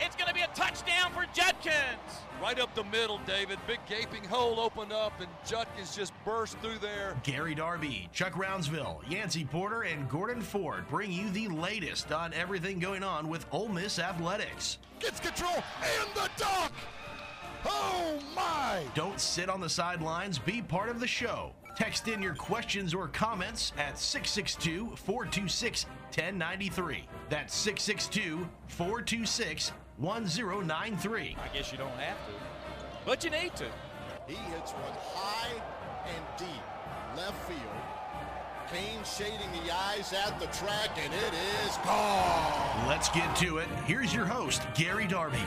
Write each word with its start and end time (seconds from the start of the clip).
It's 0.00 0.16
going 0.16 0.28
to 0.28 0.34
be 0.34 0.40
a 0.40 0.48
touchdown 0.48 1.12
for 1.12 1.24
Judkins. 1.32 1.74
Right 2.42 2.58
up 2.58 2.74
the 2.74 2.84
middle, 2.84 3.20
David. 3.26 3.58
Big 3.66 3.78
gaping 3.88 4.24
hole 4.24 4.58
opened 4.58 4.92
up, 4.92 5.12
and 5.20 5.28
Judkins 5.46 5.94
just 5.94 6.12
burst 6.24 6.58
through 6.58 6.78
there. 6.78 7.16
Gary 7.22 7.54
Darby, 7.54 8.08
Chuck 8.12 8.32
Rounsaville, 8.32 9.08
Yancey 9.08 9.44
Porter, 9.44 9.82
and 9.82 10.08
Gordon 10.08 10.42
Ford 10.42 10.88
bring 10.88 11.12
you 11.12 11.30
the 11.30 11.48
latest 11.48 12.12
on 12.12 12.34
everything 12.34 12.78
going 12.78 13.02
on 13.02 13.28
with 13.28 13.46
Ole 13.52 13.68
Miss 13.68 13.98
athletics. 13.98 14.78
Gets 14.98 15.20
control 15.20 15.62
and 15.82 16.08
the 16.14 16.28
dunk. 16.36 16.72
Oh 17.64 18.18
my! 18.34 18.82
Don't 18.94 19.20
sit 19.20 19.48
on 19.48 19.60
the 19.60 19.68
sidelines. 19.68 20.38
Be 20.38 20.60
part 20.60 20.88
of 20.88 21.00
the 21.00 21.06
show. 21.06 21.52
Text 21.76 22.06
in 22.06 22.22
your 22.22 22.34
questions 22.34 22.94
or 22.94 23.08
comments 23.08 23.72
at 23.76 23.98
662 23.98 24.94
426 24.96 25.84
1093. 25.84 27.04
That's 27.28 27.54
662 27.54 28.48
426 28.68 29.72
1093. 29.96 31.36
I 31.42 31.56
guess 31.56 31.72
you 31.72 31.78
don't 31.78 31.90
have 31.98 32.16
to, 32.26 32.32
but 33.04 33.24
you 33.24 33.30
need 33.30 33.56
to. 33.56 33.66
He 34.28 34.34
hits 34.34 34.70
one 34.72 34.92
high 35.14 35.60
and 36.06 36.24
deep 36.38 37.16
left 37.16 37.48
field. 37.48 37.60
Kane 38.72 39.04
shading 39.04 39.50
the 39.64 39.74
eyes 39.74 40.12
at 40.12 40.38
the 40.40 40.46
track, 40.46 40.90
and 40.96 41.12
it 41.12 41.34
is 41.66 41.76
gone. 41.84 42.88
Let's 42.88 43.08
get 43.10 43.34
to 43.36 43.58
it. 43.58 43.68
Here's 43.84 44.14
your 44.14 44.24
host, 44.24 44.62
Gary 44.74 45.06
Darby. 45.06 45.42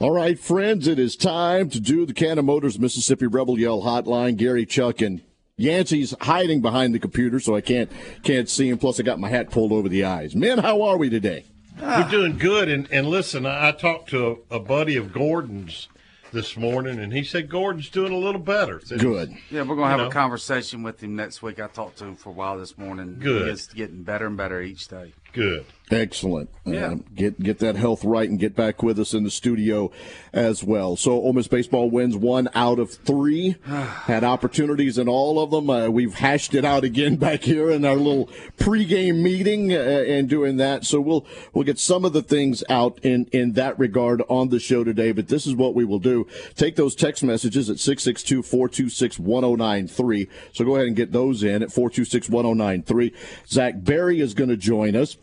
All 0.00 0.12
right, 0.12 0.38
friends, 0.38 0.88
it 0.88 0.98
is 0.98 1.14
time 1.14 1.68
to 1.68 1.78
do 1.78 2.06
the 2.06 2.14
Cannon 2.14 2.46
Motors 2.46 2.78
Mississippi 2.78 3.26
Rebel 3.26 3.58
Yell 3.58 3.82
Hotline. 3.82 4.38
Gary, 4.38 4.64
Chuck, 4.64 5.02
and 5.02 5.20
Yancey's 5.58 6.14
hiding 6.22 6.62
behind 6.62 6.94
the 6.94 6.98
computer, 6.98 7.38
so 7.38 7.54
I 7.54 7.60
can't 7.60 7.92
can't 8.22 8.48
see 8.48 8.70
him. 8.70 8.78
Plus, 8.78 8.98
I 8.98 9.02
got 9.02 9.20
my 9.20 9.28
hat 9.28 9.50
pulled 9.50 9.72
over 9.72 9.90
the 9.90 10.04
eyes. 10.04 10.34
Men, 10.34 10.56
how 10.56 10.80
are 10.80 10.96
we 10.96 11.10
today? 11.10 11.44
We're 11.78 11.86
ah. 11.86 12.08
doing 12.10 12.38
good. 12.38 12.70
And, 12.70 12.90
and 12.90 13.08
listen, 13.08 13.44
I, 13.44 13.68
I 13.68 13.72
talked 13.72 14.08
to 14.08 14.38
a, 14.50 14.56
a 14.56 14.58
buddy 14.58 14.96
of 14.96 15.12
Gordon's 15.12 15.88
this 16.32 16.56
morning, 16.56 16.98
and 16.98 17.12
he 17.12 17.22
said 17.22 17.50
Gordon's 17.50 17.90
doing 17.90 18.12
a 18.12 18.16
little 18.16 18.40
better. 18.40 18.80
Said 18.82 19.00
Good. 19.00 19.34
Yeah, 19.50 19.62
we're 19.62 19.76
going 19.76 19.88
to 19.88 19.90
have 19.90 20.00
know. 20.00 20.08
a 20.08 20.10
conversation 20.10 20.82
with 20.82 21.02
him 21.02 21.14
next 21.14 21.42
week. 21.42 21.60
I 21.60 21.66
talked 21.66 21.98
to 21.98 22.06
him 22.06 22.16
for 22.16 22.30
a 22.30 22.32
while 22.32 22.58
this 22.58 22.78
morning. 22.78 23.18
Good. 23.18 23.42
He 23.42 23.50
is 23.50 23.66
getting 23.66 24.02
better 24.02 24.26
and 24.26 24.36
better 24.38 24.62
each 24.62 24.88
day. 24.88 25.12
Good. 25.32 25.64
Excellent. 25.90 26.48
Yeah. 26.64 26.86
Um, 26.86 27.04
get 27.16 27.42
get 27.42 27.58
that 27.58 27.74
health 27.74 28.04
right 28.04 28.28
and 28.28 28.38
get 28.38 28.54
back 28.54 28.80
with 28.82 29.00
us 29.00 29.12
in 29.12 29.24
the 29.24 29.30
studio 29.30 29.90
as 30.32 30.62
well. 30.62 30.94
So 30.94 31.10
Ole 31.12 31.32
Miss 31.32 31.48
baseball 31.48 31.90
wins 31.90 32.16
one 32.16 32.48
out 32.54 32.78
of 32.78 32.92
three. 32.92 33.56
Had 33.64 34.22
opportunities 34.22 34.98
in 34.98 35.08
all 35.08 35.42
of 35.42 35.50
them. 35.50 35.68
Uh, 35.68 35.88
we've 35.88 36.14
hashed 36.14 36.54
it 36.54 36.64
out 36.64 36.84
again 36.84 37.16
back 37.20 37.42
here 37.42 37.70
in 37.70 37.84
our 37.84 37.96
little 37.96 38.28
pregame 38.56 39.20
meeting 39.20 39.72
uh, 39.72 40.04
and 40.06 40.28
doing 40.28 40.58
that. 40.58 40.84
So 40.84 41.00
we'll 41.00 41.26
we'll 41.52 41.64
get 41.64 41.80
some 41.80 42.04
of 42.04 42.12
the 42.12 42.22
things 42.22 42.62
out 42.68 43.00
in 43.02 43.26
in 43.32 43.54
that 43.54 43.76
regard 43.76 44.22
on 44.28 44.50
the 44.50 44.60
show 44.60 44.84
today. 44.84 45.10
But 45.10 45.26
this 45.26 45.44
is 45.44 45.56
what 45.56 45.74
we 45.74 45.84
will 45.84 45.98
do: 45.98 46.28
take 46.54 46.76
those 46.76 46.94
text 46.94 47.24
messages 47.24 47.68
at 47.68 47.78
662-426-1093. 47.78 50.28
So 50.52 50.64
go 50.64 50.76
ahead 50.76 50.86
and 50.86 50.94
get 50.94 51.10
those 51.10 51.42
in 51.42 51.64
at 51.64 51.70
426-1093. 51.70 53.12
Zach 53.48 53.74
Berry 53.78 54.20
is 54.20 54.34
going 54.34 54.50
to 54.50 54.56
join 54.56 54.94
us 54.94 55.16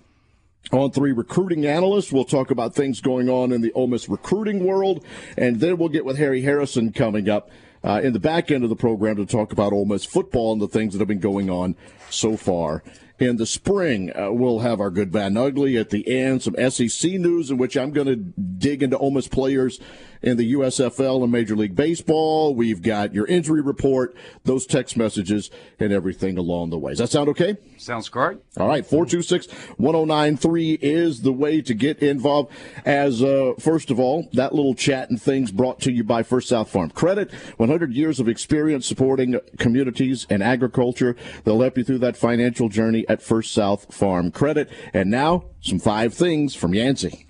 on 0.71 0.91
three 0.91 1.11
recruiting 1.11 1.65
analysts. 1.65 2.11
We'll 2.11 2.25
talk 2.25 2.51
about 2.51 2.75
things 2.75 3.01
going 3.01 3.29
on 3.29 3.51
in 3.51 3.61
the 3.61 3.71
Ole 3.73 3.87
Miss 3.87 4.09
recruiting 4.09 4.65
world, 4.65 5.03
and 5.37 5.59
then 5.59 5.77
we'll 5.77 5.89
get 5.89 6.05
with 6.05 6.17
Harry 6.17 6.41
Harrison 6.41 6.91
coming 6.91 7.29
up 7.29 7.49
uh, 7.83 8.01
in 8.03 8.13
the 8.13 8.19
back 8.19 8.51
end 8.51 8.63
of 8.63 8.69
the 8.69 8.75
program 8.75 9.15
to 9.15 9.25
talk 9.25 9.51
about 9.51 9.71
Ole 9.71 9.85
Miss 9.85 10.05
football 10.05 10.51
and 10.51 10.61
the 10.61 10.67
things 10.67 10.93
that 10.93 10.99
have 10.99 11.07
been 11.07 11.19
going 11.19 11.49
on 11.49 11.75
so 12.09 12.37
far. 12.37 12.83
In 13.19 13.37
the 13.37 13.47
spring, 13.47 14.11
uh, 14.15 14.31
we'll 14.31 14.59
have 14.59 14.79
our 14.79 14.91
good, 14.91 15.11
bad, 15.11 15.27
and 15.27 15.39
ugly. 15.39 15.75
At 15.75 15.89
the 15.89 16.07
end, 16.07 16.43
some 16.43 16.55
SEC 16.69 17.13
news 17.13 17.49
in 17.49 17.57
which 17.57 17.75
I'm 17.75 17.91
going 17.91 18.07
to 18.07 18.15
dig 18.15 18.83
into 18.83 18.97
Ole 18.97 19.09
Miss 19.09 19.27
players 19.27 19.79
in 20.21 20.37
the 20.37 20.53
USFL 20.53 21.23
and 21.23 21.31
Major 21.31 21.55
League 21.55 21.75
Baseball. 21.75 22.55
We've 22.55 22.81
got 22.81 23.13
your 23.13 23.25
injury 23.25 23.61
report, 23.61 24.15
those 24.43 24.65
text 24.65 24.97
messages, 24.97 25.49
and 25.79 25.91
everything 25.91 26.37
along 26.37 26.69
the 26.69 26.77
way. 26.77 26.91
Does 26.91 26.99
that 26.99 27.09
sound 27.09 27.29
okay? 27.29 27.57
Sounds 27.77 28.09
great. 28.09 28.39
All 28.57 28.67
right, 28.67 28.85
426 28.85 29.47
1093 29.77 30.73
is 30.81 31.21
the 31.21 31.31
way 31.31 31.61
to 31.61 31.73
get 31.73 31.99
involved. 31.99 32.51
As, 32.85 33.23
uh, 33.23 33.53
first 33.59 33.91
of 33.91 33.99
all, 33.99 34.27
that 34.33 34.53
little 34.53 34.73
chat 34.73 35.09
and 35.09 35.21
things 35.21 35.51
brought 35.51 35.79
to 35.81 35.91
you 35.91 36.03
by 36.03 36.23
First 36.23 36.49
South 36.49 36.69
Farm 36.69 36.89
Credit. 36.89 37.31
100 37.57 37.93
years 37.93 38.19
of 38.19 38.27
experience 38.27 38.85
supporting 38.85 39.39
communities 39.57 40.25
and 40.29 40.41
agriculture. 40.41 41.15
They'll 41.43 41.61
help 41.61 41.77
you 41.77 41.83
through 41.83 41.96
that 41.99 42.17
financial 42.17 42.69
journey 42.69 43.05
at 43.07 43.21
First 43.21 43.53
South 43.53 43.93
Farm 43.93 44.31
Credit. 44.31 44.69
And 44.93 45.09
now, 45.09 45.45
some 45.61 45.79
five 45.79 46.13
things 46.13 46.55
from 46.55 46.73
Yancey. 46.73 47.25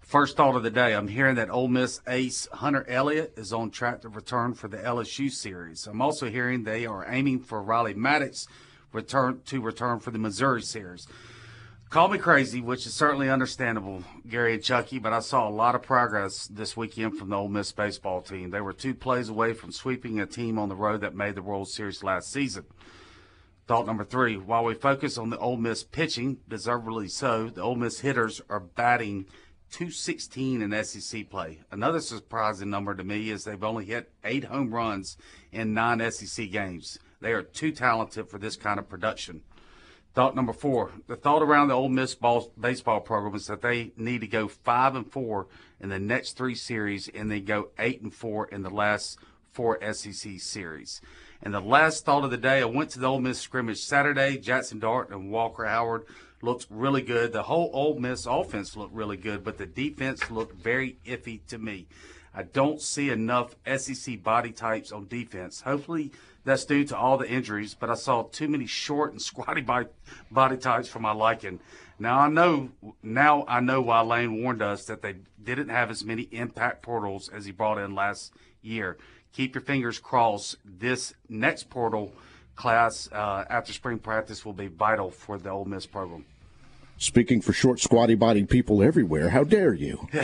First 0.00 0.36
thought 0.36 0.54
of 0.54 0.62
the 0.62 0.70
day, 0.70 0.94
I'm 0.94 1.08
hearing 1.08 1.34
that 1.34 1.50
Ole 1.50 1.66
Miss 1.66 2.00
ace 2.06 2.46
Hunter 2.52 2.88
Elliott 2.88 3.34
is 3.36 3.52
on 3.52 3.70
track 3.70 4.02
to 4.02 4.08
return 4.08 4.54
for 4.54 4.68
the 4.68 4.76
LSU 4.76 5.30
series. 5.30 5.86
I'm 5.86 6.00
also 6.00 6.30
hearing 6.30 6.62
they 6.62 6.86
are 6.86 7.04
aiming 7.08 7.40
for 7.40 7.60
Riley 7.60 7.94
Maddox 7.94 8.46
return 8.92 9.42
to 9.46 9.60
return 9.60 9.98
for 9.98 10.12
the 10.12 10.18
Missouri 10.18 10.62
series. 10.62 11.08
Call 11.88 12.08
me 12.08 12.18
crazy, 12.18 12.60
which 12.60 12.84
is 12.84 12.94
certainly 12.94 13.30
understandable, 13.30 14.02
Gary 14.28 14.54
and 14.54 14.62
Chucky, 14.62 14.98
but 14.98 15.12
I 15.12 15.20
saw 15.20 15.48
a 15.48 15.50
lot 15.50 15.76
of 15.76 15.82
progress 15.82 16.48
this 16.48 16.76
weekend 16.76 17.16
from 17.16 17.28
the 17.28 17.36
Ole 17.36 17.48
Miss 17.48 17.70
baseball 17.70 18.22
team. 18.22 18.50
They 18.50 18.60
were 18.60 18.72
two 18.72 18.92
plays 18.92 19.28
away 19.28 19.52
from 19.52 19.70
sweeping 19.70 20.18
a 20.18 20.26
team 20.26 20.58
on 20.58 20.68
the 20.68 20.74
road 20.74 21.00
that 21.02 21.14
made 21.14 21.36
the 21.36 21.42
World 21.42 21.68
Series 21.68 22.02
last 22.02 22.32
season. 22.32 22.64
Thought 23.66 23.86
number 23.86 24.04
three, 24.04 24.36
while 24.36 24.62
we 24.62 24.74
focus 24.74 25.18
on 25.18 25.30
the 25.30 25.38
Ole 25.38 25.56
Miss 25.56 25.82
pitching, 25.82 26.38
deservedly 26.48 27.08
so, 27.08 27.48
the 27.48 27.62
Ole 27.62 27.74
Miss 27.74 27.98
hitters 27.98 28.40
are 28.48 28.60
batting 28.60 29.26
216 29.72 30.62
in 30.62 30.84
SEC 30.84 31.28
play. 31.28 31.58
Another 31.72 31.98
surprising 31.98 32.70
number 32.70 32.94
to 32.94 33.02
me 33.02 33.28
is 33.28 33.42
they've 33.42 33.64
only 33.64 33.84
hit 33.84 34.12
eight 34.22 34.44
home 34.44 34.72
runs 34.72 35.16
in 35.50 35.74
nine 35.74 36.00
SEC 36.12 36.48
games. 36.52 37.00
They 37.20 37.32
are 37.32 37.42
too 37.42 37.72
talented 37.72 38.28
for 38.28 38.38
this 38.38 38.54
kind 38.54 38.78
of 38.78 38.88
production. 38.88 39.42
Thought 40.14 40.36
number 40.36 40.52
four, 40.52 40.92
the 41.08 41.16
thought 41.16 41.42
around 41.42 41.68
the 41.68 41.74
Ole 41.74 41.88
Miss 41.88 42.14
ball, 42.14 42.52
baseball 42.58 43.00
program 43.00 43.34
is 43.34 43.48
that 43.48 43.62
they 43.62 43.90
need 43.96 44.20
to 44.20 44.28
go 44.28 44.46
five 44.46 44.94
and 44.94 45.10
four 45.10 45.48
in 45.80 45.88
the 45.88 45.98
next 45.98 46.36
three 46.36 46.54
series, 46.54 47.08
and 47.08 47.28
they 47.28 47.40
go 47.40 47.70
eight 47.80 48.00
and 48.00 48.14
four 48.14 48.46
in 48.46 48.62
the 48.62 48.70
last 48.70 49.18
four 49.50 49.76
SEC 49.92 50.38
series. 50.38 51.00
And 51.42 51.52
the 51.52 51.60
last 51.60 52.04
thought 52.04 52.24
of 52.24 52.30
the 52.30 52.36
day, 52.36 52.60
I 52.60 52.64
went 52.64 52.90
to 52.90 52.98
the 52.98 53.06
Ole 53.06 53.20
Miss 53.20 53.40
scrimmage 53.40 53.78
Saturday. 53.78 54.38
Jackson 54.38 54.78
Dart 54.78 55.10
and 55.10 55.30
Walker 55.30 55.64
Howard 55.64 56.06
looked 56.42 56.66
really 56.70 57.02
good. 57.02 57.32
The 57.32 57.44
whole 57.44 57.70
Ole 57.72 57.98
Miss 57.98 58.26
offense 58.26 58.76
looked 58.76 58.94
really 58.94 59.16
good, 59.16 59.44
but 59.44 59.58
the 59.58 59.66
defense 59.66 60.30
looked 60.30 60.60
very 60.60 60.98
iffy 61.06 61.40
to 61.48 61.58
me. 61.58 61.86
I 62.34 62.42
don't 62.42 62.82
see 62.82 63.10
enough 63.10 63.56
SEC 63.76 64.22
body 64.22 64.52
types 64.52 64.92
on 64.92 65.08
defense. 65.08 65.62
Hopefully, 65.62 66.12
that's 66.44 66.66
due 66.66 66.84
to 66.84 66.96
all 66.96 67.16
the 67.16 67.28
injuries, 67.28 67.74
but 67.74 67.90
I 67.90 67.94
saw 67.94 68.22
too 68.24 68.46
many 68.46 68.66
short 68.66 69.12
and 69.12 69.22
squatty 69.30 69.62
body, 69.62 69.88
body 70.30 70.56
types 70.56 70.88
for 70.88 71.00
my 71.00 71.12
liking. 71.12 71.60
Now 71.98 72.18
I 72.18 72.28
know 72.28 72.70
now 73.02 73.44
I 73.48 73.60
know 73.60 73.80
why 73.80 74.02
Lane 74.02 74.42
warned 74.42 74.60
us 74.60 74.84
that 74.84 75.00
they 75.00 75.16
didn't 75.42 75.70
have 75.70 75.90
as 75.90 76.04
many 76.04 76.22
impact 76.24 76.82
portals 76.82 77.30
as 77.30 77.46
he 77.46 77.52
brought 77.52 77.78
in 77.78 77.94
last 77.94 78.34
year. 78.60 78.98
Keep 79.36 79.54
your 79.54 79.62
fingers 79.62 79.98
crossed. 79.98 80.56
This 80.64 81.12
next 81.28 81.68
portal 81.68 82.10
class 82.54 83.06
uh, 83.12 83.44
after 83.50 83.70
spring 83.70 83.98
practice 83.98 84.46
will 84.46 84.54
be 84.54 84.68
vital 84.68 85.10
for 85.10 85.36
the 85.36 85.50
Ole 85.50 85.66
Miss 85.66 85.84
program. 85.84 86.24
Speaking 86.96 87.42
for 87.42 87.52
short, 87.52 87.78
squatty 87.78 88.14
body 88.14 88.46
people 88.46 88.82
everywhere, 88.82 89.28
how 89.28 89.44
dare 89.44 89.74
you? 89.74 90.08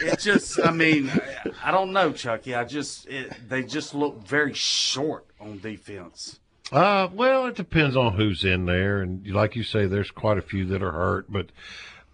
It 0.00 0.18
just, 0.18 0.58
I 0.60 0.72
mean, 0.72 1.12
I 1.62 1.70
don't 1.70 1.92
know, 1.92 2.12
Chucky. 2.12 2.56
I 2.56 2.64
just, 2.64 3.06
it, 3.06 3.32
they 3.48 3.62
just 3.62 3.94
look 3.94 4.26
very 4.26 4.52
short 4.52 5.24
on 5.40 5.60
defense. 5.60 6.40
Uh, 6.72 7.08
well, 7.12 7.46
it 7.46 7.54
depends 7.54 7.94
on 7.94 8.14
who's 8.14 8.44
in 8.44 8.66
there, 8.66 9.00
and 9.00 9.24
like 9.28 9.54
you 9.54 9.62
say, 9.62 9.86
there's 9.86 10.10
quite 10.10 10.38
a 10.38 10.42
few 10.42 10.66
that 10.66 10.82
are 10.82 10.92
hurt. 10.92 11.30
But 11.30 11.46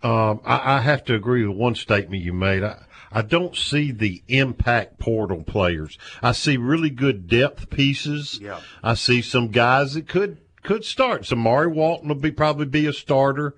um, 0.03 0.41
I, 0.45 0.77
I 0.77 0.81
have 0.83 1.05
to 1.07 1.15
agree 1.15 1.47
with 1.47 1.57
one 1.57 1.75
statement 1.75 2.23
you 2.23 2.35
made. 2.35 2.63
I, 2.63 2.85
I 3.13 3.23
don't 3.23 3.57
see 3.57 3.91
the 3.93 4.23
impact 4.29 4.99
portal 4.99 5.43
players. 5.43 5.99
I 6.23 6.33
see 6.33 6.57
really 6.57 6.91
good 6.91 7.27
depth 7.29 7.69
pieces. 7.71 8.39
Yeah. 8.41 8.61
I 8.83 8.95
see 8.95 9.21
some 9.23 9.49
guys 9.49 9.95
that 9.95 10.07
could 10.09 10.39
could 10.63 10.85
start. 10.85 11.25
So 11.27 11.37
Mari 11.37 11.69
Walton 11.69 12.09
will 12.09 12.15
be 12.17 12.31
probably 12.31 12.67
be 12.67 12.87
a 12.87 12.93
starter. 12.93 13.55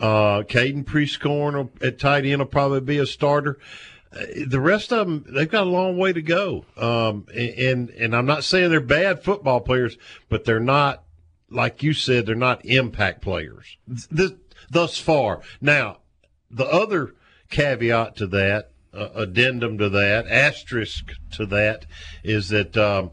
Uh, 0.00 0.42
Caden 0.42 0.84
Prieskorn 0.84 1.52
will, 1.54 1.70
at 1.86 1.98
tight 1.98 2.24
end 2.24 2.38
will 2.40 2.46
probably 2.46 2.80
be 2.80 2.96
a 2.98 3.06
starter. 3.06 3.58
Uh, 4.10 4.24
The 4.46 4.58
rest 4.60 4.90
of 4.92 5.06
them, 5.06 5.26
they've 5.28 5.50
got 5.50 5.66
a 5.66 5.70
long 5.70 5.98
way 5.98 6.12
to 6.14 6.22
go. 6.22 6.64
Um, 6.76 7.26
and 7.36 7.90
and 7.90 8.16
I'm 8.16 8.24
not 8.26 8.42
saying 8.42 8.70
they're 8.70 8.80
bad 8.80 9.22
football 9.22 9.60
players, 9.60 9.98
but 10.30 10.44
they're 10.44 10.58
not 10.58 11.02
like 11.50 11.82
you 11.82 11.92
said. 11.92 12.24
They're 12.26 12.34
not 12.34 12.64
impact 12.64 13.20
players. 13.22 13.76
Thus 14.70 14.98
far. 14.98 15.42
Now, 15.60 15.98
the 16.50 16.64
other 16.66 17.14
caveat 17.50 18.16
to 18.16 18.26
that, 18.28 18.70
uh, 18.96 19.10
addendum 19.14 19.78
to 19.78 19.88
that, 19.90 20.26
asterisk 20.28 21.12
to 21.32 21.46
that, 21.46 21.86
is 22.24 22.48
that 22.48 22.76
um, 22.76 23.10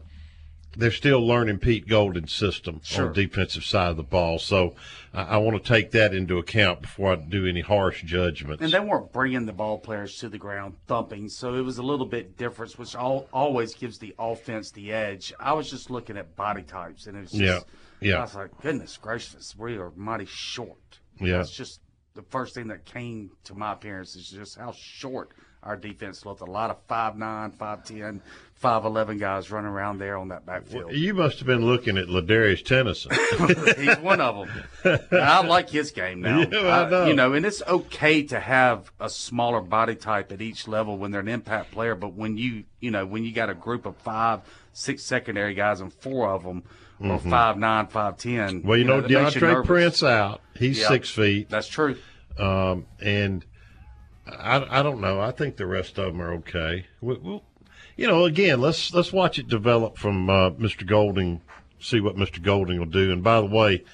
they're 0.76 0.90
still 0.90 1.24
learning 1.24 1.58
Pete 1.58 1.86
Golding's 1.88 2.32
system 2.32 2.80
Sure. 2.82 3.06
on 3.06 3.12
the 3.12 3.26
defensive 3.26 3.64
side 3.64 3.90
of 3.90 3.96
the 3.96 4.02
ball. 4.02 4.38
So 4.38 4.74
I, 5.12 5.22
I 5.22 5.36
want 5.36 5.62
to 5.62 5.68
take 5.72 5.92
that 5.92 6.14
into 6.14 6.38
account 6.38 6.82
before 6.82 7.12
I 7.12 7.16
do 7.16 7.46
any 7.46 7.60
harsh 7.60 8.02
judgments. 8.02 8.62
And 8.62 8.72
they 8.72 8.80
weren't 8.80 9.12
bringing 9.12 9.46
the 9.46 9.52
ball 9.52 9.78
players 9.78 10.18
to 10.18 10.28
the 10.28 10.38
ground 10.38 10.74
thumping, 10.86 11.28
so 11.28 11.54
it 11.54 11.62
was 11.62 11.78
a 11.78 11.82
little 11.82 12.06
bit 12.06 12.36
different, 12.36 12.76
which 12.78 12.96
all, 12.96 13.28
always 13.32 13.74
gives 13.74 13.98
the 13.98 14.14
offense 14.18 14.70
the 14.70 14.92
edge. 14.92 15.32
I 15.38 15.52
was 15.52 15.70
just 15.70 15.90
looking 15.90 16.16
at 16.16 16.34
body 16.36 16.62
types, 16.62 17.06
and 17.06 17.16
it 17.16 17.20
was 17.20 17.30
just, 17.32 17.42
Yeah, 17.42 17.60
yeah. 18.00 18.18
I 18.18 18.22
was 18.22 18.34
like, 18.34 18.60
goodness 18.60 18.96
gracious, 18.96 19.54
we 19.56 19.76
are 19.76 19.92
mighty 19.96 20.26
short. 20.26 20.78
Yeah. 21.20 21.40
it's 21.40 21.50
just 21.50 21.80
the 22.14 22.22
first 22.22 22.54
thing 22.54 22.68
that 22.68 22.84
came 22.84 23.30
to 23.44 23.54
my 23.54 23.72
appearance 23.72 24.16
is 24.16 24.28
just 24.28 24.56
how 24.58 24.72
short 24.72 25.30
our 25.64 25.76
defense 25.76 26.24
looked. 26.26 26.40
A 26.40 26.44
lot 26.44 26.70
of 26.70 26.86
5'9", 26.88 27.52
5'10", 27.56 28.20
5'11 28.62 29.18
guys 29.18 29.50
running 29.50 29.70
around 29.70 29.98
there 29.98 30.16
on 30.16 30.28
that 30.28 30.46
backfield. 30.46 30.92
you 30.92 31.12
must 31.14 31.38
have 31.38 31.46
been 31.46 31.64
looking 31.64 31.98
at 31.98 32.06
Ladarius 32.06 32.62
Tennison. 32.64 33.12
He's 33.78 33.98
one 33.98 34.20
of 34.20 34.46
them. 34.82 34.98
I 35.12 35.44
like 35.46 35.68
his 35.70 35.90
game 35.90 36.20
now. 36.20 36.40
Yeah, 36.52 36.80
I 36.80 36.88
know. 36.90 37.06
you 37.06 37.14
know, 37.14 37.32
and 37.32 37.44
it's 37.44 37.62
okay 37.66 38.22
to 38.24 38.38
have 38.40 38.90
a 39.00 39.08
smaller 39.10 39.60
body 39.60 39.94
type 39.96 40.30
at 40.32 40.40
each 40.40 40.68
level 40.68 40.96
when 40.98 41.10
they're 41.10 41.20
an 41.20 41.28
impact 41.28 41.72
player. 41.72 41.94
But 41.94 42.14
when 42.14 42.36
you, 42.36 42.64
you 42.80 42.90
know, 42.90 43.04
when 43.04 43.24
you 43.24 43.32
got 43.32 43.50
a 43.50 43.54
group 43.54 43.86
of 43.86 43.96
five, 43.96 44.40
six 44.72 45.02
secondary 45.02 45.54
guys 45.54 45.80
and 45.80 45.92
four 45.92 46.28
of 46.28 46.42
them 46.44 46.62
are 47.02 47.18
five 47.18 47.58
nine, 47.58 47.86
five 47.88 48.16
ten. 48.18 48.60
Mm-hmm. 48.60 48.68
well, 48.68 48.78
you 48.78 48.84
know, 48.84 49.00
that 49.00 49.10
makes 49.10 49.34
you 49.34 49.40
Deantre. 49.42 49.64
Prince 49.66 50.02
out. 50.02 50.40
He's 50.56 50.78
Yeah. 50.78 50.88
six 50.88 51.10
feet. 51.10 51.50
That's 51.50 51.68
true. 51.68 51.96
Um, 52.38 52.86
and 53.00 53.44
I, 54.26 54.80
I 54.80 54.82
don't 54.82 55.00
know. 55.00 55.20
I 55.20 55.30
think 55.32 55.56
the 55.56 55.66
rest 55.66 55.98
of 55.98 56.06
them 56.12 56.22
are 56.22 56.32
okay. 56.34 56.86
We, 57.00 57.14
we'll, 57.16 57.42
you 57.96 58.06
know, 58.06 58.24
again, 58.24 58.60
let's 58.60 58.92
let's 58.94 59.12
watch 59.12 59.38
it 59.38 59.48
develop 59.48 59.98
from 59.98 60.28
uh, 60.30 60.50
Mr. 60.50 60.86
Golding. 60.86 61.40
See 61.78 62.00
what 62.00 62.16
Mr. 62.16 62.42
Golding 62.42 62.78
will 62.78 62.86
do. 62.86 63.12
And 63.12 63.22
by 63.22 63.40
the 63.40 63.46
way, 63.46 63.84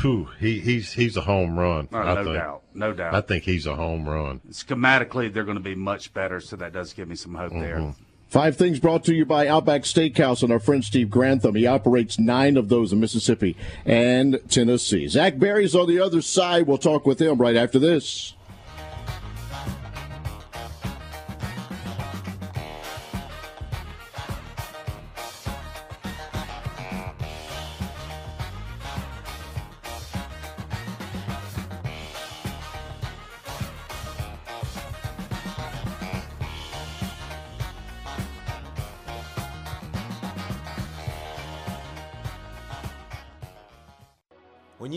whew, 0.00 0.28
he, 0.38 0.60
he's 0.60 0.92
he's 0.92 1.16
a 1.16 1.22
home 1.22 1.58
run. 1.58 1.88
Oh, 1.92 1.98
I 1.98 2.14
no 2.14 2.24
think. 2.24 2.36
doubt, 2.36 2.62
no 2.74 2.92
doubt. 2.92 3.14
I 3.14 3.20
think 3.20 3.44
he's 3.44 3.66
a 3.66 3.74
home 3.76 4.08
run. 4.08 4.40
Schematically, 4.50 5.32
they're 5.32 5.44
going 5.44 5.56
to 5.58 5.62
be 5.62 5.74
much 5.74 6.14
better, 6.14 6.40
so 6.40 6.56
that 6.56 6.72
does 6.72 6.92
give 6.92 7.08
me 7.08 7.16
some 7.16 7.34
hope 7.34 7.52
Mm-hmm. 7.52 7.60
there. 7.60 7.94
Five 8.28 8.56
things 8.56 8.80
brought 8.80 9.04
to 9.04 9.14
you 9.14 9.24
by 9.24 9.46
Outback 9.46 9.82
Steakhouse 9.82 10.42
and 10.42 10.50
our 10.52 10.58
friend 10.58 10.84
Steve 10.84 11.08
Grantham. 11.08 11.54
He 11.54 11.66
operates 11.66 12.18
nine 12.18 12.56
of 12.56 12.68
those 12.68 12.92
in 12.92 12.98
Mississippi 12.98 13.56
and 13.84 14.40
Tennessee. 14.48 15.06
Zach 15.06 15.38
Berry's 15.38 15.76
on 15.76 15.86
the 15.86 16.00
other 16.00 16.20
side. 16.20 16.66
We'll 16.66 16.78
talk 16.78 17.06
with 17.06 17.20
him 17.20 17.38
right 17.38 17.54
after 17.54 17.78
this. 17.78 18.34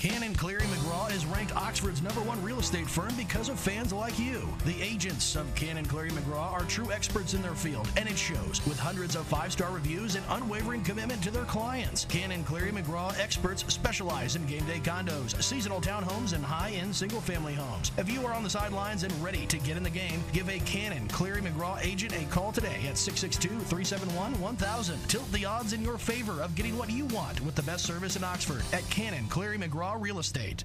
Cannon 0.00 0.34
Cleary 0.34 0.64
McGraw 0.90 1.14
is 1.14 1.24
ranked 1.26 1.54
Oxford's 1.54 2.02
number 2.02 2.20
one 2.22 2.42
real 2.42 2.58
estate 2.58 2.88
firm 2.88 3.14
because 3.16 3.48
of 3.48 3.60
fans 3.60 3.92
like 3.92 4.18
you. 4.18 4.42
The 4.64 4.82
agents 4.82 5.36
of 5.36 5.54
Cannon 5.54 5.84
Cleary 5.84 6.10
McGraw 6.10 6.52
are 6.52 6.64
true 6.64 6.90
experts 6.90 7.32
in 7.32 7.42
their 7.42 7.54
field, 7.54 7.88
and 7.96 8.08
it 8.08 8.18
shows 8.18 8.60
with 8.66 8.76
hundreds 8.76 9.14
of 9.14 9.24
five 9.26 9.52
star 9.52 9.70
reviews 9.70 10.16
and 10.16 10.24
unwavering 10.30 10.82
commitment 10.82 11.22
to 11.22 11.30
their 11.30 11.44
clients. 11.44 12.06
Cannon 12.06 12.42
Cleary 12.42 12.72
McGraw 12.72 13.16
experts 13.20 13.64
specialize 13.72 14.34
in 14.34 14.44
game 14.46 14.64
day 14.64 14.80
condos, 14.80 15.40
seasonal 15.40 15.80
townhomes, 15.80 16.32
and 16.32 16.44
high 16.44 16.70
end 16.70 16.92
single 16.92 17.20
family 17.20 17.54
homes. 17.54 17.92
If 17.96 18.10
you 18.10 18.26
are 18.26 18.32
on 18.32 18.42
the 18.42 18.50
sidelines 18.50 19.04
and 19.04 19.12
ready 19.22 19.46
to 19.46 19.58
get 19.58 19.76
in 19.76 19.84
the 19.84 19.90
game, 19.90 20.24
give 20.32 20.48
a 20.48 20.58
Cannon 20.60 21.06
Cleary 21.06 21.40
McGraw 21.40 21.80
agent 21.84 22.16
a 22.20 22.24
call 22.32 22.50
today 22.50 22.80
at 22.88 22.98
662 22.98 23.48
371 23.48 24.40
1000. 24.40 25.08
Tilt 25.08 25.30
the 25.30 25.44
odds 25.44 25.72
in 25.72 25.84
your 25.84 25.98
favor 25.98 26.42
of 26.42 26.56
getting 26.56 26.76
what 26.76 26.90
you 26.90 27.04
want 27.06 27.40
with 27.42 27.54
the 27.54 27.62
best 27.62 27.84
service 27.84 28.16
in 28.16 28.24
Oxford 28.24 28.64
at 28.72 28.88
Cannon 28.90 29.28
Cleary 29.28 29.56
McGraw 29.56 29.94
Real 30.00 30.18
Estate. 30.18 30.64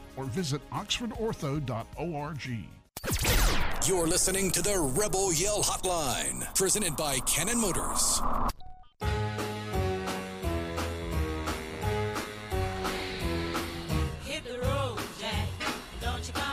or 0.15 0.25
visit 0.25 0.61
oxfordortho.org. 0.71 2.49
You're 3.87 4.07
listening 4.07 4.51
to 4.51 4.61
the 4.61 4.77
Rebel 4.79 5.33
Yell 5.33 5.63
Hotline, 5.63 6.53
presented 6.55 6.95
by 6.95 7.17
Cannon 7.19 7.59
Motors. 7.59 8.21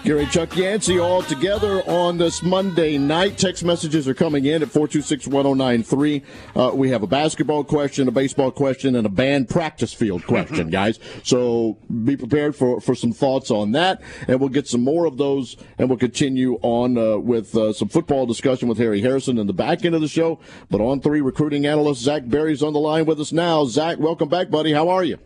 Gary 0.09 0.25
Chuck 0.25 0.57
Yancey 0.57 0.99
all 0.99 1.21
together 1.21 1.83
on 1.83 2.17
this 2.17 2.43
Monday 2.43 2.97
night. 2.97 3.37
Text 3.37 3.63
messages 3.63 4.09
are 4.09 4.15
coming 4.15 4.47
in 4.47 4.63
at 4.63 4.69
426-1093. 4.69 6.25
Uh, 6.57 6.75
we 6.75 6.89
have 6.89 7.03
a 7.03 7.07
basketball 7.07 7.63
question, 7.63 8.09
a 8.09 8.11
baseball 8.11 8.51
question, 8.51 8.97
and 8.97 9.07
a 9.07 9.11
band 9.11 9.51
practice 9.51 9.93
field 9.93 10.25
question, 10.25 10.71
guys. 10.71 10.99
So 11.25 11.77
be 12.05 12.17
prepared 12.17 12.57
for, 12.57 12.81
for 12.81 12.95
some 12.95 13.13
thoughts 13.13 13.51
on 13.51 13.73
that, 13.73 14.01
and 14.27 14.41
we'll 14.41 14.49
get 14.49 14.67
some 14.67 14.81
more 14.81 15.05
of 15.05 15.19
those, 15.19 15.59
and 15.77 15.91
we'll 15.91 15.99
continue 15.99 16.59
on 16.63 16.97
uh, 16.97 17.19
with 17.19 17.55
uh, 17.55 17.75
some 17.75 17.89
football 17.89 18.25
discussion 18.25 18.67
with 18.67 18.79
Harry 18.79 19.03
Harrison 19.03 19.37
in 19.37 19.47
the 19.47 19.53
back 19.53 19.85
end 19.85 19.95
of 19.95 20.01
the 20.01 20.09
show. 20.09 20.41
But 20.71 20.81
on 20.81 21.03
three, 21.03 21.21
recruiting 21.21 21.67
analyst 21.67 22.01
Zach 22.01 22.23
Berry's 22.25 22.63
on 22.63 22.73
the 22.73 22.81
line 22.81 23.05
with 23.05 23.21
us 23.21 23.31
now. 23.31 23.67
Zach, 23.67 23.99
welcome 23.99 24.31
back, 24.31 24.49
buddy. 24.49 24.73
How 24.73 24.89
are 24.89 25.05
you? 25.05 25.19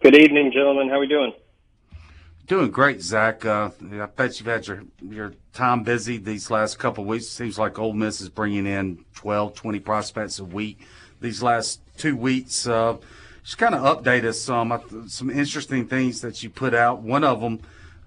Good 0.00 0.16
evening, 0.16 0.50
gentlemen. 0.50 0.88
How 0.88 0.94
are 0.94 1.00
we 1.00 1.08
doing? 1.08 1.34
Doing 2.48 2.70
great, 2.70 3.02
Zach. 3.02 3.44
Uh, 3.44 3.68
I 3.92 4.06
bet 4.06 4.40
you've 4.40 4.46
had 4.46 4.66
your, 4.66 4.82
your 5.02 5.34
time 5.52 5.82
busy 5.82 6.16
these 6.16 6.50
last 6.50 6.78
couple 6.78 7.04
weeks. 7.04 7.28
Seems 7.28 7.58
like 7.58 7.78
Ole 7.78 7.92
Miss 7.92 8.22
is 8.22 8.30
bringing 8.30 8.66
in 8.66 9.04
12, 9.16 9.54
20 9.54 9.80
prospects 9.80 10.38
a 10.38 10.44
week. 10.46 10.80
These 11.20 11.42
last 11.42 11.82
two 11.98 12.16
weeks, 12.16 12.66
uh, 12.66 12.96
just 13.44 13.58
kind 13.58 13.74
of 13.74 13.82
update 13.82 14.24
us 14.24 14.40
some 14.40 15.06
some 15.08 15.28
interesting 15.28 15.86
things 15.86 16.22
that 16.22 16.42
you 16.42 16.48
put 16.48 16.72
out. 16.72 17.02
One 17.02 17.22
of 17.22 17.42
them 17.42 17.60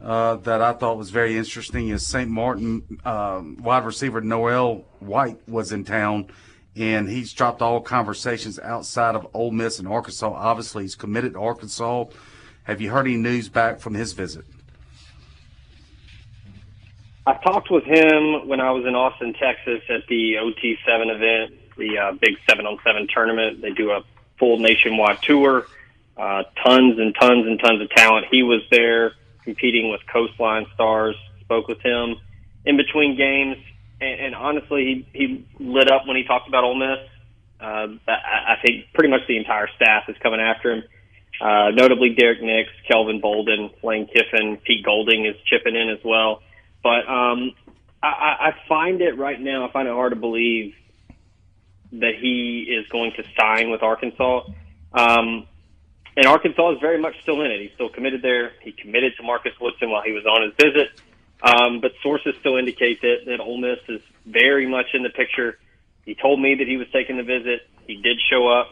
uh, 0.04 0.38
that 0.38 0.60
I 0.60 0.74
thought 0.74 0.98
was 0.98 1.12
very 1.12 1.38
interesting 1.38 1.90
is 1.90 2.04
St. 2.04 2.28
Martin 2.28 3.00
um, 3.06 3.58
wide 3.62 3.86
receiver 3.86 4.24
Noreel 4.24 4.86
White 5.02 5.38
was 5.48 5.72
in 5.72 5.86
town, 5.86 6.32
and 6.76 7.08
he's 7.08 7.32
dropped 7.32 7.62
all 7.62 7.80
conversations 7.80 8.58
outside 8.58 9.14
of 9.14 9.28
Ole 9.36 9.52
Miss 9.52 9.78
and 9.78 9.88
Arkansas. 9.88 10.34
Obviously, 10.34 10.82
he's 10.86 10.96
committed 10.96 11.34
to 11.34 11.40
Arkansas. 11.40 12.06
Have 12.72 12.80
you 12.80 12.90
heard 12.90 13.06
any 13.06 13.18
news 13.18 13.50
back 13.50 13.82
from 13.82 13.96
his 13.96 14.14
visit? 14.14 14.46
I 17.28 17.34
talked 17.34 17.70
with 17.70 17.84
him 17.84 18.48
when 18.48 18.62
I 18.62 18.72
was 18.72 18.86
in 18.86 18.96
Austin, 18.96 19.34
Texas 19.34 19.82
at 19.90 20.08
the 20.08 20.36
OT7 20.36 21.14
event, 21.14 21.60
the 21.76 21.98
uh, 21.98 22.12
big 22.14 22.38
7 22.50 22.66
on 22.66 22.80
7 22.82 23.08
tournament. 23.14 23.62
They 23.62 23.72
do 23.72 23.92
a 23.92 24.06
full 24.40 24.58
nationwide 24.60 25.22
tour, 25.22 25.68
uh, 26.16 26.44
tons 26.66 26.98
and 26.98 27.14
tons 27.20 27.46
and 27.46 27.60
tons 27.60 27.82
of 27.82 27.90
talent. 27.90 28.28
He 28.32 28.42
was 28.42 28.62
there 28.72 29.16
competing 29.44 29.92
with 29.92 30.00
Coastline 30.08 30.66
Stars, 30.74 31.18
spoke 31.42 31.68
with 31.68 31.82
him 31.82 32.16
in 32.64 32.78
between 32.78 33.18
games, 33.18 33.58
and, 34.00 34.28
and 34.28 34.36
honestly, 34.36 35.06
he, 35.12 35.20
he 35.20 35.48
lit 35.60 35.92
up 35.92 36.08
when 36.08 36.16
he 36.16 36.24
talked 36.24 36.48
about 36.48 36.64
Ole 36.64 36.76
Miss. 36.76 37.00
Uh, 37.60 37.88
I, 38.08 38.54
I 38.54 38.56
think 38.66 38.86
pretty 38.94 39.10
much 39.10 39.28
the 39.28 39.36
entire 39.36 39.68
staff 39.76 40.08
is 40.08 40.16
coming 40.24 40.40
after 40.40 40.72
him. 40.72 40.84
Uh, 41.42 41.72
notably, 41.72 42.14
Derrick 42.14 42.42
Nix, 42.42 42.70
Kelvin 42.88 43.20
Bolden, 43.20 43.72
Lane 43.82 44.06
Kiffin, 44.06 44.58
Pete 44.64 44.86
Golding 44.86 45.26
is 45.26 45.36
chipping 45.48 45.76
in 45.76 45.90
as 45.90 45.98
well. 46.06 46.44
But 46.84 47.10
um, 47.10 47.54
I, 48.04 48.52
I 48.52 48.56
find 48.70 49.02
it 49.02 49.18
right 49.18 49.42
now, 49.42 49.68
I 49.68 49.72
find 49.72 49.88
it 49.88 49.94
hard 49.94 50.12
to 50.12 50.20
believe 50.20 50.76
that 51.94 52.14
he 52.20 52.68
is 52.70 52.88
going 52.90 53.14
to 53.14 53.24
sign 53.40 53.72
with 53.72 53.82
Arkansas. 53.82 54.44
Um, 54.94 55.48
and 56.16 56.26
Arkansas 56.28 56.74
is 56.74 56.80
very 56.80 57.02
much 57.02 57.20
still 57.22 57.42
in 57.42 57.50
it. 57.50 57.60
He's 57.60 57.72
still 57.74 57.90
committed 57.90 58.22
there. 58.22 58.52
He 58.62 58.72
committed 58.72 59.14
to 59.18 59.24
Marcus 59.24 59.54
Woodson 59.60 59.90
while 59.90 60.04
he 60.04 60.12
was 60.12 60.26
on 60.26 60.44
his 60.44 60.54
visit. 60.60 60.90
Um, 61.42 61.82
but 61.82 61.94
sources 62.04 62.36
still 62.40 62.58
indicate 62.58 63.02
that, 63.02 63.26
that 63.26 63.40
Ole 63.40 63.58
Miss 63.58 63.80
is 63.90 64.02
very 64.28 64.68
much 64.68 64.88
in 64.94 65.02
the 65.02 65.10
picture. 65.10 65.58
He 66.06 66.14
told 66.14 66.40
me 66.40 66.56
that 66.56 66.68
he 66.68 66.78
was 66.78 66.88
taking 66.94 67.18
the 67.18 67.24
visit. 67.24 67.68
He 67.88 67.96
did 67.96 68.20
show 68.30 68.48
up 68.48 68.68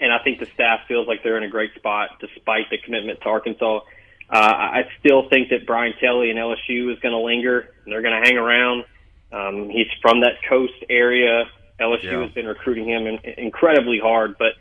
and 0.00 0.12
I 0.12 0.18
think 0.22 0.40
the 0.40 0.46
staff 0.54 0.80
feels 0.88 1.08
like 1.08 1.22
they're 1.22 1.36
in 1.36 1.44
a 1.44 1.48
great 1.48 1.74
spot 1.74 2.10
despite 2.20 2.70
the 2.70 2.78
commitment 2.78 3.20
to 3.22 3.28
Arkansas. 3.28 3.80
Uh, 4.28 4.36
I 4.36 4.82
still 4.98 5.28
think 5.28 5.50
that 5.50 5.66
Brian 5.66 5.94
Kelly 6.00 6.30
and 6.30 6.38
LSU 6.38 6.92
is 6.92 6.98
going 6.98 7.12
to 7.12 7.20
linger 7.20 7.70
and 7.84 7.92
they're 7.92 8.02
going 8.02 8.20
to 8.20 8.28
hang 8.28 8.36
around. 8.36 8.84
Um, 9.32 9.70
he's 9.70 9.86
from 10.02 10.20
that 10.20 10.42
coast 10.48 10.74
area. 10.90 11.44
LSU 11.80 12.04
yeah. 12.04 12.22
has 12.22 12.32
been 12.32 12.46
recruiting 12.46 12.88
him 12.88 13.06
in, 13.06 13.18
incredibly 13.38 13.98
hard, 13.98 14.36
but 14.38 14.52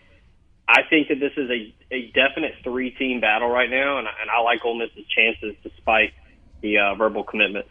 I 0.67 0.81
think 0.89 1.09
that 1.09 1.19
this 1.19 1.31
is 1.37 1.49
a, 1.49 1.73
a 1.91 2.11
definite 2.11 2.55
three 2.63 2.91
team 2.91 3.21
battle 3.21 3.49
right 3.49 3.69
now, 3.69 3.99
and, 3.99 4.07
and 4.07 4.29
I 4.29 4.41
like 4.41 4.65
Ole 4.65 4.77
Miss's 4.77 5.05
chances 5.07 5.55
despite 5.63 6.13
the 6.61 6.77
uh, 6.79 6.95
verbal 6.95 7.23
commitment 7.23 7.67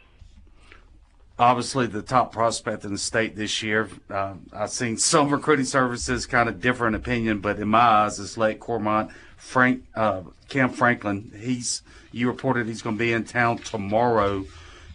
obviously 1.38 1.86
the 1.86 2.02
top 2.02 2.32
prospect 2.32 2.84
in 2.84 2.92
the 2.92 2.98
state 2.98 3.36
this 3.36 3.62
year. 3.62 3.88
Uh, 4.10 4.34
I've 4.52 4.70
seen 4.70 4.96
some 4.96 5.30
recruiting 5.30 5.64
services 5.64 6.26
kind 6.26 6.48
of 6.48 6.60
different 6.60 6.96
opinion, 6.96 7.40
but 7.40 7.58
in 7.58 7.68
my 7.68 7.78
eyes, 7.78 8.18
it's 8.18 8.36
Lake 8.36 8.60
Cormorant. 8.60 9.10
Frank 9.36 9.84
uh, 9.94 10.22
Cam 10.48 10.70
Franklin. 10.70 11.32
He's 11.38 11.82
you 12.12 12.28
reported 12.28 12.66
he's 12.66 12.82
going 12.82 12.96
to 12.96 12.98
be 12.98 13.12
in 13.12 13.24
town 13.24 13.58
tomorrow. 13.58 14.46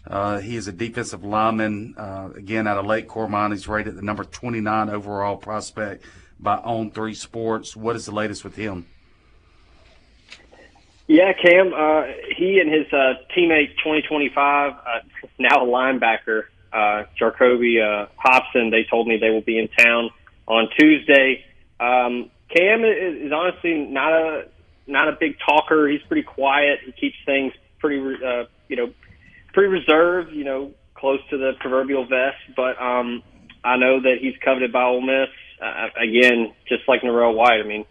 Uh, 0.06 0.40
he 0.40 0.56
is 0.56 0.66
a 0.66 0.72
defensive 0.72 1.22
lineman 1.22 1.94
uh, 1.96 2.30
again 2.34 2.66
out 2.66 2.78
of 2.78 2.86
Lake 2.86 3.06
Cormorant. 3.06 3.52
He's 3.52 3.68
rated 3.68 3.96
the 3.96 4.02
number 4.02 4.24
29 4.24 4.90
overall 4.90 5.36
prospect 5.36 6.04
by 6.40 6.56
On 6.56 6.90
Three 6.90 7.14
Sports. 7.14 7.76
What 7.76 7.94
is 7.94 8.06
the 8.06 8.12
latest 8.12 8.42
with 8.42 8.56
him? 8.56 8.86
Yeah, 11.10 11.32
Cam. 11.32 11.74
Uh, 11.74 12.04
he 12.38 12.60
and 12.60 12.72
his 12.72 12.86
uh, 12.92 13.14
teammate, 13.36 13.70
2025, 13.82 14.70
uh, 14.70 14.76
now 15.40 15.64
a 15.64 15.66
linebacker, 15.66 16.42
uh, 16.72 17.02
Jacoby 17.18 17.80
uh, 17.80 18.06
Hobson. 18.14 18.70
They 18.70 18.86
told 18.88 19.08
me 19.08 19.18
they 19.20 19.30
will 19.30 19.40
be 19.40 19.58
in 19.58 19.66
town 19.76 20.10
on 20.46 20.68
Tuesday. 20.78 21.44
Um, 21.80 22.30
Cam 22.54 22.84
is, 22.84 23.26
is 23.26 23.32
honestly 23.32 23.88
not 23.90 24.12
a 24.12 24.44
not 24.86 25.08
a 25.08 25.16
big 25.18 25.34
talker. 25.44 25.88
He's 25.88 26.00
pretty 26.02 26.22
quiet. 26.22 26.78
He 26.86 26.92
keeps 26.92 27.16
things 27.26 27.54
pretty, 27.80 27.98
uh, 28.24 28.44
you 28.68 28.76
know, 28.76 28.92
pretty 29.52 29.68
reserved. 29.68 30.30
You 30.30 30.44
know, 30.44 30.70
close 30.94 31.18
to 31.30 31.36
the 31.36 31.54
proverbial 31.58 32.06
vest. 32.06 32.54
But 32.54 32.80
um, 32.80 33.24
I 33.64 33.78
know 33.78 34.00
that 34.00 34.18
he's 34.20 34.34
coveted 34.44 34.72
by 34.72 34.84
Ole 34.84 35.00
Miss. 35.00 35.28
Uh, 35.60 35.88
again, 36.00 36.54
just 36.68 36.82
like 36.86 37.00
Noreel 37.00 37.34
White. 37.34 37.58
I 37.58 37.66
mean 37.66 37.84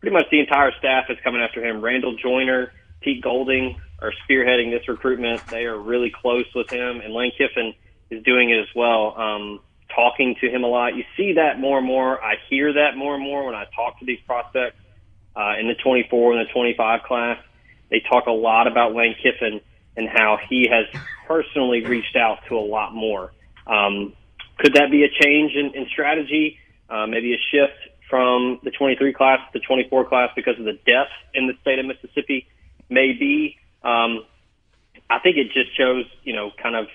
pretty 0.00 0.14
much 0.14 0.26
the 0.30 0.40
entire 0.40 0.72
staff 0.78 1.04
is 1.10 1.18
coming 1.22 1.40
after 1.40 1.64
him. 1.64 1.80
Randall 1.80 2.16
Joyner, 2.16 2.72
Pete 3.00 3.22
Golding 3.22 3.80
are 4.00 4.12
spearheading 4.28 4.70
this 4.70 4.88
recruitment. 4.88 5.46
They 5.48 5.66
are 5.66 5.78
really 5.78 6.10
close 6.10 6.46
with 6.54 6.70
him, 6.70 7.00
and 7.00 7.12
Lane 7.12 7.32
Kiffin 7.36 7.74
is 8.10 8.22
doing 8.24 8.50
it 8.50 8.58
as 8.58 8.68
well. 8.74 9.18
Um, 9.18 9.60
talking 9.94 10.36
to 10.40 10.48
him 10.48 10.64
a 10.64 10.66
lot. 10.66 10.96
You 10.96 11.04
see 11.16 11.34
that 11.34 11.60
more 11.60 11.78
and 11.78 11.86
more. 11.86 12.22
I 12.22 12.36
hear 12.48 12.72
that 12.72 12.96
more 12.96 13.14
and 13.14 13.22
more 13.22 13.46
when 13.46 13.54
I 13.54 13.66
talk 13.76 13.98
to 14.00 14.06
these 14.06 14.20
prospects 14.26 14.76
uh, 15.36 15.54
in 15.60 15.68
the 15.68 15.74
24 15.74 16.38
and 16.38 16.48
the 16.48 16.52
25 16.52 17.02
class. 17.02 17.38
They 17.90 18.00
talk 18.00 18.26
a 18.26 18.32
lot 18.32 18.66
about 18.66 18.94
Lane 18.94 19.16
Kiffin 19.22 19.60
and 19.96 20.08
how 20.08 20.38
he 20.48 20.68
has 20.70 20.86
personally 21.26 21.84
reached 21.84 22.16
out 22.16 22.38
to 22.48 22.56
a 22.56 22.60
lot 22.60 22.94
more. 22.94 23.32
Um, 23.66 24.14
could 24.58 24.74
that 24.74 24.90
be 24.90 25.04
a 25.04 25.08
change 25.08 25.52
in, 25.54 25.74
in 25.74 25.86
strategy? 25.88 26.58
Uh, 26.88 27.06
maybe 27.06 27.34
a 27.34 27.38
shift 27.50 27.89
from 28.10 28.58
the 28.64 28.70
23 28.70 29.14
class 29.14 29.38
to 29.52 29.58
the 29.58 29.64
24 29.64 30.04
class 30.06 30.30
because 30.36 30.58
of 30.58 30.64
the 30.64 30.78
depth 30.84 31.12
in 31.32 31.46
the 31.46 31.54
state 31.62 31.78
of 31.78 31.86
Mississippi 31.86 32.46
may 32.90 33.12
be. 33.12 33.56
Um, 33.82 34.24
I 35.08 35.20
think 35.20 35.36
it 35.36 35.52
just 35.52 35.76
shows, 35.76 36.04
you 36.24 36.34
know, 36.34 36.50
kind 36.60 36.76
of. 36.76 36.88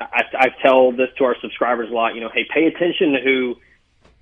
I, 0.00 0.24
I 0.34 0.48
tell 0.60 0.90
this 0.90 1.10
to 1.18 1.24
our 1.24 1.36
subscribers 1.40 1.90
a 1.90 1.94
lot. 1.94 2.14
You 2.14 2.20
know, 2.20 2.28
hey, 2.28 2.46
pay 2.52 2.66
attention 2.66 3.12
to 3.12 3.20
who 3.20 3.56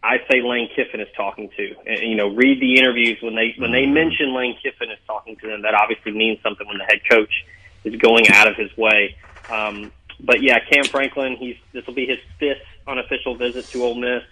I 0.02 0.18
say 0.30 0.42
Lane 0.42 0.68
Kiffin 0.74 1.00
is 1.00 1.08
talking 1.16 1.48
to, 1.56 1.74
and 1.86 2.00
you 2.00 2.16
know, 2.16 2.28
read 2.28 2.60
the 2.60 2.76
interviews 2.76 3.18
when 3.22 3.36
they 3.36 3.54
when 3.56 3.70
they 3.70 3.86
mention 3.86 4.34
Lane 4.34 4.56
Kiffin 4.62 4.90
is 4.90 4.98
talking 5.06 5.36
to 5.36 5.46
them. 5.46 5.62
That 5.62 5.74
obviously 5.74 6.12
means 6.12 6.42
something 6.42 6.66
when 6.66 6.78
the 6.78 6.84
head 6.84 7.00
coach 7.08 7.30
is 7.84 7.96
going 7.96 8.28
out 8.30 8.48
of 8.48 8.56
his 8.56 8.76
way. 8.76 9.16
Um, 9.48 9.92
but 10.20 10.42
yeah, 10.42 10.58
Cam 10.70 10.84
Franklin, 10.84 11.36
he's 11.36 11.56
this 11.72 11.86
will 11.86 11.94
be 11.94 12.06
his 12.06 12.18
fifth 12.38 12.62
unofficial 12.86 13.36
visit 13.36 13.64
to 13.66 13.82
Ole 13.82 13.94
Miss, 13.94 14.24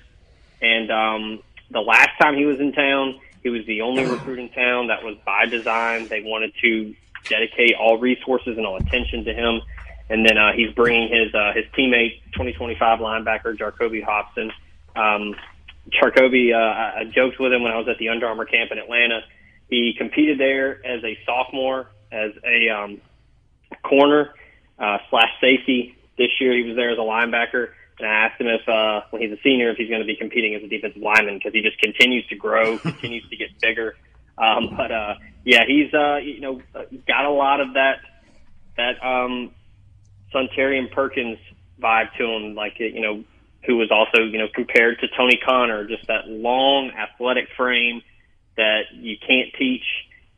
and 0.61 0.91
um, 0.91 1.43
the 1.71 1.81
last 1.81 2.11
time 2.21 2.37
he 2.37 2.45
was 2.45 2.61
in 2.61 2.73
town, 2.73 3.21
he 3.43 3.49
was 3.49 3.65
the 3.67 3.83
only 3.83 4.05
recruit 4.05 4.39
in 4.39 4.51
town. 4.51 4.89
That 4.89 5.03
was 5.03 5.17
by 5.25 5.47
design. 5.47 6.09
They 6.09 6.23
wanted 6.23 6.53
to 6.63 6.95
dedicate 7.29 7.75
all 7.75 7.99
resources 7.99 8.57
and 8.57 8.67
all 8.67 8.77
attention 8.77 9.25
to 9.25 9.35
him. 9.35 9.63
And 10.09 10.27
then 10.27 10.37
uh, 10.37 10.53
he's 10.53 10.73
bringing 10.75 11.09
his 11.09 11.35
uh, 11.35 11.53
his 11.55 11.65
teammate, 11.77 12.21
2025 12.33 12.99
linebacker 12.99 13.57
Jacoby 13.57 14.01
Hobson. 14.01 14.51
Um, 14.97 15.37
Jacoby, 15.89 16.53
uh, 16.53 16.59
I 16.59 17.05
joked 17.15 17.39
with 17.39 17.53
him 17.53 17.63
when 17.63 17.73
I 17.73 17.79
was 17.79 17.89
at 17.89 17.99
the 17.99 18.09
Under 18.09 18.27
Armour 18.27 18.45
camp 18.45 18.73
in 18.73 18.79
Atlanta. 18.79 19.21
He 19.69 19.95
competed 19.97 20.39
there 20.39 20.85
as 20.85 21.03
a 21.05 21.17
sophomore, 21.25 21.89
as 22.11 22.33
a 22.45 22.69
um, 22.71 23.01
corner 23.83 24.35
uh, 24.79 24.99
slash 25.11 25.31
safety. 25.41 25.97
This 26.19 26.31
year 26.41 26.55
he 26.55 26.65
was 26.65 26.77
there 26.77 26.91
as 26.91 26.99
a 26.99 27.03
linebacker. 27.03 27.71
And 28.03 28.11
I 28.11 28.27
asked 28.27 28.41
him 28.41 28.47
if, 28.47 28.69
uh, 28.69 29.03
when 29.11 29.23
he's 29.23 29.33
a 29.33 29.41
senior, 29.43 29.71
if 29.71 29.77
he's 29.77 29.89
going 29.89 30.01
to 30.01 30.07
be 30.07 30.17
competing 30.17 30.55
as 30.55 30.63
a 30.63 30.69
defensive 30.69 31.03
lineman 31.03 31.37
because 31.37 31.53
he 31.53 31.63
just 31.63 31.79
continues 31.79 32.27
to 32.29 32.37
grow, 32.37 32.79
continues 32.81 33.29
to 33.29 33.37
get 33.37 33.49
bigger. 33.61 33.97
Um, 34.39 34.75
but 34.77 34.91
uh, 34.91 35.15
yeah, 35.45 35.65
he's 35.67 35.93
uh, 35.93 36.17
you 36.17 36.41
know 36.41 36.63
got 37.07 37.27
a 37.27 37.31
lot 37.31 37.61
of 37.61 37.75
that 37.75 38.01
that 38.77 39.05
um, 39.05 39.53
Suntarine 40.35 40.91
Perkins 40.91 41.39
vibe 41.81 42.15
to 42.19 42.25
him, 42.25 42.55
like 42.55 42.79
you 42.79 43.01
know, 43.01 43.25
who 43.67 43.77
was 43.77 43.91
also 43.91 44.23
you 44.23 44.39
know 44.39 44.49
compared 44.55 44.99
to 45.01 45.09
Tony 45.17 45.39
Connor, 45.45 45.87
just 45.87 46.07
that 46.07 46.29
long 46.29 46.91
athletic 46.91 47.49
frame 47.57 48.03
that 48.57 48.83
you 48.93 49.17
can't 49.19 49.53
teach, 49.59 49.85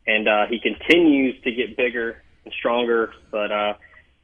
and 0.07 0.27
uh, 0.27 0.47
he 0.47 0.59
continues 0.59 1.41
to 1.45 1.53
get 1.53 1.77
bigger 1.77 2.23
and 2.45 2.53
stronger, 2.59 3.13
but 3.31 3.53
uh, 3.53 3.75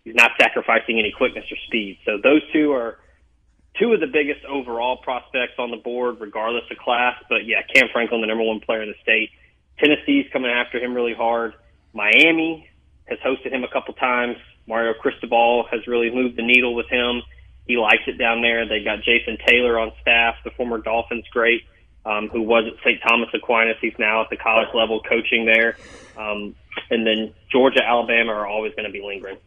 he's 0.04 0.14
not 0.14 0.33
sacrificing 0.40 0.99
any 0.99 1.12
quickness 1.16 1.45
or 1.50 1.57
speed. 1.66 1.99
So 2.04 2.18
those 2.23 2.42
two 2.52 2.73
are 2.73 2.99
two 3.78 3.92
of 3.92 4.00
the 4.00 4.06
biggest 4.06 4.44
overall 4.44 4.97
prospects 4.97 5.54
on 5.58 5.70
the 5.70 5.76
board, 5.76 6.20
regardless 6.20 6.64
of 6.70 6.78
class. 6.78 7.14
But 7.28 7.47
yeah, 7.47 7.62
Cam 7.75 7.88
Franklin, 7.92 8.20
the 8.20 8.26
number 8.26 8.44
one 8.44 8.61
player 8.61 8.82
in 8.82 8.88
the 8.88 8.99
state. 9.02 9.30
Tennessee's 9.78 10.26
coming 10.32 10.50
after 10.50 10.78
him 10.78 10.94
really 10.94 11.14
hard. 11.14 11.54
Miami 11.94 12.68
has 13.06 13.18
hosted 13.20 13.52
him 13.52 13.64
a 13.64 13.68
couple 13.68 13.94
times. 13.94 14.37
Mario 14.66 14.92
Cristobal 14.94 15.64
has 15.70 15.87
really 15.87 16.11
moved 16.11 16.37
the 16.37 16.42
needle 16.42 16.75
with 16.75 16.88
him. 16.88 17.23
He 17.66 17.76
likes 17.76 18.02
it 18.06 18.18
down 18.18 18.42
there. 18.42 18.66
They 18.68 18.82
got 18.82 19.02
Jason 19.02 19.38
Taylor 19.47 19.78
on 19.78 19.92
staff, 20.00 20.37
the 20.44 20.50
former 20.50 20.78
Dolphins 20.78 21.25
great, 21.30 21.62
um, 22.04 22.28
who 22.28 22.42
was 22.42 22.64
at 22.66 22.78
St. 22.80 23.00
Thomas 23.06 23.28
Aquinas. 23.35 23.76
He's 23.80 23.99
now 23.99 24.23
at 24.23 24.30
the 24.30 24.37
college 24.37 24.68
level 24.75 25.00
coaching 25.02 25.44
there. 25.44 25.76
Um, 26.16 26.54
and 26.90 27.06
then 27.06 27.35
Georgia, 27.50 27.85
Alabama 27.85 28.32
are 28.32 28.47
always 28.47 28.75
going 28.75 28.87
to 28.87 28.92
be 28.92 29.02
lingering. 29.02 29.38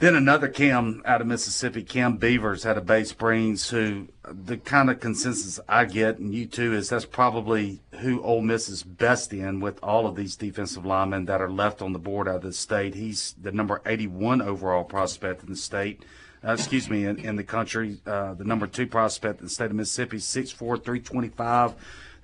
Then 0.00 0.16
another 0.16 0.48
Cam 0.48 1.02
out 1.04 1.20
of 1.20 1.28
Mississippi, 1.28 1.82
Cam 1.82 2.16
Beavers 2.16 2.66
out 2.66 2.76
of 2.76 2.84
Bay 2.84 3.04
Springs, 3.04 3.70
who 3.70 4.08
the 4.24 4.56
kind 4.56 4.90
of 4.90 4.98
consensus 4.98 5.60
I 5.68 5.84
get, 5.84 6.18
and 6.18 6.34
you 6.34 6.46
too, 6.46 6.74
is 6.74 6.88
that's 6.88 7.04
probably 7.04 7.80
who 8.00 8.20
Ole 8.22 8.42
Miss 8.42 8.68
is 8.68 8.82
best 8.82 9.32
in 9.32 9.60
with 9.60 9.78
all 9.84 10.08
of 10.08 10.16
these 10.16 10.34
defensive 10.34 10.84
linemen 10.84 11.26
that 11.26 11.40
are 11.40 11.50
left 11.50 11.80
on 11.80 11.92
the 11.92 12.00
board 12.00 12.26
out 12.26 12.36
of 12.36 12.42
the 12.42 12.52
state. 12.52 12.96
He's 12.96 13.36
the 13.40 13.52
number 13.52 13.80
81 13.86 14.42
overall 14.42 14.82
prospect 14.82 15.44
in 15.44 15.50
the 15.50 15.56
state. 15.56 16.04
Uh, 16.44 16.52
excuse 16.52 16.90
me, 16.90 17.06
in, 17.06 17.18
in 17.18 17.36
the 17.36 17.44
country, 17.44 17.98
uh, 18.04 18.34
the 18.34 18.44
number 18.44 18.66
two 18.66 18.88
prospect 18.88 19.40
in 19.40 19.46
the 19.46 19.50
state 19.50 19.70
of 19.70 19.74
Mississippi, 19.74 20.18
6'4", 20.18 20.56
325 20.56 21.74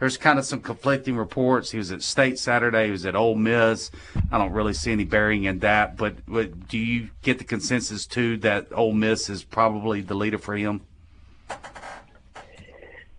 there's 0.01 0.17
kind 0.17 0.39
of 0.39 0.45
some 0.45 0.61
conflicting 0.61 1.17
reports. 1.17 1.71
He 1.71 1.79
was 1.79 1.93
at 1.93 2.03
State 2.03 2.39
Saturday. 2.39 2.87
He 2.87 2.91
was 2.91 3.07
at 3.07 3.15
Ole 3.15 3.37
Miss. 3.37 3.91
I 4.33 4.39
don't 4.39 4.53
really 4.53 4.73
see 4.73 4.91
any 4.91 5.05
bearing 5.05 5.45
in 5.45 5.61
that. 5.61 5.97
But, 5.97 6.15
but 6.27 6.69
do 6.69 6.79
you 6.79 7.11
get 7.23 7.39
the 7.39 7.45
consensus 7.45 8.07
too 8.07 8.39
that 8.39 8.69
Ole 8.73 8.95
Miss 8.95 9.29
is 9.29 9.45
probably 9.45 10.01
the 10.01 10.15
leader 10.15 10.39
for 10.39 10.57
him? 10.57 10.81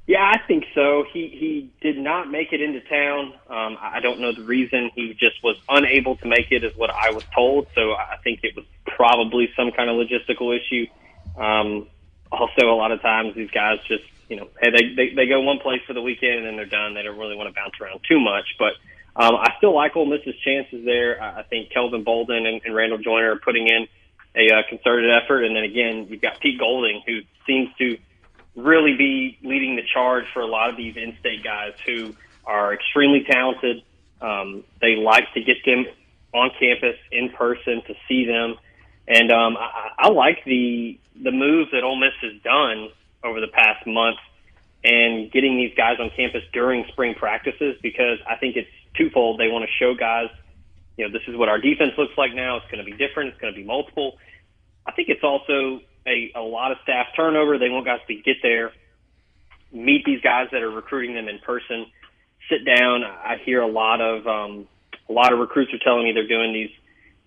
Yeah, 0.08 0.30
I 0.30 0.46
think 0.46 0.66
so. 0.76 1.06
He 1.14 1.30
he 1.30 1.70
did 1.80 1.98
not 1.98 2.30
make 2.30 2.52
it 2.52 2.60
into 2.60 2.82
town. 2.82 3.34
Um, 3.50 3.78
I 3.80 4.02
don't 4.02 4.20
know 4.20 4.34
the 4.34 4.42
reason. 4.42 4.92
He 4.94 5.14
just 5.14 5.42
was 5.42 5.56
unable 5.70 6.18
to 6.18 6.28
make 6.28 6.52
it, 6.52 6.66
is 6.66 6.76
what 6.76 6.90
I 6.90 7.12
was 7.12 7.24
told. 7.34 7.68
So 7.76 7.94
I 7.94 8.18
think 8.22 8.42
it 8.44 8.56
was 8.56 8.66
probably 8.88 9.50
some 9.56 9.72
kind 9.72 9.90
of 9.90 9.96
logistical 9.96 10.58
issue. 10.58 10.88
Um, 11.38 11.88
also, 12.30 12.66
a 12.66 12.76
lot 12.76 12.92
of 12.92 13.02
times 13.02 13.36
these 13.36 13.52
guys 13.52 13.78
just 13.88 14.04
you 14.32 14.38
know, 14.38 14.48
hey, 14.62 14.70
they, 14.72 14.96
they 14.96 15.14
they 15.14 15.28
go 15.28 15.42
one 15.42 15.60
place 15.60 15.82
for 15.86 15.92
the 15.92 16.02
weekend 16.02 16.36
and 16.38 16.46
then 16.48 16.56
they're 16.56 16.66
done. 16.66 16.94
They 16.94 17.04
don't 17.04 17.20
really 17.20 17.36
want 17.36 17.54
to 17.54 17.54
bounce 17.54 17.74
around 17.82 18.00
too 18.08 18.18
much. 18.18 18.46
But 18.58 18.80
um, 19.22 19.36
I 19.36 19.56
still 19.58 19.76
like 19.76 19.94
Ole 19.98 20.06
Miss's 20.06 20.40
chances 20.40 20.86
there. 20.86 21.22
I 21.22 21.44
think 21.44 21.70
Kelvin 21.70 22.06
Bolden 22.06 22.46
and, 22.46 22.62
and 22.64 22.74
Randall 22.74 22.98
Joyner 22.98 23.34
are 23.34 23.40
putting 23.40 23.68
in 23.68 23.88
a 24.34 24.56
uh, 24.56 24.62
concerted 24.70 25.12
effort. 25.12 25.44
And 25.44 25.54
then 25.54 25.66
again, 25.66 26.08
you've 26.10 26.22
got 26.22 26.40
Pete 26.40 26.58
Golding, 26.58 27.02
who 27.06 27.20
seems 27.46 27.76
to 27.80 27.98
really 28.56 28.96
be 28.96 29.38
leading 29.44 29.76
the 29.76 29.84
charge 29.94 30.24
for 30.34 30.40
a 30.40 30.48
lot 30.48 30.70
of 30.70 30.78
these 30.78 30.96
in-state 30.96 31.44
guys 31.44 31.74
who 31.86 32.16
are 32.46 32.74
extremely 32.74 33.26
talented. 33.30 33.84
Um, 34.22 34.64
they 34.80 34.96
like 34.96 35.34
to 35.34 35.42
get 35.42 35.58
them 35.66 35.88
on 36.34 36.52
campus 36.58 36.96
in 37.12 37.32
person 37.32 37.82
to 37.86 37.96
see 38.08 38.24
them. 38.26 38.56
And 39.10 39.30
um, 39.30 39.58
I, 39.58 39.90
I 40.08 40.08
like 40.08 40.46
the 40.46 40.98
the 41.22 41.32
moves 41.32 41.72
that 41.72 41.84
Ole 41.84 42.00
Miss 42.00 42.14
has 42.22 42.42
done 42.44 42.92
over 43.24 43.40
the 43.40 43.48
past 43.48 43.86
month 43.86 44.18
and 44.84 45.32
getting 45.32 45.58
these 45.58 45.74
guys 45.76 45.98
on 46.00 46.10
campus 46.16 46.42
during 46.54 46.86
spring 46.90 47.14
practices 47.14 47.78
because 47.82 48.18
I 48.28 48.36
think 48.38 48.56
it's 48.56 48.70
twofold. 48.98 49.40
They 49.40 49.48
want 49.48 49.66
to 49.66 49.72
show 49.80 49.94
guys, 49.94 50.30
you 50.98 51.06
know, 51.06 51.12
this 51.12 51.22
is 51.28 51.36
what 51.36 51.50
our 51.50 51.60
defense 51.60 51.92
looks 51.98 52.18
like 52.18 52.34
now. 52.34 52.58
It's 52.58 52.66
going 52.72 52.84
to 52.84 52.90
be 52.90 52.98
different. 52.98 53.30
It's 53.30 53.42
going 53.42 53.54
to 53.54 53.60
be 53.60 53.66
multiple. 53.66 54.18
I 54.86 54.92
think 54.92 55.10
it's 55.10 55.24
also 55.24 55.82
a, 56.08 56.32
a 56.36 56.42
lot 56.42 56.72
of 56.72 56.78
staff 56.84 57.08
turnover. 57.16 57.58
They 57.60 57.70
want 57.70 57.86
guys 57.86 58.00
to 58.08 58.16
get 58.16 58.38
there, 58.42 58.72
meet 59.72 60.04
these 60.06 60.22
guys 60.22 60.48
that 60.52 60.62
are 60.64 60.72
recruiting 60.72 61.14
them 61.14 61.28
in 61.28 61.40
person, 61.40 61.86
sit 62.50 62.66
down. 62.66 63.04
I 63.04 63.38
hear 63.46 63.62
a 63.62 63.68
lot 63.68 64.02
of 64.02 64.26
um, 64.26 64.68
a 65.08 65.14
lot 65.14 65.32
of 65.32 65.40
recruits 65.40 65.74
are 65.74 65.80
telling 65.84 66.04
me 66.04 66.14
they're 66.14 66.28
doing 66.28 66.54
these 66.54 66.72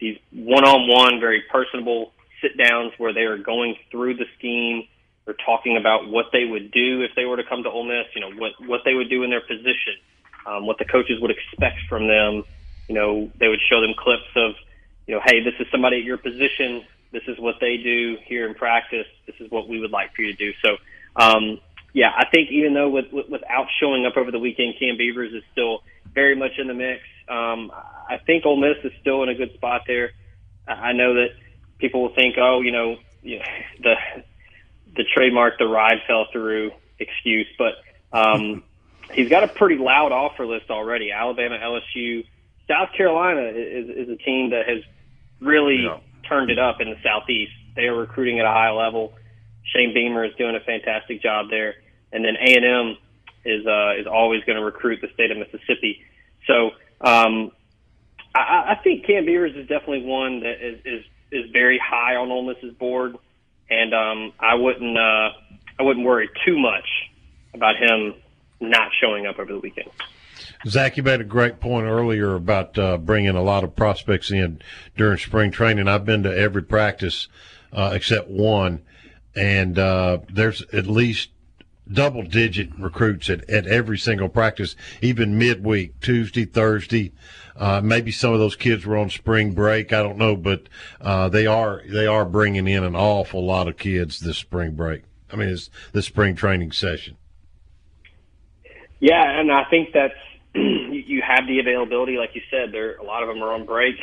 these 0.00 0.18
one-on-one, 0.32 1.20
very 1.20 1.44
personable 1.50 2.12
sit 2.42 2.59
downs 2.59 2.92
where 2.98 3.14
they 3.14 3.22
are 3.22 3.38
going 3.38 3.76
through 3.90 4.14
the 4.14 4.26
scheme 4.37 4.88
they're 5.24 5.34
talking 5.44 5.76
about 5.76 6.08
what 6.08 6.26
they 6.32 6.44
would 6.44 6.70
do 6.70 7.02
if 7.02 7.12
they 7.16 7.24
were 7.24 7.37
to 7.37 7.44
come 7.44 7.62
to 7.62 7.70
Ole 7.70 7.84
Miss. 7.84 8.06
You 8.14 8.20
know 8.20 8.30
what 8.32 8.52
what 8.66 8.80
they 8.84 8.94
would 8.94 9.08
do 9.08 9.22
in 9.22 9.30
their 9.30 9.40
position, 9.40 9.96
um, 10.46 10.66
what 10.66 10.78
the 10.78 10.84
coaches 10.84 11.20
would 11.20 11.30
expect 11.30 11.78
from 11.88 12.06
them. 12.08 12.44
You 12.88 12.94
know 12.94 13.30
they 13.38 13.48
would 13.48 13.60
show 13.68 13.80
them 13.80 13.94
clips 13.96 14.28
of, 14.37 14.52
you 15.06 15.14
know, 15.14 15.20
hey, 15.24 15.42
this 15.42 15.54
is 15.58 15.66
somebody 15.70 15.98
at 15.98 16.04
your 16.04 16.18
position. 16.18 16.84
This 17.12 17.22
is 17.28 17.38
what 17.38 17.56
they 17.60 17.76
do 17.76 18.18
here 18.26 18.46
in 18.48 18.54
practice. 18.54 19.06
This 19.26 19.37
is 19.40 19.50
what 19.50 19.68
we 19.68 19.78
would 19.78 19.92
like 19.92 20.14
for 20.14 20.22
you 20.22 20.32
to 20.32 20.37
do. 20.37 20.52
So, 20.62 20.76
um, 21.16 21.60
yeah, 21.92 22.10
I 22.14 22.26
think 22.28 22.50
even 22.50 22.74
though 22.74 22.88
with, 22.88 23.12
with, 23.12 23.28
without 23.28 23.68
showing 23.80 24.04
up 24.04 24.16
over 24.16 24.32
the 24.32 24.40
weekend, 24.40 24.74
Cam 24.80 24.96
Beavers 24.96 25.32
is 25.32 25.44
still 25.52 25.84
very 26.12 26.34
much 26.34 26.58
in 26.58 26.66
the 26.66 26.74
mix. 26.74 27.02
Um, 27.28 27.70
I 28.10 28.18
think 28.26 28.44
Ole 28.44 28.56
Miss 28.56 28.84
is 28.84 28.92
still 29.00 29.22
in 29.22 29.28
a 29.28 29.34
good 29.34 29.54
spot 29.54 29.82
there. 29.87 30.10
I 30.66 30.92
know 30.92 31.14
that 31.14 31.28
people 31.78 32.02
will 32.02 32.14
think, 32.14 32.34
oh, 32.37 32.60
you 32.62 32.72
know, 32.72 32.96
you 33.22 33.38
know 33.38 33.44
the 33.82 33.94
the 34.96 35.04
trademark 35.14 35.59
the 35.59 35.66
ride 35.66 35.98
fell 36.07 36.26
through 36.33 36.72
excuse, 36.98 37.46
but 37.59 37.74
um, 38.12 38.62
he's 39.12 39.28
got 39.28 39.44
a 39.44 39.48
pretty 39.48 39.76
loud 39.76 40.12
offer 40.12 40.46
list 40.46 40.70
already. 40.70 41.11
Alabama, 41.11 41.59
LSU, 41.59 42.24
South 42.68 42.90
Carolina 42.96 43.42
is, 43.42 43.88
is 43.88 44.09
a 44.09 44.16
team 44.16 44.50
that 44.50 44.68
has 44.68 44.83
really 45.40 45.83
yeah. 45.85 45.98
turned 46.28 46.50
it 46.50 46.59
up 46.59 46.80
in 46.80 46.90
the 46.90 46.96
Southeast. 47.02 47.52
They 47.76 47.85
are 47.85 47.96
recruiting 47.96 48.40
at 48.40 48.46
a 48.46 48.50
high 48.50 48.70
level. 48.70 49.14
Shane 49.74 49.92
Beamer 49.92 50.24
is 50.24 50.35
doing 50.37 50.54
a 50.54 50.61
fantastic 50.61 51.22
job 51.22 51.50
there, 51.50 51.74
and 52.12 52.24
then 52.24 52.37
A 52.37 52.54
and 52.57 52.64
M 52.64 52.96
is 53.44 53.66
uh, 53.66 53.94
is 53.98 54.07
always 54.07 54.44
going 54.44 54.57
to 54.57 54.64
recruit 54.64 55.00
the 55.00 55.09
state 55.14 55.30
of 55.30 55.38
Mississippi. 55.38 56.02
So 56.46 56.70
um, 57.00 57.50
I, 58.35 58.76
I 58.76 58.80
think 58.83 59.07
Cam 59.07 59.24
Beavers 59.26 59.54
is 59.57 59.66
definitely 59.68 60.04
one 60.04 60.40
that 60.40 60.64
is 60.64 60.80
is, 60.85 61.04
is 61.33 61.50
very 61.50 61.78
high 61.78 62.16
on 62.16 62.30
Ole 62.30 62.46
Miss's 62.46 62.74
board 62.74 63.16
and 63.70 63.94
um, 63.94 64.33
I 64.38 64.55
wouldn't 64.55 64.96
uh, 64.96 65.31
I 65.79 65.83
wouldn't 65.83 66.07
worry 66.07 66.29
too 66.44 66.59
much 66.59 66.87
about 67.53 67.77
him 67.77 68.14
not 68.61 68.90
showing 69.00 69.27
up 69.27 69.38
over 69.38 69.53
the 69.53 69.61
weekend. 69.61 69.90
Zach, 70.66 70.96
you 70.96 71.03
made 71.03 71.20
a 71.20 71.24
great 71.24 71.61
point 71.61 71.87
earlier 71.87 72.35
about 72.35 72.79
uh, 72.79 72.96
bringing 72.96 73.37
a 73.37 73.42
lot 73.42 73.64
of 73.64 73.77
prospects 73.77 74.31
in 74.31 74.61
during 74.96 75.18
spring 75.18 75.50
training. 75.50 75.88
I've 75.88 76.05
been 76.05 76.22
to 76.22 76.37
every 76.37 76.62
practice 76.62 77.29
uh, 77.72 77.90
except 77.92 78.29
one, 78.29 78.83
and 79.37 79.79
uh, 79.79 80.18
there's 80.33 80.62
at 80.72 80.87
least 80.87 81.31
double 81.90 82.22
digit 82.22 82.70
recruits 82.79 83.29
at, 83.29 83.48
at 83.50 83.66
every 83.66 83.98
single 83.98 84.29
practice, 84.29 84.74
even 85.03 85.38
midweek, 85.38 86.00
Tuesday, 86.00 86.44
Thursday. 86.44 87.12
Uh, 87.57 87.81
maybe 87.83 88.11
some 88.11 88.33
of 88.33 88.40
those 88.40 88.57
kids 88.57 88.85
were 88.85 88.97
on 88.97 89.11
spring 89.11 89.53
break. 89.53 89.93
I 89.93 90.03
don't 90.03 90.19
know, 90.19 90.37
but 90.37 90.69
uh, 91.01 91.29
they 91.29 91.47
are 91.47 91.83
they 91.88 92.07
are 92.07 92.25
bringing 92.25 92.67
in 92.67 92.83
an 92.83 92.97
awful 92.97 93.45
lot 93.45 93.69
of 93.69 93.77
kids 93.77 94.21
this 94.21 94.38
spring 94.38 94.73
break. 94.73 95.03
I 95.33 95.37
mean, 95.37 95.49
it's 95.49 95.71
the 95.93 96.03
spring 96.03 96.35
training 96.35 96.73
session. 96.73 97.17
Yeah, 99.01 99.23
and 99.23 99.53
I 99.53 99.64
think 99.71 99.90
that's 99.93 100.14
you 100.55 101.23
have 101.23 101.47
the 101.47 101.61
availability, 101.61 102.17
like 102.17 102.35
you 102.35 102.43
said. 102.51 102.73
There, 102.73 102.97
a 102.97 103.05
lot 103.05 103.23
of 103.23 103.29
them 103.29 103.43
are 103.43 103.53
on 103.53 103.67
break. 103.67 103.97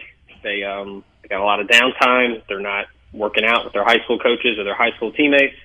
They 0.44 0.64
um, 0.64 1.04
they 1.22 1.28
got 1.28 1.42
a 1.42 1.44
lot 1.44 1.60
of 1.60 1.68
downtime. 1.68 2.42
They're 2.48 2.60
not 2.60 2.86
working 3.14 3.44
out 3.44 3.66
with 3.66 3.74
their 3.74 3.84
high 3.84 4.02
school 4.04 4.20
coaches 4.20 4.58
or 4.58 4.64
their 4.64 4.76
high 4.76 4.92
school 4.96 5.12
teammates, 5.12 5.56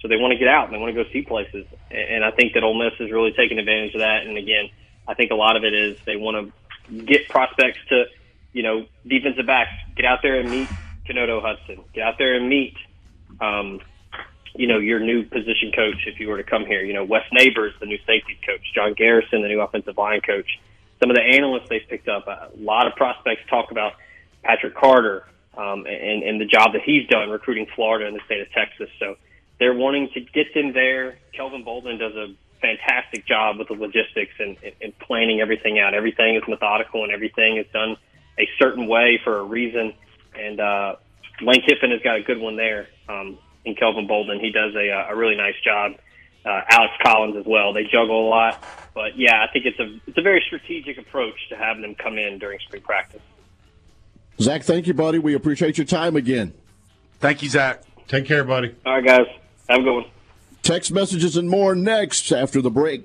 so 0.00 0.08
they 0.08 0.16
want 0.16 0.32
to 0.32 0.38
get 0.38 0.48
out 0.48 0.66
and 0.66 0.74
they 0.74 0.78
want 0.78 0.94
to 0.94 1.04
go 1.04 1.08
see 1.10 1.22
places. 1.22 1.66
And 1.90 2.24
I 2.24 2.30
think 2.30 2.54
that 2.54 2.62
Ole 2.62 2.78
Miss 2.78 2.92
is 3.00 3.10
really 3.10 3.32
taking 3.32 3.58
advantage 3.58 3.94
of 3.94 4.00
that. 4.00 4.26
And 4.26 4.36
again, 4.36 4.68
I 5.06 5.14
think 5.14 5.30
a 5.30 5.34
lot 5.34 5.56
of 5.56 5.64
it 5.64 5.74
is 5.74 5.98
they 6.04 6.16
want 6.16 6.46
to 6.46 6.52
get 7.06 7.28
prospects 7.28 7.78
to, 7.88 8.04
you 8.52 8.62
know, 8.62 8.86
defensive 9.06 9.46
backs. 9.46 9.72
Get 9.96 10.04
out 10.04 10.20
there 10.22 10.40
and 10.40 10.50
meet 10.50 10.68
Kenodo 11.08 11.40
Hudson. 11.42 11.82
Get 11.94 12.04
out 12.04 12.18
there 12.18 12.34
and 12.34 12.48
meet, 12.48 12.76
um, 13.40 13.80
you 14.54 14.66
know, 14.66 14.78
your 14.78 15.00
new 15.00 15.24
position 15.24 15.72
coach 15.74 16.06
if 16.06 16.20
you 16.20 16.28
were 16.28 16.36
to 16.36 16.44
come 16.44 16.66
here. 16.66 16.82
You 16.82 16.92
know, 16.92 17.04
Wes 17.04 17.24
Neighbors, 17.32 17.74
the 17.80 17.86
new 17.86 17.98
safety 18.06 18.38
coach. 18.46 18.60
John 18.74 18.94
Garrison, 18.94 19.42
the 19.42 19.48
new 19.48 19.60
offensive 19.60 19.96
line 19.96 20.20
coach. 20.20 20.60
Some 21.00 21.10
of 21.10 21.16
the 21.16 21.22
analysts 21.22 21.68
they've 21.68 21.86
picked 21.88 22.08
up. 22.08 22.26
A 22.26 22.50
lot 22.56 22.86
of 22.86 22.94
prospects 22.94 23.42
talk 23.48 23.70
about 23.70 23.94
Patrick 24.42 24.74
Carter 24.74 25.26
um, 25.56 25.86
and, 25.86 26.22
and 26.22 26.40
the 26.40 26.44
job 26.44 26.72
that 26.72 26.82
he's 26.84 27.06
done 27.08 27.30
recruiting 27.30 27.66
Florida 27.74 28.06
and 28.06 28.16
the 28.16 28.24
state 28.24 28.40
of 28.40 28.50
Texas. 28.52 28.88
So 28.98 29.16
they're 29.58 29.74
wanting 29.74 30.10
to 30.14 30.20
get 30.20 30.54
them 30.54 30.72
there. 30.72 31.18
Kelvin 31.32 31.64
Bolden 31.64 31.98
does 31.98 32.14
a 32.14 32.34
fantastic 32.62 33.26
job 33.26 33.58
with 33.58 33.68
the 33.68 33.74
logistics 33.74 34.32
and, 34.38 34.56
and 34.80 34.98
planning 35.00 35.40
everything 35.40 35.78
out. 35.78 35.92
Everything 35.92 36.36
is 36.36 36.42
methodical 36.48 37.04
and 37.04 37.12
everything 37.12 37.58
is 37.58 37.66
done 37.72 37.96
a 38.38 38.48
certain 38.58 38.86
way 38.86 39.20
for 39.22 39.38
a 39.38 39.44
reason. 39.44 39.92
And 40.34 40.60
uh, 40.60 40.96
Lane 41.42 41.62
Kiffin 41.66 41.90
has 41.90 42.00
got 42.02 42.16
a 42.16 42.22
good 42.22 42.38
one 42.38 42.56
there 42.56 42.88
um, 43.08 43.38
in 43.64 43.74
Kelvin 43.74 44.06
Bolden. 44.06 44.40
He 44.40 44.50
does 44.50 44.74
a, 44.74 44.88
a 45.10 45.16
really 45.16 45.36
nice 45.36 45.60
job. 45.62 45.92
Uh, 46.44 46.60
Alex 46.70 46.94
Collins 47.04 47.36
as 47.36 47.44
well. 47.46 47.72
They 47.72 47.84
juggle 47.84 48.26
a 48.26 48.28
lot, 48.28 48.64
but 48.94 49.16
yeah, 49.16 49.44
I 49.48 49.52
think 49.52 49.64
it's 49.64 49.78
a 49.78 50.00
it's 50.08 50.18
a 50.18 50.22
very 50.22 50.42
strategic 50.44 50.98
approach 50.98 51.36
to 51.50 51.56
having 51.56 51.82
them 51.82 51.94
come 51.94 52.18
in 52.18 52.40
during 52.40 52.58
spring 52.58 52.82
practice. 52.82 53.20
Zach, 54.40 54.64
thank 54.64 54.88
you, 54.88 54.94
buddy. 54.94 55.20
We 55.20 55.34
appreciate 55.34 55.78
your 55.78 55.84
time 55.84 56.16
again. 56.16 56.52
Thank 57.20 57.42
you, 57.42 57.48
Zach. 57.48 57.82
Take 58.08 58.26
care, 58.26 58.42
buddy. 58.42 58.74
All 58.84 58.94
right, 58.94 59.06
guys. 59.06 59.26
Have 59.68 59.80
a 59.80 59.82
good 59.84 59.94
one. 59.94 60.04
Text 60.62 60.92
messages 60.92 61.36
and 61.36 61.50
more 61.50 61.74
next 61.74 62.30
after 62.30 62.62
the 62.62 62.70
break. 62.70 63.04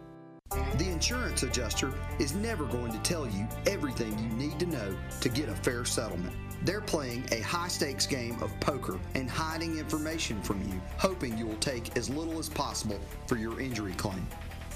The 0.51 0.89
insurance 0.89 1.43
adjuster 1.43 1.93
is 2.19 2.35
never 2.35 2.65
going 2.65 2.91
to 2.91 2.99
tell 2.99 3.27
you 3.27 3.47
everything 3.67 4.17
you 4.19 4.27
need 4.35 4.59
to 4.59 4.65
know 4.65 4.97
to 5.21 5.29
get 5.29 5.47
a 5.47 5.55
fair 5.55 5.85
settlement. 5.85 6.35
They're 6.63 6.81
playing 6.81 7.25
a 7.31 7.39
high 7.39 7.69
stakes 7.69 8.05
game 8.05 8.41
of 8.43 8.57
poker 8.59 8.99
and 9.15 9.29
hiding 9.29 9.77
information 9.77 10.41
from 10.41 10.61
you, 10.61 10.81
hoping 10.97 11.37
you 11.37 11.47
will 11.47 11.55
take 11.55 11.95
as 11.97 12.09
little 12.09 12.37
as 12.37 12.49
possible 12.49 12.99
for 13.27 13.37
your 13.37 13.61
injury 13.61 13.93
claim. 13.93 14.27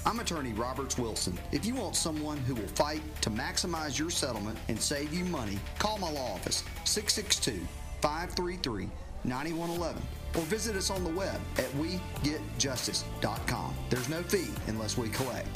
I'm 0.06 0.20
attorney 0.20 0.52
Roberts 0.52 0.98
Wilson. 0.98 1.38
If 1.52 1.66
you 1.66 1.74
want 1.74 1.96
someone 1.96 2.38
who 2.38 2.54
will 2.54 2.68
fight 2.68 3.02
to 3.22 3.30
maximize 3.30 3.98
your 3.98 4.10
settlement 4.10 4.58
and 4.68 4.80
save 4.80 5.12
you 5.12 5.24
money, 5.24 5.58
call 5.78 5.98
my 5.98 6.10
law 6.10 6.34
office 6.34 6.64
662 6.84 7.66
533 8.00 8.88
9111 9.24 10.02
or 10.36 10.42
visit 10.42 10.76
us 10.76 10.90
on 10.90 11.04
the 11.04 11.10
web 11.10 11.40
at 11.58 11.70
wegetjustice.com. 11.72 13.74
There's 13.90 14.08
no 14.08 14.22
fee 14.22 14.50
unless 14.68 14.96
we 14.96 15.08
collect. 15.08 15.48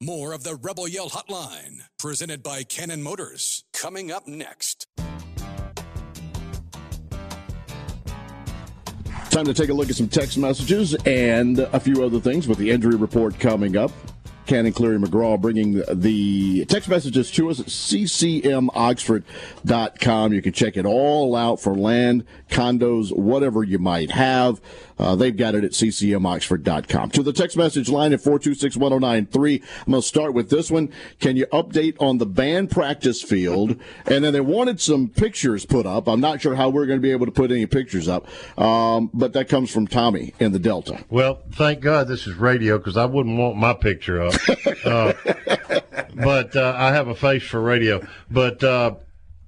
More 0.00 0.34
of 0.34 0.44
the 0.44 0.56
Rebel 0.56 0.86
Yell 0.86 1.08
Hotline, 1.08 1.80
presented 1.98 2.42
by 2.42 2.64
Cannon 2.64 3.02
Motors, 3.02 3.64
coming 3.72 4.12
up 4.12 4.28
next. 4.28 4.86
Time 9.30 9.46
to 9.46 9.54
take 9.54 9.70
a 9.70 9.72
look 9.72 9.88
at 9.88 9.96
some 9.96 10.08
text 10.08 10.36
messages 10.36 10.94
and 11.06 11.60
a 11.60 11.80
few 11.80 12.04
other 12.04 12.20
things 12.20 12.46
with 12.46 12.58
the 12.58 12.70
injury 12.70 12.96
report 12.96 13.40
coming 13.40 13.78
up. 13.78 13.90
Cannon 14.46 14.72
Cleary 14.72 14.98
McGraw 14.98 15.40
bringing 15.40 15.82
the 15.92 16.64
text 16.66 16.88
messages 16.88 17.30
to 17.32 17.50
us 17.50 17.60
at 17.60 17.66
ccmoxford.com. 17.66 20.32
You 20.32 20.42
can 20.42 20.52
check 20.52 20.76
it 20.76 20.86
all 20.86 21.36
out 21.36 21.60
for 21.60 21.74
land, 21.74 22.24
condos, 22.48 23.16
whatever 23.16 23.62
you 23.62 23.78
might 23.78 24.10
have. 24.10 24.60
Uh, 24.98 25.14
they've 25.14 25.36
got 25.36 25.54
it 25.54 25.62
at 25.62 25.72
ccmoxford.com. 25.72 27.10
To 27.10 27.22
the 27.22 27.32
text 27.32 27.56
message 27.56 27.88
line 27.90 28.14
at 28.14 28.20
4261093. 28.20 29.62
I'm 29.86 29.92
going 29.92 30.00
to 30.00 30.08
start 30.08 30.32
with 30.32 30.48
this 30.50 30.70
one. 30.70 30.88
Can 31.20 31.36
you 31.36 31.44
update 31.46 32.00
on 32.00 32.18
the 32.18 32.26
band 32.26 32.70
practice 32.70 33.22
field? 33.22 33.76
and 34.06 34.24
then 34.24 34.32
they 34.32 34.40
wanted 34.40 34.80
some 34.80 35.08
pictures 35.08 35.66
put 35.66 35.86
up. 35.86 36.08
I'm 36.08 36.20
not 36.20 36.40
sure 36.40 36.54
how 36.54 36.68
we're 36.68 36.86
going 36.86 36.98
to 36.98 37.02
be 37.02 37.12
able 37.12 37.26
to 37.26 37.32
put 37.32 37.50
any 37.50 37.66
pictures 37.66 38.08
up. 38.08 38.26
Um, 38.58 39.10
but 39.12 39.32
that 39.34 39.48
comes 39.48 39.70
from 39.70 39.86
Tommy 39.86 40.34
in 40.38 40.52
the 40.52 40.58
Delta. 40.58 41.04
Well, 41.10 41.42
thank 41.52 41.80
God 41.80 42.08
this 42.08 42.26
is 42.26 42.34
radio 42.34 42.78
because 42.78 42.96
I 42.96 43.04
wouldn't 43.04 43.38
want 43.38 43.56
my 43.56 43.74
picture 43.74 44.22
up. 44.22 44.34
uh, 44.84 45.12
but 46.14 46.56
uh, 46.56 46.74
I 46.76 46.92
have 46.92 47.08
a 47.08 47.14
face 47.14 47.42
for 47.42 47.60
radio. 47.60 48.06
But 48.30 48.62
uh, 48.62 48.96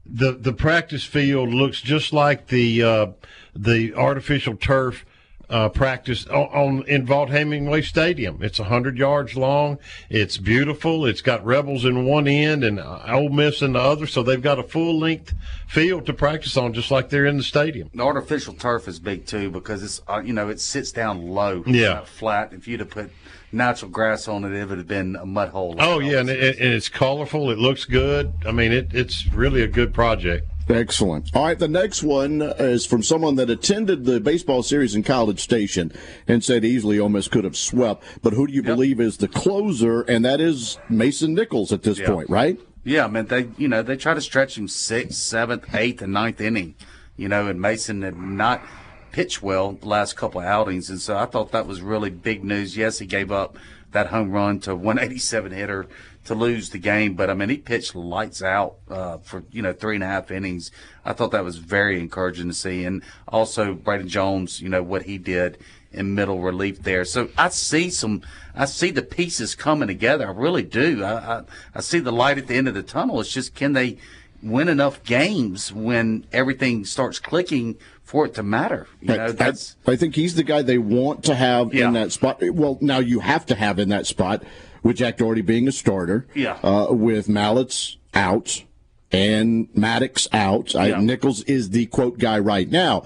the 0.07 0.33
the 0.33 0.53
practice 0.53 1.05
field 1.05 1.51
looks 1.51 1.81
just 1.81 2.13
like 2.13 2.49
the 2.49 2.83
uh, 2.83 3.07
the 3.55 3.95
artificial 3.95 4.57
turf 4.57 5.05
uh, 5.51 5.69
practice 5.69 6.27
on, 6.27 6.47
on 6.47 6.85
in 6.87 7.07
Vaught 7.07 7.31
Hemingway 7.31 7.83
Stadium. 7.83 8.43
It's 8.43 8.59
hundred 8.59 8.99
yards 8.99 9.37
long. 9.37 9.79
It's 10.11 10.37
beautiful. 10.37 11.07
It's 11.07 11.23
got 11.23 11.45
Rebels 11.45 11.85
in 11.85 12.05
one 12.05 12.29
end 12.29 12.65
and 12.65 12.79
uh, 12.79 13.01
Ole 13.09 13.31
Miss 13.31 13.63
in 13.63 13.73
the 13.73 13.81
other, 13.81 14.07
so 14.07 14.23
they've 14.23 14.43
got 14.43 14.59
a 14.59 14.63
full 14.63 14.99
length 14.99 15.35
field 15.67 16.07
to 16.07 16.13
practice 16.13 16.57
on, 16.57 16.73
just 16.73 16.91
like 16.91 17.09
they're 17.09 17.27
in 17.27 17.39
the 17.39 17.43
stadium. 17.43 17.91
The 17.95 18.03
artificial 18.03 18.55
turf 18.55 18.89
is 18.89 18.99
big 18.99 19.27
too 19.27 19.51
because 19.51 19.83
it's 19.83 20.03
uh, 20.09 20.21
you 20.25 20.33
know 20.33 20.49
it 20.49 20.61
sits 20.61 20.93
down 20.93 21.29
low. 21.29 21.63
Yeah. 21.67 22.05
flat. 22.05 22.53
If 22.53 22.69
you'd 22.69 22.81
have 22.81 22.91
put 22.91 23.11
natural 23.53 23.91
grass 23.91 24.29
on 24.29 24.45
it, 24.45 24.53
it 24.53 24.69
would 24.69 24.79
have 24.79 24.87
been 24.87 25.17
a 25.17 25.27
mud 25.27 25.51
hole. 25.51 25.75
Oh 25.79 25.99
yeah, 25.99 26.21
and, 26.21 26.29
it, 26.31 26.59
and 26.59 26.73
it's 26.75 26.89
colorful. 26.89 27.51
It 27.51 27.59
looks 27.59 27.85
good. 27.85 28.33
I 28.47 28.53
mean, 28.53 28.73
it, 28.73 28.89
it's 28.93 29.27
really 29.33 29.63
a 29.63 29.67
good 29.69 29.93
project. 29.95 30.47
Excellent. 30.71 31.31
All 31.35 31.45
right, 31.45 31.59
the 31.59 31.67
next 31.67 32.03
one 32.03 32.43
is 32.43 32.85
from 32.85 33.03
someone 33.03 33.37
that 33.37 33.49
attended 33.49 34.05
the 34.05 34.21
baseball 34.21 34.63
series 34.63 34.95
in 34.95 35.03
College 35.03 35.41
Station 35.41 35.91
and 36.27 36.45
said 36.45 36.63
easily 36.63 36.99
Ole 37.01 37.09
Miss 37.09 37.27
could 37.27 37.45
have 37.45 37.57
swept. 37.57 38.05
But 38.23 38.35
who 38.35 38.47
do 38.47 38.53
you 38.53 38.63
believe 38.63 39.01
is 39.01 39.17
the 39.17 39.29
closer? 39.29 40.03
And 40.03 40.27
that 40.27 40.43
is 40.43 40.79
Mason 40.91 41.33
Nichols 41.33 41.73
at 41.73 41.85
this 41.85 41.99
Yeah. 41.99 42.09
point, 42.09 42.29
right? 42.29 42.61
Yeah, 42.85 43.07
I 43.07 43.09
mean 43.09 43.27
they 43.27 43.49
you 43.57 43.67
know 43.69 43.83
they 43.83 43.97
try 43.97 44.13
to 44.15 44.21
stretch 44.21 44.59
him 44.59 44.69
sixth, 44.69 45.19
seventh, 45.19 45.75
eighth, 45.75 46.03
and 46.03 46.13
ninth 46.13 46.41
inning, 46.41 46.75
you 47.17 47.29
know, 47.29 47.47
and 47.47 47.61
Mason 47.61 48.03
had 48.03 48.17
not 48.19 48.63
pitched 49.13 49.43
well 49.43 49.73
the 49.73 49.89
last 49.89 50.17
couple 50.17 50.41
of 50.41 50.47
outings, 50.47 50.91
and 50.91 51.01
so 51.01 51.17
I 51.17 51.27
thought 51.27 51.53
that 51.53 51.67
was 51.67 51.81
really 51.81 52.11
big 52.11 52.45
news. 52.45 52.77
Yes, 52.77 52.99
he 52.99 53.07
gave 53.07 53.31
up 53.33 53.57
that 53.93 54.09
home 54.09 54.31
run 54.31 54.61
to 54.61 54.75
187 54.75 55.53
hitter 55.53 55.87
to 56.25 56.35
lose 56.35 56.71
the 56.71 56.79
game, 56.79 57.15
but 57.15 57.31
I 57.31 57.35
mean 57.35 57.49
he 57.49 57.57
pitched 57.57 57.95
lights 57.95 58.43
out 58.43 58.77
uh, 58.91 59.19
for 59.19 59.45
you 59.51 59.63
know 59.63 59.73
three 59.73 59.95
and 59.95 60.05
a 60.05 60.07
half 60.07 60.31
innings. 60.31 60.71
I 61.05 61.15
thought 61.15 61.31
that 61.31 61.45
was 61.45 61.57
very 61.57 61.99
encouraging 61.99 62.49
to 62.49 62.55
see, 62.55 62.85
and 62.85 63.03
also 63.27 63.75
Braden 63.75 64.09
Jones, 64.09 64.61
you 64.61 64.69
know 64.69 64.83
what 64.83 65.03
he 65.03 65.19
did 65.19 65.59
in 65.93 66.15
middle 66.15 66.41
relief 66.41 66.83
there. 66.83 67.05
So 67.05 67.31
I 67.39 67.49
see 67.49 67.91
some, 67.91 68.23
I 68.55 68.67
see 68.67 68.91
the 68.91 69.03
pieces 69.03 69.55
coming 69.55 69.89
together. 69.89 70.29
I 70.29 70.33
really 70.33 70.63
do. 70.63 71.03
I, 71.03 71.39
I, 71.39 71.43
I 71.77 71.81
see 71.81 71.99
the 71.99 72.13
light 72.13 72.39
at 72.39 72.47
the 72.47 72.57
end 72.57 72.69
of 72.69 72.75
the 72.75 72.83
tunnel. 72.83 73.21
It's 73.21 73.33
just 73.33 73.55
can 73.55 73.73
they 73.73 73.97
win 74.43 74.69
enough 74.69 75.03
games 75.03 75.73
when 75.73 76.27
everything 76.33 76.85
starts 76.85 77.19
clicking 77.19 77.77
for 78.09 78.25
it 78.25 78.33
to 78.33 78.43
matter? 78.43 78.87
You 79.03 79.09
know, 79.09 79.33
that's 79.33 79.77
I, 79.87 79.93
I 79.93 79.97
think 79.97 80.15
he's 80.15 80.35
the 80.35 80.43
guy 80.43 80.63
they 80.63 80.79
want 80.79 81.25
to 81.25 81.35
have 81.35 81.75
in 81.75 81.93
that 81.93 82.11
spot. 82.11 82.41
Well, 82.41 82.79
now 82.81 83.01
you 83.01 83.21
have 83.21 83.45
to 83.47 83.55
have 83.55 83.79
in 83.79 83.91
that 83.91 84.07
spot 84.07 84.43
with 84.83 84.97
Jack 84.97 85.19
Dougherty 85.19 85.43
being 85.43 85.69
a 85.69 85.73
starter. 85.73 86.27
Yeah. 86.35 86.59
Uh, 86.63 86.87
with 86.91 87.29
Mallitz 87.29 87.97
out 88.15 88.65
and 89.13 89.69
Maddox 89.75 90.27
out. 90.33 90.75
I, 90.75 90.99
Nichols 90.99 91.43
is 91.43 91.69
the 91.69 91.85
quote 91.87 92.19
guy 92.19 92.39
right 92.39 92.71
now. 92.71 93.05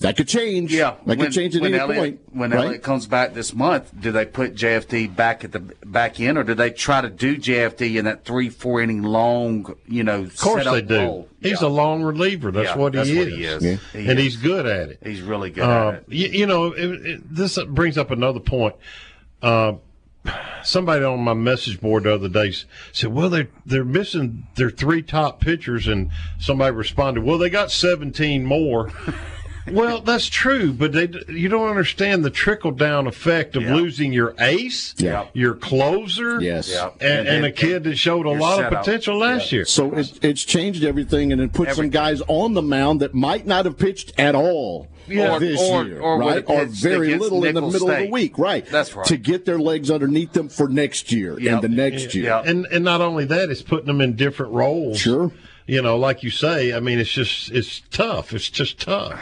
That 0.00 0.16
could 0.16 0.28
change. 0.28 0.74
Yeah. 0.74 0.96
That 1.06 1.18
could 1.18 1.32
change 1.32 1.54
at 1.56 1.62
when 1.62 1.72
any 1.72 1.80
Elliott, 1.80 1.98
point. 1.98 2.20
When 2.32 2.50
right? 2.50 2.64
Elliott 2.66 2.82
comes 2.82 3.06
back 3.06 3.32
this 3.32 3.54
month, 3.54 3.92
do 3.98 4.12
they 4.12 4.26
put 4.26 4.54
JFT 4.54 5.14
back 5.14 5.44
at 5.44 5.52
the 5.52 5.60
back 5.60 6.20
end, 6.20 6.36
or 6.36 6.42
do 6.44 6.52
they 6.52 6.70
try 6.70 7.00
to 7.00 7.08
do 7.08 7.36
JFT 7.38 7.96
in 7.96 8.04
that 8.04 8.24
three, 8.24 8.50
four 8.50 8.82
inning 8.82 9.02
long, 9.02 9.74
you 9.86 10.02
know, 10.04 10.22
Of 10.24 10.36
course 10.36 10.64
they 10.64 10.82
do. 10.82 11.26
He's 11.40 11.62
a 11.62 11.68
long 11.68 12.02
reliever. 12.02 12.50
That's 12.50 12.70
Yeah, 12.70 12.76
what 12.76 12.92
he 12.94 12.98
that's 12.98 13.08
is. 13.10 13.18
what 13.18 13.28
he 13.28 13.44
is. 13.44 13.64
Yeah. 13.64 13.76
He 13.92 14.08
and 14.10 14.18
is. 14.18 14.24
he's 14.24 14.36
good 14.36 14.66
at 14.66 14.88
it. 14.90 14.98
He's 15.02 15.22
really 15.22 15.50
good 15.50 15.64
Uh, 15.64 15.88
at 15.88 15.94
it. 15.94 16.04
You, 16.08 16.28
you 16.28 16.46
know, 16.46 16.72
it, 16.72 17.06
it, 17.06 17.34
this 17.34 17.58
brings 17.68 17.96
up 17.96 18.10
another 18.10 18.40
point. 18.40 18.74
Uh, 19.40 19.74
somebody 20.62 21.04
on 21.04 21.20
my 21.20 21.34
message 21.34 21.80
board 21.80 22.04
the 22.04 22.14
other 22.14 22.28
day 22.28 22.52
said, 22.92 23.12
"Well, 23.12 23.28
they 23.30 23.48
they're 23.64 23.84
missing 23.84 24.46
their 24.56 24.70
three 24.70 25.02
top 25.02 25.40
pitchers," 25.40 25.86
and 25.86 26.10
somebody 26.38 26.74
responded, 26.74 27.24
"Well, 27.24 27.38
they 27.38 27.50
got 27.50 27.70
17 27.70 28.44
more." 28.44 28.90
well, 29.72 30.00
that's 30.00 30.26
true, 30.26 30.72
but 30.72 30.92
they 30.92 31.08
you 31.28 31.48
don't 31.48 31.68
understand 31.68 32.24
the 32.24 32.30
trickle 32.30 32.70
down 32.70 33.06
effect 33.06 33.56
of 33.56 33.62
losing 33.62 34.12
your 34.12 34.34
ace, 34.38 34.94
Yeah. 34.98 35.26
your 35.32 35.54
closer, 35.54 36.40
Yes. 36.40 36.70
Yeah. 36.70 36.90
and, 37.00 37.26
and, 37.28 37.44
a 37.46 37.52
kid 37.52 37.84
that 37.84 37.96
showed 37.96 38.26
a 38.26 38.30
lot 38.30 38.62
of 38.62 38.70
potential 38.72 39.18
last 39.18 39.52
year. 39.52 39.64
So 39.64 39.92
it, 39.94 40.18
it's 40.24 40.44
changed 40.44 40.84
everything 40.84 41.32
and 41.32 41.40
it 41.40 41.52
put 41.52 41.72
some 41.74 41.90
guys 41.90 42.22
on 42.28 42.54
the 42.54 42.62
mound 42.62 43.00
that 43.00 43.14
might 43.14 43.46
not 43.46 43.64
have 43.64 43.78
pitched 43.78 44.12
at 44.18 44.34
all 44.34 44.88
Yeah. 45.08 45.38
this 45.38 45.60
Or- 45.60 45.84
year, 45.84 46.00
or 46.00 46.18
right? 46.18 46.44
Or 46.46 46.64
very 46.66 47.14
little 47.16 47.44
in 47.44 47.54
the 47.54 47.60
Nichols 47.60 47.72
middle 47.74 47.90
of 47.90 47.98
the 47.98 48.10
week, 48.10 48.38
right? 48.38 48.66
That's 48.66 48.94
right. 48.94 49.06
To 49.06 49.16
get 49.16 49.44
their 49.44 49.58
legs 49.58 49.90
underneath 49.90 50.32
them 50.32 50.48
for 50.48 50.68
next 50.68 51.10
year 51.12 51.36
and 51.38 51.62
the 51.62 51.68
next 51.68 52.14
year. 52.14 52.42
And 52.44 52.66
and 52.70 52.84
not 52.84 53.00
only 53.00 53.24
that, 53.26 53.50
it's 53.50 53.62
putting 53.62 53.86
them 53.86 54.00
in 54.00 54.14
different 54.16 54.52
roles. 54.52 54.98
Sure. 54.98 55.32
You 55.66 55.80
know, 55.80 55.96
like 55.96 56.22
you 56.22 56.28
say, 56.30 56.74
I 56.74 56.80
mean, 56.80 56.98
it's 56.98 57.10
just 57.12 57.50
it's 57.50 57.80
tough. 57.90 58.34
It's 58.34 58.50
just 58.50 58.78
tough. 58.80 59.18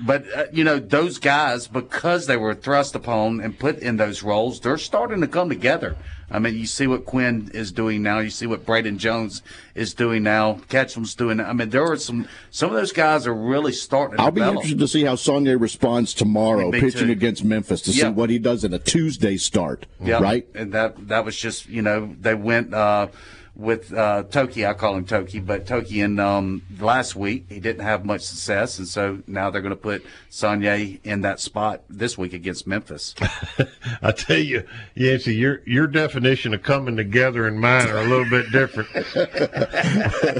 But 0.00 0.24
uh, 0.36 0.44
you 0.52 0.64
know, 0.64 0.78
those 0.78 1.18
guys 1.18 1.68
because 1.68 2.26
they 2.26 2.36
were 2.36 2.54
thrust 2.54 2.94
upon 2.94 3.40
and 3.40 3.58
put 3.58 3.78
in 3.78 3.96
those 3.96 4.22
roles, 4.22 4.60
they're 4.60 4.78
starting 4.78 5.20
to 5.20 5.28
come 5.28 5.48
together. 5.48 5.96
I 6.30 6.38
mean, 6.38 6.56
you 6.56 6.66
see 6.66 6.86
what 6.86 7.04
Quinn 7.04 7.50
is 7.54 7.70
doing 7.70 8.02
now. 8.02 8.18
You 8.18 8.30
see 8.30 8.46
what 8.46 8.66
Braden 8.66 8.98
Jones 8.98 9.42
is 9.74 9.94
doing 9.94 10.22
now. 10.24 10.54
Ketchum's 10.68 11.14
doing. 11.14 11.38
I 11.38 11.52
mean, 11.52 11.70
there 11.70 11.84
are 11.84 11.96
some. 11.96 12.26
Some 12.50 12.70
of 12.70 12.76
those 12.76 12.92
guys 12.92 13.26
are 13.26 13.34
really 13.34 13.72
starting. 13.72 14.16
To 14.16 14.22
I'll 14.22 14.30
be 14.32 14.40
interested 14.40 14.78
to 14.78 14.88
see 14.88 15.04
how 15.04 15.14
Saunier 15.14 15.60
responds 15.60 16.12
tomorrow 16.12 16.70
Me 16.70 16.80
pitching 16.80 17.06
too. 17.06 17.12
against 17.12 17.44
Memphis 17.44 17.82
to 17.82 17.92
see 17.92 18.08
what 18.08 18.30
he 18.30 18.38
does 18.38 18.64
in 18.64 18.74
a 18.74 18.78
Tuesday 18.78 19.36
start, 19.36 19.86
Yeah, 20.00 20.18
right? 20.18 20.46
And 20.54 20.72
that 20.72 21.06
that 21.08 21.24
was 21.24 21.36
just 21.36 21.68
you 21.68 21.82
know 21.82 22.14
they 22.20 22.34
went 22.34 22.74
uh, 22.74 23.08
with 23.56 23.92
uh, 23.92 24.24
Toki. 24.24 24.66
I 24.66 24.74
call 24.74 24.96
him 24.96 25.04
Toki, 25.04 25.40
but 25.40 25.66
Toki 25.66 26.00
in 26.00 26.18
um, 26.18 26.62
last 26.78 27.14
week 27.14 27.46
he 27.48 27.60
didn't 27.60 27.84
have 27.84 28.04
much 28.04 28.22
success, 28.22 28.78
and 28.78 28.88
so 28.88 29.22
now 29.26 29.50
they're 29.50 29.62
going 29.62 29.70
to 29.70 29.76
put 29.76 30.04
Saunier 30.30 31.00
in 31.04 31.20
that 31.22 31.40
spot 31.40 31.82
this 31.88 32.18
week 32.18 32.32
against 32.32 32.66
Memphis. 32.66 33.14
I 34.02 34.12
tell 34.12 34.38
you, 34.38 34.64
Yancey, 34.94 35.34
your 35.34 35.62
your 35.64 35.86
definition 35.86 36.54
of 36.54 36.62
coming 36.62 36.96
together 36.96 37.46
and 37.46 37.60
mine 37.60 37.88
are 37.88 37.98
a 37.98 38.04
little 38.04 38.28
bit 38.28 38.50
different. 38.50 38.88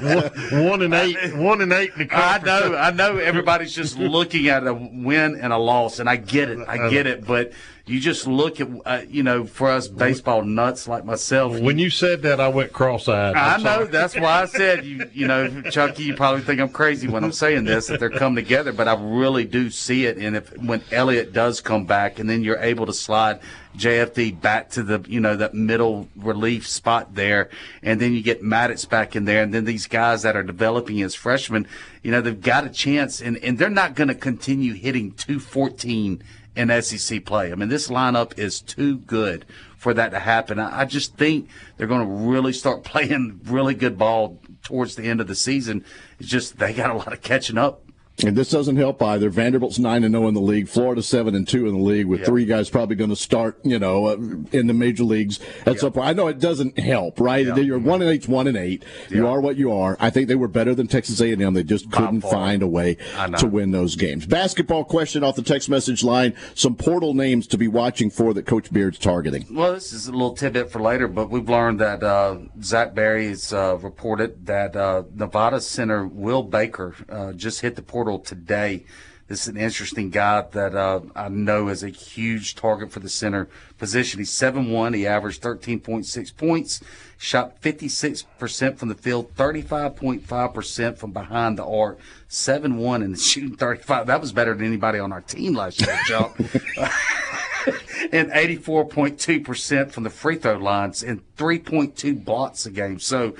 one, 0.02 0.64
one 0.68 0.82
and 0.82 0.94
eight, 0.94 1.36
one 1.36 1.60
and 1.60 1.72
eight 1.72 1.92
in 1.96 2.08
the 2.08 2.14
I 2.14 2.38
know, 2.38 2.76
I 2.76 2.90
know. 2.90 3.18
Everybody's 3.18 3.74
just 3.74 3.98
looking 3.98 4.48
at 4.48 4.66
a 4.66 4.74
win 4.74 5.38
and 5.40 5.52
a 5.52 5.58
loss, 5.58 5.98
and 5.98 6.08
I 6.08 6.16
get 6.16 6.48
it, 6.48 6.58
I 6.68 6.90
get 6.90 7.06
it. 7.06 7.24
But 7.26 7.52
you 7.86 8.00
just 8.00 8.26
look 8.26 8.62
at, 8.62 8.68
uh, 8.86 9.02
you 9.08 9.22
know, 9.22 9.44
for 9.44 9.68
us 9.68 9.88
baseball 9.88 10.42
nuts 10.42 10.88
like 10.88 11.04
myself. 11.04 11.58
When 11.60 11.78
you 11.78 11.90
said 11.90 12.22
that, 12.22 12.40
I 12.40 12.48
went 12.48 12.72
cross-eyed. 12.72 13.36
I 13.36 13.54
I'm 13.54 13.62
know. 13.62 13.74
sorry. 13.74 13.88
That's 13.88 14.14
why 14.16 14.42
I 14.42 14.46
said 14.46 14.86
you. 14.86 15.10
You 15.12 15.28
know, 15.28 15.62
Chucky, 15.70 16.04
you 16.04 16.14
probably 16.14 16.40
think 16.40 16.60
I'm 16.60 16.70
crazy 16.70 17.08
when 17.08 17.22
I'm 17.22 17.32
saying 17.32 17.64
this 17.64 17.88
that 17.88 18.00
they're 18.00 18.08
coming 18.08 18.42
together, 18.42 18.72
but 18.72 18.88
I 18.88 18.94
really 18.94 19.44
do 19.44 19.68
see 19.68 20.06
it. 20.06 20.16
And 20.16 20.34
if 20.34 20.56
when 20.62 20.82
Elliott 20.92 21.34
does 21.34 21.60
come 21.60 21.84
back, 21.84 22.18
and 22.18 22.28
then 22.28 22.42
you're 22.42 22.58
able 22.58 22.86
to 22.86 22.92
slide 22.94 23.40
JFD 23.76 24.40
back 24.40 24.70
to 24.70 24.82
the 24.82 25.04
you 25.06 25.20
know 25.20 25.36
that 25.36 25.52
middle 25.52 26.08
relief 26.16 26.66
spot 26.66 27.14
there, 27.14 27.50
and 27.82 28.00
then 28.00 28.14
you 28.14 28.22
get 28.22 28.42
Maddox 28.42 28.86
back 28.86 29.14
in 29.14 29.26
there, 29.26 29.42
and 29.42 29.52
then 29.52 29.66
these 29.66 29.86
guys 29.86 30.22
that 30.22 30.36
are 30.36 30.42
developing 30.42 31.02
as 31.02 31.14
freshmen, 31.14 31.66
you 32.02 32.10
know, 32.10 32.22
they've 32.22 32.40
got 32.40 32.64
a 32.64 32.70
chance, 32.70 33.20
and 33.20 33.36
and 33.38 33.58
they're 33.58 33.68
not 33.68 33.94
going 33.94 34.08
to 34.08 34.14
continue 34.14 34.72
hitting 34.72 35.12
214 35.12 36.22
in 36.56 36.82
SEC 36.82 37.24
play. 37.24 37.52
I 37.52 37.54
mean, 37.54 37.68
this 37.68 37.88
lineup 37.88 38.38
is 38.38 38.60
too 38.60 38.98
good 38.98 39.44
for 39.76 39.92
that 39.94 40.10
to 40.10 40.18
happen. 40.18 40.58
I, 40.58 40.84
just 40.84 41.16
think 41.16 41.48
they're 41.76 41.86
going 41.86 42.06
to 42.06 42.28
really 42.30 42.52
start 42.52 42.84
playing 42.84 43.40
really 43.44 43.74
good 43.74 43.98
ball 43.98 44.40
towards 44.62 44.96
the 44.96 45.04
end 45.04 45.20
of 45.20 45.26
the 45.26 45.34
season. 45.34 45.84
It's 46.18 46.28
just 46.28 46.58
they 46.58 46.72
got 46.72 46.90
a 46.90 46.94
lot 46.94 47.12
of 47.12 47.20
catching 47.20 47.58
up. 47.58 47.83
And 48.22 48.36
this 48.36 48.48
doesn't 48.50 48.76
help 48.76 49.02
either. 49.02 49.28
Vanderbilt's 49.28 49.80
nine 49.80 50.04
and 50.04 50.14
zero 50.14 50.28
in 50.28 50.34
the 50.34 50.40
league. 50.40 50.68
Florida 50.68 51.02
seven 51.02 51.34
and 51.34 51.48
two 51.48 51.66
in 51.66 51.74
the 51.74 51.80
league, 51.82 52.06
with 52.06 52.20
Yeah. 52.20 52.26
three 52.26 52.44
guys 52.44 52.70
probably 52.70 52.94
going 52.94 53.10
to 53.10 53.16
start. 53.16 53.58
You 53.64 53.78
know, 53.80 54.06
uh, 54.06 54.16
in 54.52 54.68
the 54.68 54.72
major 54.72 55.02
leagues 55.02 55.40
at 55.66 55.80
some 55.80 55.90
point. 55.92 56.06
I 56.06 56.12
know 56.12 56.28
it 56.28 56.38
doesn't 56.38 56.78
help, 56.78 57.18
right? 57.18 57.44
You're 57.56 57.78
one 57.80 58.02
and 58.02 58.10
eight's 58.10 58.28
one 58.28 58.46
and 58.46 58.56
eight. 58.56 58.84
You 59.10 59.26
are 59.26 59.40
what 59.40 59.56
you 59.56 59.72
are. 59.72 59.96
I 59.98 60.10
think 60.10 60.28
they 60.28 60.36
were 60.36 60.46
better 60.46 60.76
than 60.76 60.86
Texas 60.86 61.20
A 61.20 61.32
and 61.32 61.42
M. 61.42 61.54
They 61.54 61.64
just 61.64 61.90
couldn't 61.90 62.20
find 62.20 62.62
a 62.62 62.68
way 62.68 62.96
to 63.38 63.46
win 63.48 63.72
those 63.72 63.96
games. 63.96 64.26
Basketball 64.26 64.84
question 64.84 65.24
off 65.24 65.34
the 65.34 65.42
text 65.42 65.68
message 65.68 66.04
line: 66.04 66.34
Some 66.54 66.76
portal 66.76 67.14
names 67.14 67.48
to 67.48 67.58
be 67.58 67.66
watching 67.66 68.10
for 68.10 68.32
that 68.34 68.46
Coach 68.46 68.72
Beard's 68.72 68.98
targeting. 68.98 69.44
Well, 69.50 69.72
this 69.74 69.92
is 69.92 70.06
a 70.06 70.12
little 70.12 70.34
tidbit 70.34 70.70
for 70.70 70.80
later, 70.80 71.08
but 71.08 71.30
we've 71.30 71.48
learned 71.48 71.80
that 71.80 72.02
uh, 72.04 72.36
Zach 72.62 72.94
Berry 72.94 73.28
has 73.28 73.52
uh, 73.52 73.76
reported 73.82 74.46
that 74.46 74.76
uh, 74.76 75.02
Nevada 75.14 75.60
center 75.60 76.06
Will 76.06 76.44
Baker 76.44 76.94
uh, 77.08 77.32
just 77.32 77.60
hit 77.60 77.74
the 77.74 77.82
portal 77.82 78.03
today. 78.24 78.84
This 79.26 79.42
is 79.42 79.48
an 79.48 79.56
interesting 79.56 80.10
guy 80.10 80.44
that 80.52 80.74
uh, 80.74 81.00
I 81.16 81.30
know 81.30 81.68
is 81.68 81.82
a 81.82 81.88
huge 81.88 82.54
target 82.56 82.92
for 82.92 83.00
the 83.00 83.08
center 83.08 83.48
position. 83.78 84.20
He's 84.20 84.30
7'1. 84.30 84.94
He 84.94 85.06
averaged 85.06 85.42
13.6 85.42 86.36
points, 86.36 86.82
shot 87.16 87.60
56% 87.62 88.76
from 88.76 88.88
the 88.90 88.94
field, 88.94 89.34
35.5% 89.34 90.98
from 90.98 91.12
behind 91.12 91.56
the 91.56 91.64
arc, 91.64 91.98
7'1 92.28 93.02
and 93.02 93.18
shooting 93.20 93.56
35. 93.56 94.06
That 94.06 94.20
was 94.20 94.32
better 94.32 94.54
than 94.54 94.66
anybody 94.66 94.98
on 94.98 95.10
our 95.10 95.22
team 95.22 95.54
last 95.54 95.80
year, 95.80 95.98
Chuck. 96.04 96.36
and 98.12 98.30
84.2% 98.30 99.90
from 99.90 100.02
the 100.04 100.10
free 100.10 100.36
throw 100.36 100.58
lines 100.58 101.02
and 101.02 101.22
3.2 101.36 102.22
blocks 102.22 102.66
a 102.66 102.70
game. 102.70 102.98
So 102.98 103.34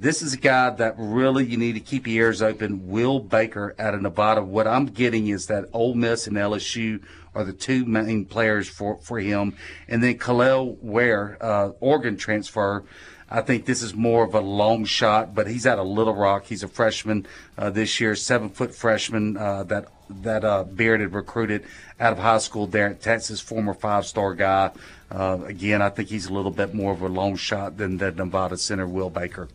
this 0.00 0.22
is 0.22 0.32
a 0.32 0.38
guy 0.38 0.70
that 0.70 0.94
really 0.96 1.44
you 1.44 1.58
need 1.58 1.74
to 1.74 1.80
keep 1.80 2.06
your 2.06 2.28
ears 2.28 2.40
open. 2.40 2.88
Will 2.88 3.20
Baker 3.20 3.74
out 3.78 3.92
of 3.92 4.00
Nevada. 4.00 4.42
What 4.42 4.66
I'm 4.66 4.86
getting 4.86 5.28
is 5.28 5.46
that 5.48 5.66
Ole 5.74 5.94
Miss 5.94 6.26
and 6.26 6.38
LSU 6.38 7.02
are 7.34 7.44
the 7.44 7.52
two 7.52 7.84
main 7.84 8.24
players 8.24 8.66
for, 8.66 8.96
for 8.96 9.20
him. 9.20 9.54
And 9.88 10.02
then 10.02 10.16
Kel'el 10.16 10.78
Ware, 10.80 11.36
uh, 11.42 11.72
Oregon 11.80 12.16
transfer. 12.16 12.82
I 13.28 13.42
think 13.42 13.66
this 13.66 13.82
is 13.82 13.94
more 13.94 14.24
of 14.24 14.34
a 14.34 14.40
long 14.40 14.86
shot, 14.86 15.34
but 15.34 15.46
he's 15.46 15.66
out 15.66 15.78
of 15.78 15.86
Little 15.86 16.16
Rock. 16.16 16.46
He's 16.46 16.62
a 16.62 16.68
freshman 16.68 17.26
uh, 17.58 17.68
this 17.68 18.00
year, 18.00 18.16
seven 18.16 18.48
foot 18.48 18.74
freshman 18.74 19.36
uh, 19.36 19.64
that 19.64 19.88
that 20.22 20.44
uh, 20.44 20.64
Beard 20.64 21.00
had 21.00 21.12
recruited 21.14 21.64
out 22.00 22.12
of 22.12 22.18
high 22.18 22.38
school 22.38 22.66
there 22.66 22.88
at 22.88 23.00
Texas, 23.00 23.40
former 23.40 23.74
five 23.74 24.06
star 24.06 24.34
guy. 24.34 24.72
Uh, 25.10 25.38
again, 25.46 25.82
I 25.82 25.88
think 25.88 26.08
he's 26.08 26.26
a 26.28 26.32
little 26.32 26.50
bit 26.52 26.72
more 26.74 26.92
of 26.92 27.02
a 27.02 27.08
long 27.08 27.34
shot 27.36 27.76
than 27.76 27.96
the 27.96 28.12
Nevada 28.12 28.56
center 28.56 28.86
Will 28.86 29.10
Baker. 29.10 29.48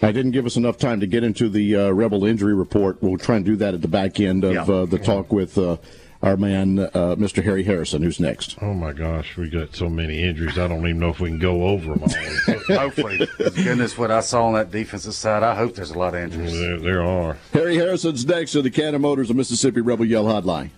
I 0.00 0.10
didn't 0.12 0.30
give 0.32 0.46
us 0.46 0.56
enough 0.56 0.78
time 0.78 1.00
to 1.00 1.06
get 1.06 1.22
into 1.22 1.48
the 1.50 1.76
uh, 1.76 1.90
Rebel 1.90 2.24
injury 2.24 2.54
report. 2.54 3.02
We'll 3.02 3.18
try 3.18 3.36
and 3.36 3.44
do 3.44 3.56
that 3.56 3.74
at 3.74 3.82
the 3.82 3.88
back 3.88 4.20
end 4.20 4.44
of 4.44 4.52
Yeah. 4.54 4.62
uh, 4.62 4.86
the 4.86 4.98
talk 4.98 5.30
with 5.30 5.58
uh, 5.58 5.76
our 6.22 6.36
man, 6.38 6.78
uh, 6.78 7.16
Mr. 7.16 7.42
Harry 7.44 7.62
Harrison, 7.64 8.00
who's 8.02 8.20
next. 8.20 8.56
Oh 8.62 8.72
my 8.72 8.92
gosh, 8.92 9.36
we 9.36 9.50
got 9.50 9.74
so 9.76 9.90
many 9.90 10.22
injuries. 10.22 10.56
I 10.56 10.66
don't 10.68 10.78
even 10.86 11.00
know 11.00 11.10
if 11.10 11.20
we 11.20 11.28
can 11.28 11.38
go 11.38 11.64
over 11.66 11.94
them 11.94 12.04
all. 12.04 12.78
Hopefully, 12.78 13.28
goodness, 13.38 13.98
what 13.98 14.10
I 14.10 14.20
saw 14.20 14.46
on 14.46 14.54
that 14.54 14.70
defensive 14.70 15.14
side, 15.14 15.42
I 15.42 15.54
hope 15.54 15.74
there's 15.74 15.90
a 15.90 15.98
lot 15.98 16.14
of 16.14 16.20
injuries. 16.22 16.52
there, 16.58 16.78
there 16.78 17.02
are. 17.02 17.36
Harry 17.52 17.76
Harrison's 17.76 18.24
next 18.24 18.52
to 18.52 18.62
the 18.62 18.70
Cannon 18.70 19.02
Motors 19.02 19.28
of 19.30 19.36
Mississippi 19.36 19.80
Rebel 19.82 20.04
Yell 20.06 20.24
Hotline. 20.24 20.70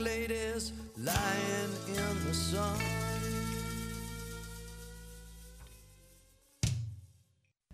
Ladies 0.00 0.72
lying 0.96 1.72
in 1.88 2.26
the 2.26 2.34
sun. 2.34 2.89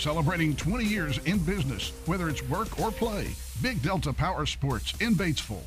Celebrating 0.00 0.56
20 0.56 0.86
years 0.86 1.18
in 1.26 1.36
business, 1.40 1.92
whether 2.06 2.30
it's 2.30 2.42
work 2.44 2.80
or 2.80 2.90
play. 2.90 3.28
Big 3.60 3.82
Delta 3.82 4.14
Power 4.14 4.46
Sports 4.46 4.94
in 5.02 5.14
Batesville. 5.14 5.66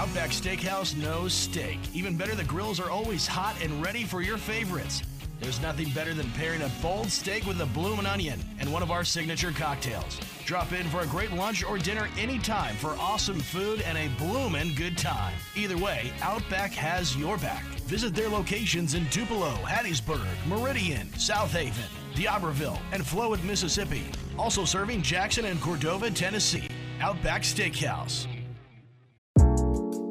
Outback 0.00 0.30
Steakhouse 0.30 0.96
knows 0.96 1.34
steak. 1.34 1.78
Even 1.92 2.16
better, 2.16 2.34
the 2.34 2.44
grills 2.44 2.80
are 2.80 2.88
always 2.88 3.26
hot 3.26 3.54
and 3.62 3.84
ready 3.84 4.02
for 4.02 4.22
your 4.22 4.38
favorites. 4.38 5.02
There's 5.40 5.60
nothing 5.60 5.90
better 5.90 6.14
than 6.14 6.30
pairing 6.30 6.62
a 6.62 6.70
bold 6.80 7.10
steak 7.10 7.44
with 7.44 7.60
a 7.60 7.66
bloomin' 7.66 8.06
onion 8.06 8.40
and 8.58 8.72
one 8.72 8.82
of 8.82 8.90
our 8.90 9.04
signature 9.04 9.50
cocktails. 9.50 10.18
Drop 10.46 10.72
in 10.72 10.88
for 10.88 11.00
a 11.00 11.06
great 11.06 11.32
lunch 11.32 11.62
or 11.62 11.76
dinner 11.76 12.08
anytime 12.16 12.76
for 12.76 12.96
awesome 12.98 13.40
food 13.40 13.82
and 13.82 13.98
a 13.98 14.08
bloomin' 14.16 14.74
good 14.74 14.96
time. 14.96 15.34
Either 15.54 15.76
way, 15.76 16.10
Outback 16.22 16.72
has 16.72 17.14
your 17.14 17.36
back. 17.36 17.62
Visit 17.84 18.14
their 18.14 18.30
locations 18.30 18.94
in 18.94 19.04
Tupelo, 19.10 19.50
Hattiesburg, 19.66 20.24
Meridian, 20.46 21.12
South 21.18 21.52
Haven, 21.52 21.84
and 22.16 23.02
Flowood, 23.02 23.44
Mississippi. 23.44 24.04
Also 24.38 24.64
serving 24.64 25.02
Jackson 25.02 25.44
and 25.44 25.60
Cordova, 25.60 26.10
Tennessee. 26.10 26.68
Outback 27.02 27.42
Steakhouse. 27.42 28.29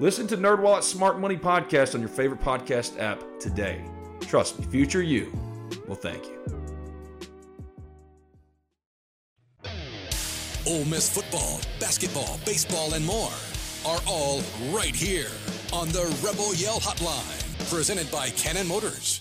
Listen 0.00 0.26
to 0.28 0.36
NerdWallet's 0.38 0.86
Smart 0.86 1.20
Money 1.20 1.36
Podcast 1.36 1.94
on 1.94 2.00
your 2.00 2.08
favorite 2.08 2.40
podcast 2.40 2.98
app 2.98 3.22
today. 3.38 3.84
Trust 4.22 4.58
me, 4.58 4.64
future 4.64 5.02
you 5.02 5.30
will 5.86 5.94
thank 5.94 6.24
you. 6.24 6.38
Ole 10.66 10.86
Miss 10.86 11.10
football, 11.12 11.60
basketball, 11.78 12.40
baseball, 12.46 12.94
and 12.94 13.04
more 13.04 13.30
are 13.84 14.00
all 14.06 14.40
right 14.70 14.94
here 14.94 15.28
on 15.70 15.88
the 15.90 16.04
Rebel 16.24 16.54
Yell 16.54 16.80
Hotline, 16.80 17.70
presented 17.70 18.10
by 18.10 18.30
Cannon 18.30 18.68
Motors. 18.68 19.20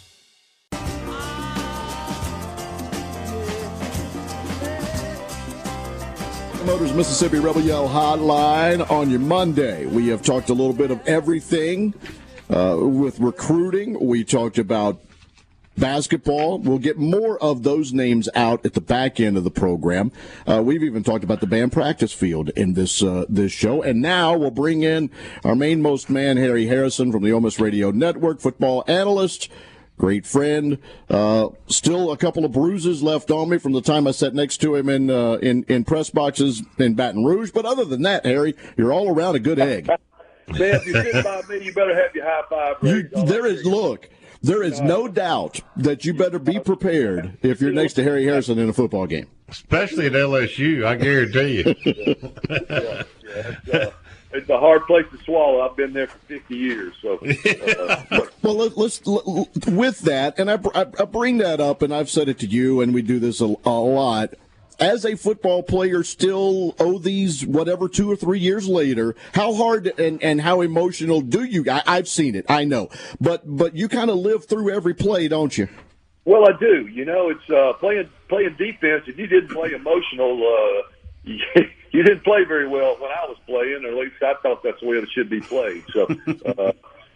Motors 6.69 6.93
Mississippi 6.93 7.39
Rebel 7.39 7.61
Yell 7.61 7.89
Hotline 7.89 8.87
on 8.91 9.09
your 9.09 9.19
Monday. 9.19 9.87
We 9.87 10.09
have 10.09 10.21
talked 10.21 10.49
a 10.49 10.53
little 10.53 10.71
bit 10.71 10.91
of 10.91 11.01
everything 11.07 11.95
uh, 12.47 12.77
with 12.79 13.19
recruiting. 13.19 13.97
We 13.99 14.23
talked 14.23 14.59
about 14.59 15.01
basketball. 15.79 16.59
We'll 16.59 16.77
get 16.77 16.99
more 16.99 17.41
of 17.41 17.63
those 17.63 17.91
names 17.91 18.29
out 18.35 18.63
at 18.67 18.75
the 18.75 18.81
back 18.81 19.19
end 19.19 19.35
of 19.35 19.43
the 19.43 19.49
program. 19.49 20.11
Uh, 20.45 20.61
we've 20.63 20.83
even 20.83 21.01
talked 21.01 21.23
about 21.23 21.39
the 21.39 21.47
band 21.47 21.71
practice 21.71 22.13
field 22.13 22.49
in 22.49 22.75
this 22.75 23.01
uh, 23.01 23.25
this 23.27 23.51
show, 23.51 23.81
and 23.81 23.99
now 23.99 24.37
we'll 24.37 24.51
bring 24.51 24.83
in 24.83 25.09
our 25.43 25.55
mainmost 25.55 26.07
man, 26.07 26.37
Harry 26.37 26.67
Harrison 26.67 27.11
from 27.11 27.23
the 27.23 27.31
Ole 27.31 27.41
Miss 27.41 27.59
Radio 27.59 27.89
Network, 27.89 28.41
football 28.41 28.83
analyst 28.87 29.49
great 29.99 30.25
friend. 30.25 30.79
Uh, 31.09 31.49
still 31.67 32.11
a 32.11 32.17
couple 32.17 32.43
of 32.43 32.51
bruises 32.51 33.03
left 33.03 33.29
on 33.29 33.49
me 33.49 33.59
from 33.59 33.73
the 33.73 33.81
time 33.81 34.07
I 34.07 34.11
sat 34.11 34.33
next 34.33 34.57
to 34.61 34.73
him 34.73 34.89
in 34.89 35.11
uh, 35.11 35.33
in 35.33 35.63
in 35.67 35.83
press 35.83 36.09
boxes 36.09 36.63
in 36.79 36.95
Baton 36.95 37.23
Rouge. 37.23 37.51
But 37.51 37.65
other 37.65 37.85
than 37.85 38.01
that, 38.01 38.25
Harry, 38.25 38.55
you're 38.77 38.91
all 38.91 39.13
around 39.13 39.35
a 39.35 39.39
good 39.39 39.59
egg. 39.59 39.87
Man, 39.87 39.99
if 40.47 40.87
you 40.87 40.93
sit 40.93 41.23
by 41.23 41.41
me, 41.47 41.63
you 41.63 41.73
better 41.73 41.93
have 41.93 42.15
your 42.15 42.25
high 42.25 42.41
five. 42.49 42.77
You, 42.81 43.03
there 43.25 43.45
is 43.45 43.63
look. 43.65 44.09
There 44.41 44.63
is 44.63 44.79
no 44.79 45.09
doubt 45.09 45.59
that 45.75 46.05
you 46.05 46.13
better 46.13 46.39
be 46.39 46.61
prepared 46.61 47.37
if 47.41 47.59
you're 47.59 47.73
next 47.73 47.95
to 47.95 48.03
Harry 48.03 48.23
Harrison 48.23 48.57
in 48.57 48.69
a 48.69 48.73
football 48.73 49.05
game. 49.05 49.27
Especially 49.49 50.05
at 50.05 50.13
LSU, 50.13 50.85
I 50.85 50.95
guarantee 50.95 51.57
you. 51.57 51.75
yeah, 52.69 53.03
yeah, 53.25 53.51
it's, 53.51 53.69
uh, 53.69 53.91
it's 54.31 54.49
a 54.49 54.59
hard 54.59 54.85
place 54.85 55.05
to 55.11 55.17
swallow. 55.23 55.61
I've 55.61 55.75
been 55.75 55.93
there 55.93 56.07
for 56.07 56.17
50 56.19 56.55
years, 56.55 56.93
so. 57.01 57.17
Uh, 57.17 58.25
well, 58.43 58.55
let, 58.55 58.77
us 58.77 59.01
with 59.67 59.99
that, 60.01 60.37
and 60.37 60.51
I, 60.51 60.59
I, 60.75 60.81
I, 60.81 61.05
bring 61.05 61.37
that 61.39 61.59
up, 61.59 61.81
and 61.81 61.93
I've 61.93 62.09
said 62.09 62.29
it 62.29 62.39
to 62.39 62.45
you, 62.45 62.81
and 62.81 62.93
we 62.93 63.01
do 63.01 63.19
this 63.19 63.41
a, 63.41 63.55
a 63.65 63.69
lot 63.69 64.33
as 64.79 65.05
a 65.05 65.15
football 65.15 65.61
player 65.61 66.03
still 66.03 66.75
owe 66.79 66.97
these 66.97 67.45
whatever 67.45 67.89
two 67.89 68.09
or 68.09 68.15
three 68.15 68.39
years 68.39 68.67
later 68.67 69.15
how 69.33 69.53
hard 69.53 69.87
and, 69.99 70.23
and 70.23 70.41
how 70.41 70.61
emotional 70.61 71.21
do 71.21 71.43
you 71.43 71.65
I, 71.69 71.95
have 71.97 72.07
seen 72.07 72.35
it 72.35 72.45
i 72.49 72.63
know 72.63 72.89
but 73.19 73.41
but 73.45 73.75
you 73.75 73.89
kind 73.89 74.09
of 74.09 74.17
live 74.17 74.45
through 74.45 74.73
every 74.73 74.93
play 74.93 75.27
don't 75.27 75.57
you 75.57 75.67
well 76.25 76.47
i 76.47 76.57
do 76.57 76.87
you 76.87 77.05
know 77.05 77.29
it's 77.29 77.49
uh 77.49 77.73
playing 77.73 78.09
playing 78.29 78.55
defense 78.57 79.03
if 79.07 79.17
you 79.17 79.27
didn't 79.27 79.49
play 79.49 79.73
emotional 79.73 80.41
uh 80.41 80.89
you, 81.91 82.03
didn't 82.03 82.23
play 82.23 82.43
very 82.45 82.67
well 82.67 82.95
when 82.99 83.11
i 83.11 83.25
was 83.27 83.37
playing 83.45 83.83
or 83.85 83.89
at 83.89 83.95
least 83.95 84.15
i 84.23 84.33
thought 84.41 84.63
that's 84.63 84.79
the 84.79 84.87
way 84.87 84.97
it 84.97 85.09
should 85.13 85.29
be 85.29 85.41
played 85.41 85.83
so 85.93 86.07
uh 86.57 86.71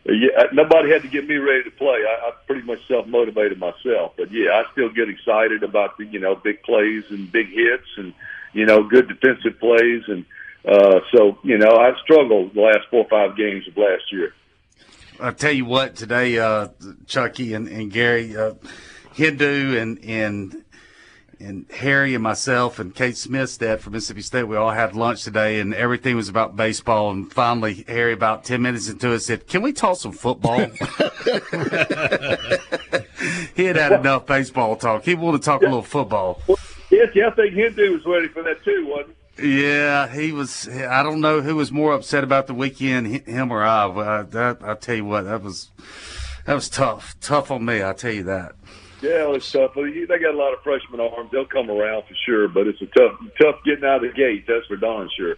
yeah, 0.05 0.43
nobody 0.51 0.91
had 0.91 1.01
to 1.03 1.07
get 1.07 1.27
me 1.27 1.35
ready 1.35 1.63
to 1.63 1.71
play. 1.71 2.03
I, 2.05 2.27
I 2.27 2.31
pretty 2.45 2.63
much 2.63 2.85
self 2.87 3.07
motivated 3.07 3.57
myself. 3.57 4.13
But 4.17 4.31
yeah, 4.31 4.51
I 4.51 4.69
still 4.73 4.89
get 4.89 5.07
excited 5.07 5.63
about 5.63 5.97
the 5.97 6.05
you 6.05 6.19
know 6.19 6.35
big 6.35 6.61
plays 6.63 7.05
and 7.09 7.31
big 7.31 7.47
hits 7.47 7.87
and 7.95 8.13
you 8.51 8.65
know 8.65 8.83
good 8.83 9.07
defensive 9.07 9.59
plays 9.59 10.03
and 10.07 10.25
uh, 10.67 10.99
so 11.15 11.37
you 11.43 11.57
know 11.57 11.77
I 11.77 11.91
struggled 12.03 12.53
the 12.53 12.61
last 12.61 12.89
four 12.89 13.05
or 13.05 13.09
five 13.09 13.37
games 13.37 13.67
of 13.67 13.77
last 13.77 14.11
year. 14.11 14.33
I 15.19 15.31
tell 15.31 15.51
you 15.51 15.65
what, 15.65 15.95
today, 15.95 16.39
uh, 16.39 16.69
Chucky 17.05 17.53
and, 17.53 17.67
and 17.67 17.91
Gary, 17.91 18.35
uh, 18.35 18.55
Hindu 19.13 19.77
and 19.77 20.03
and 20.03 20.65
and 21.43 21.65
Harry 21.71 22.13
and 22.13 22.23
myself 22.23 22.79
and 22.79 22.95
Kate 22.95 23.15
Smithstead 23.15 23.79
from 23.79 23.93
Mississippi 23.93 24.21
State, 24.21 24.43
we 24.43 24.55
all 24.55 24.71
had 24.71 24.95
lunch 24.95 25.23
today, 25.23 25.59
and 25.59 25.73
everything 25.73 26.15
was 26.15 26.29
about 26.29 26.55
baseball. 26.55 27.11
And 27.11 27.31
finally, 27.31 27.83
Harry, 27.87 28.13
about 28.13 28.43
ten 28.43 28.61
minutes 28.61 28.87
into 28.89 29.11
it, 29.11 29.19
said, 29.19 29.47
"Can 29.47 29.61
we 29.61 29.73
talk 29.73 29.97
some 29.97 30.11
football?" 30.11 30.59
he 33.55 33.65
had 33.65 33.75
had 33.75 33.91
enough 33.91 34.25
baseball 34.25 34.75
talk. 34.75 35.03
He 35.03 35.15
wanted 35.15 35.41
to 35.41 35.45
talk 35.45 35.61
a 35.61 35.65
little 35.65 35.81
football. 35.81 36.41
Yes, 36.89 37.09
yeah, 37.15 37.27
I 37.27 37.31
think 37.31 37.53
Hindu 37.53 37.93
was 37.93 38.05
ready 38.05 38.27
for 38.27 38.43
that 38.43 38.63
too, 38.63 38.85
wasn't 38.87 39.15
he? 39.37 39.63
Yeah, 39.63 40.07
he 40.07 40.31
was. 40.31 40.69
I 40.69 41.01
don't 41.03 41.21
know 41.21 41.41
who 41.41 41.55
was 41.55 41.71
more 41.71 41.93
upset 41.93 42.23
about 42.23 42.47
the 42.47 42.53
weekend, 42.53 43.27
him 43.27 43.51
or 43.51 43.63
I. 43.63 43.87
But 43.87 44.31
that, 44.31 44.57
I 44.63 44.75
tell 44.75 44.95
you 44.95 45.05
what, 45.05 45.23
that 45.23 45.41
was 45.41 45.71
that 46.45 46.53
was 46.53 46.69
tough, 46.69 47.15
tough 47.19 47.51
on 47.51 47.65
me. 47.65 47.83
I 47.83 47.93
tell 47.93 48.11
you 48.11 48.23
that. 48.23 48.53
Yeah, 49.03 49.33
it's 49.33 49.51
tough. 49.51 49.73
They 49.75 50.05
got 50.07 50.33
a 50.33 50.37
lot 50.37 50.53
of 50.53 50.63
freshman 50.63 51.01
arms. 51.01 51.29
They'll 51.29 51.45
come 51.45 51.69
around 51.69 52.03
for 52.03 52.15
sure, 52.25 52.47
but 52.47 52.67
it's 52.67 52.81
a 52.81 52.85
tough, 52.85 53.19
tough 53.39 53.55
getting 53.65 53.83
out 53.83 53.97
of 53.97 54.11
the 54.11 54.17
gate. 54.17 54.45
That's 54.47 54.65
for 54.65 54.77
darn 54.77 55.09
sure. 55.17 55.35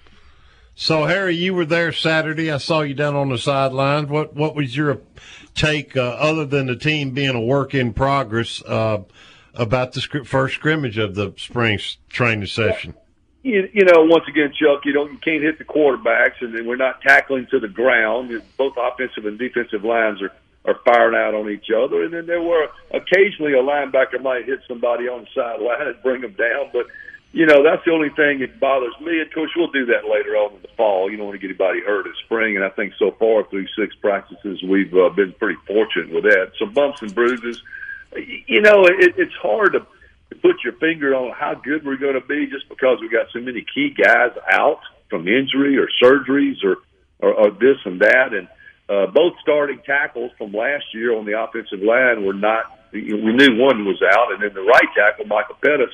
So, 0.75 1.05
Harry, 1.05 1.35
you 1.35 1.55
were 1.55 1.65
there 1.65 1.91
Saturday. 1.91 2.51
I 2.51 2.59
saw 2.59 2.81
you 2.81 2.93
down 2.93 3.15
on 3.15 3.29
the 3.29 3.39
sidelines. 3.39 4.09
What 4.09 4.35
What 4.35 4.55
was 4.55 4.77
your 4.77 5.01
take, 5.55 5.97
uh, 5.97 6.01
other 6.01 6.45
than 6.45 6.67
the 6.67 6.75
team 6.75 7.09
being 7.11 7.33
a 7.33 7.41
work 7.41 7.73
in 7.73 7.93
progress, 7.93 8.61
uh, 8.61 8.99
about 9.55 9.93
the 9.93 10.01
first 10.25 10.55
scrimmage 10.55 10.99
of 10.99 11.15
the 11.15 11.33
spring 11.37 11.79
training 12.09 12.45
session? 12.45 12.93
You, 13.41 13.67
you 13.73 13.85
know, 13.85 14.03
once 14.03 14.25
again, 14.27 14.53
Chuck, 14.59 14.81
you 14.85 14.93
don't 14.93 15.11
you 15.11 15.19
can't 15.19 15.41
hit 15.41 15.57
the 15.57 15.65
quarterbacks, 15.65 16.41
and 16.41 16.53
then 16.53 16.67
we're 16.67 16.75
not 16.75 17.01
tackling 17.01 17.47
to 17.49 17.59
the 17.59 17.67
ground. 17.67 18.43
Both 18.57 18.75
offensive 18.77 19.25
and 19.25 19.39
defensive 19.39 19.83
lines 19.83 20.21
are 20.21 20.31
are 20.67 20.79
firing 20.83 21.15
out 21.15 21.35
on 21.35 21.49
each 21.49 21.69
other. 21.69 22.03
And 22.03 22.13
then 22.13 22.25
there 22.25 22.41
were 22.41 22.67
occasionally 22.91 23.53
a 23.53 23.61
linebacker 23.61 24.21
might 24.21 24.45
hit 24.45 24.59
somebody 24.67 25.07
on 25.07 25.21
the 25.21 25.27
sideline 25.35 25.87
and 25.87 26.01
bring 26.01 26.21
them 26.21 26.33
down. 26.33 26.69
But, 26.73 26.87
you 27.31 27.45
know, 27.45 27.63
that's 27.63 27.85
the 27.85 27.91
only 27.91 28.09
thing 28.09 28.39
that 28.39 28.59
bothers 28.59 28.93
me. 28.99 29.21
Of 29.21 29.31
course, 29.33 29.51
we'll 29.55 29.71
do 29.71 29.85
that 29.87 30.09
later 30.09 30.35
on 30.35 30.55
in 30.55 30.61
the 30.61 30.67
fall. 30.75 31.09
You 31.09 31.17
don't 31.17 31.27
want 31.27 31.39
to 31.39 31.47
get 31.47 31.53
anybody 31.53 31.81
hurt 31.81 32.07
in 32.07 32.13
spring. 32.25 32.55
And 32.55 32.65
I 32.65 32.69
think 32.69 32.93
so 32.97 33.11
far 33.11 33.43
through 33.43 33.67
six 33.77 33.95
practices, 33.95 34.63
we've 34.63 34.93
uh, 34.93 35.09
been 35.09 35.33
pretty 35.33 35.59
fortunate 35.67 36.13
with 36.13 36.23
that. 36.23 36.51
Some 36.57 36.73
bumps 36.73 37.01
and 37.01 37.13
bruises. 37.13 37.61
You 38.15 38.61
know, 38.61 38.85
it, 38.85 39.15
it's 39.17 39.35
hard 39.41 39.73
to, 39.73 39.85
put 40.41 40.63
your 40.65 40.73
finger 40.73 41.15
on 41.15 41.31
how 41.31 41.53
good 41.53 41.85
we're 41.85 41.95
going 41.95 42.19
to 42.19 42.27
be 42.27 42.45
just 42.47 42.67
because 42.67 42.99
we 42.99 43.07
got 43.07 43.27
so 43.31 43.39
many 43.39 43.65
key 43.73 43.89
guys 43.89 44.31
out 44.51 44.81
from 45.09 45.27
injury 45.29 45.77
or 45.77 45.87
surgeries 46.03 46.61
or, 46.61 46.77
or, 47.19 47.33
or 47.33 47.51
this 47.51 47.77
and 47.85 48.01
that. 48.01 48.33
And, 48.33 48.47
uh, 48.89 49.07
both 49.07 49.33
starting 49.41 49.81
tackles 49.85 50.31
from 50.37 50.51
last 50.51 50.85
year 50.93 51.17
on 51.17 51.25
the 51.25 51.39
offensive 51.39 51.81
line 51.81 52.25
were 52.25 52.33
not. 52.33 52.65
We 52.93 53.01
knew 53.01 53.59
one 53.59 53.83
was 53.83 54.01
out, 54.01 54.31
and 54.31 54.41
then 54.41 54.53
the 54.53 54.61
right 54.61 54.89
tackle, 54.95 55.25
Micah 55.25 55.55
Pettus, 55.61 55.91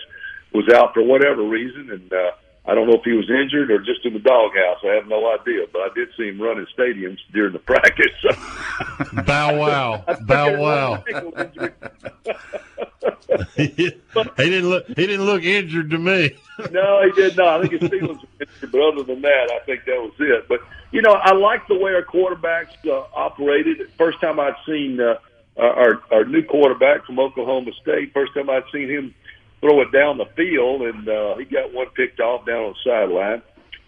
was 0.53 0.69
out 0.69 0.93
for 0.93 1.01
whatever 1.01 1.41
reason, 1.41 1.89
and 1.89 2.13
uh, 2.13 2.31
I 2.63 2.75
don't 2.75 2.87
know 2.87 2.93
if 2.93 3.03
he 3.03 3.13
was 3.13 3.27
injured 3.27 3.71
or 3.71 3.79
just 3.79 4.05
in 4.05 4.13
the 4.13 4.19
doghouse. 4.19 4.77
I 4.83 4.93
have 4.93 5.07
no 5.07 5.33
idea, 5.33 5.65
but 5.73 5.79
I 5.79 5.89
did 5.95 6.09
see 6.15 6.29
him 6.29 6.39
running 6.39 6.67
stadiums 6.77 7.17
during 7.33 7.53
the 7.53 7.59
practice. 7.59 8.11
So. 8.21 8.29
Bow 9.25 9.57
wow, 9.57 10.03
bow 10.25 10.61
wow. 10.61 11.03
he 13.55 13.67
didn't 14.37 14.69
look. 14.69 14.87
He 14.87 14.93
didn't 14.93 15.25
look 15.25 15.43
injured 15.43 15.89
to 15.89 15.97
me. 15.97 16.37
no, 16.71 17.01
he 17.03 17.11
did 17.13 17.35
not. 17.35 17.59
I 17.59 17.61
think 17.67 17.81
his 17.81 17.89
feelings 17.89 18.21
were 18.21 18.45
injured, 18.45 18.71
but 18.71 18.81
other 18.81 19.03
than 19.03 19.21
that, 19.21 19.51
I 19.51 19.59
think 19.65 19.83
that 19.85 19.99
was 19.99 20.13
it. 20.19 20.47
But 20.47 20.61
you 20.91 21.01
know, 21.01 21.13
I 21.13 21.33
like 21.33 21.67
the 21.67 21.77
way 21.77 21.93
our 21.93 22.03
quarterbacks 22.03 22.75
uh, 22.85 23.03
operated. 23.15 23.91
First 23.97 24.21
time 24.21 24.39
I'd 24.39 24.55
seen 24.65 25.01
uh, 25.01 25.15
our 25.57 26.01
our 26.11 26.25
new 26.25 26.43
quarterback 26.43 27.05
from 27.05 27.19
Oklahoma 27.19 27.71
State. 27.81 28.13
First 28.13 28.33
time 28.33 28.49
I'd 28.49 28.63
seen 28.71 28.89
him 28.89 29.13
throw 29.61 29.81
it 29.81 29.91
down 29.91 30.17
the 30.17 30.25
field, 30.35 30.81
and 30.81 31.07
uh, 31.07 31.37
he 31.37 31.45
got 31.45 31.73
one 31.73 31.87
picked 31.95 32.19
off 32.19 32.45
down 32.45 32.65
on 32.65 32.73
the 32.73 32.89
sideline. 32.89 33.41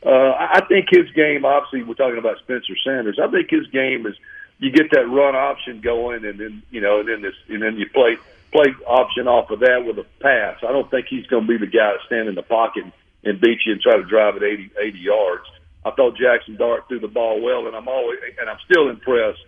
Uh, 0.06 0.36
I 0.38 0.62
think 0.68 0.88
his 0.90 1.10
game, 1.12 1.46
obviously, 1.46 1.84
we're 1.84 1.96
talking 1.96 2.20
about 2.20 2.38
Spencer 2.40 2.76
Sanders. 2.84 3.20
I 3.22 3.28
think 3.32 3.50
his 3.50 3.68
game 3.68 4.06
is 4.06 4.16
you 4.60 4.72
get 4.72 4.92
that 4.92 5.10
run 5.10 5.36
option 5.36 5.82
going, 5.82 6.26
and 6.26 6.40
then 6.40 6.64
you 6.72 6.82
know, 6.82 7.00
and 7.00 7.10
then 7.10 7.22
this, 7.22 7.36
and 7.50 7.62
then 7.62 7.78
you 7.78 7.90
play 7.90 8.18
play 8.52 8.74
option 8.86 9.28
off 9.28 9.50
of 9.50 9.60
that 9.62 9.84
with 9.86 9.98
a 9.98 10.06
pass. 10.22 10.58
I 10.62 10.72
don't 10.72 10.90
think 10.92 11.08
he's 11.10 11.26
going 11.26 11.48
to 11.48 11.48
be 11.48 11.58
the 11.58 11.72
guy 11.72 11.94
to 11.94 12.00
stand 12.06 12.30
in 12.30 12.36
the 12.36 12.44
pocket 12.44 12.84
and 13.24 13.42
beat 13.42 13.60
you 13.66 13.74
and 13.74 13.82
try 13.82 13.98
to 13.98 14.04
drive 14.04 14.36
it 14.36 14.44
80, 14.44 14.72
80 14.80 15.00
yards. 15.00 15.44
I 15.86 15.92
thought 15.92 16.16
Jackson 16.18 16.56
Dart 16.56 16.88
threw 16.88 17.00
the 17.00 17.08
ball 17.08 17.42
well, 17.42 17.68
and 17.68 17.76
I'm 17.76 17.88
always 17.88 18.20
and 18.40 18.50
I'm 18.50 18.60
still 18.70 18.90
impressed 18.90 19.40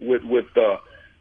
with 0.00 0.24
with 0.24 0.46
uh, 0.56 0.78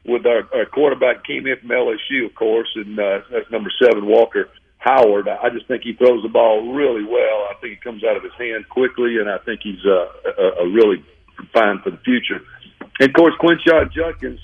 with 0.10 0.26
our, 0.26 0.44
our 0.54 0.66
quarterback 0.66 1.24
came 1.26 1.48
in 1.48 1.58
from 1.60 1.70
LSU, 1.70 2.26
of 2.26 2.36
course, 2.36 2.70
and 2.76 3.00
uh, 3.00 3.20
that's 3.32 3.50
number 3.52 3.72
seven 3.82 4.06
Walker 4.06 4.50
Howard. 4.80 5.28
I 5.28 5.50
just 5.50 5.68
think 5.68 5.84
he 5.84 5.94
throws 5.94 6.24
the 6.24 6.30
ball 6.30 6.74
really 6.74 7.04
well. 7.04 7.48
I 7.50 7.54
think 7.62 7.74
it 7.74 7.84
comes 7.84 8.04
out 8.04 8.18
of 8.18 8.24
his 8.24 8.34
hand 8.38 8.68
quickly, 8.70 9.18
and 9.18 9.30
I 9.30 9.38
think 9.40 9.62
he's 9.64 9.84
uh, 9.86 10.08
a, 10.38 10.64
a 10.64 10.70
really 10.70 11.04
fine 11.54 11.80
for 11.84 11.92
the 11.92 11.98
future. 11.98 12.42
And 13.00 13.10
of 13.10 13.16
course, 13.16 13.34
Quinshon 13.40 13.92
Judkins 13.92 14.40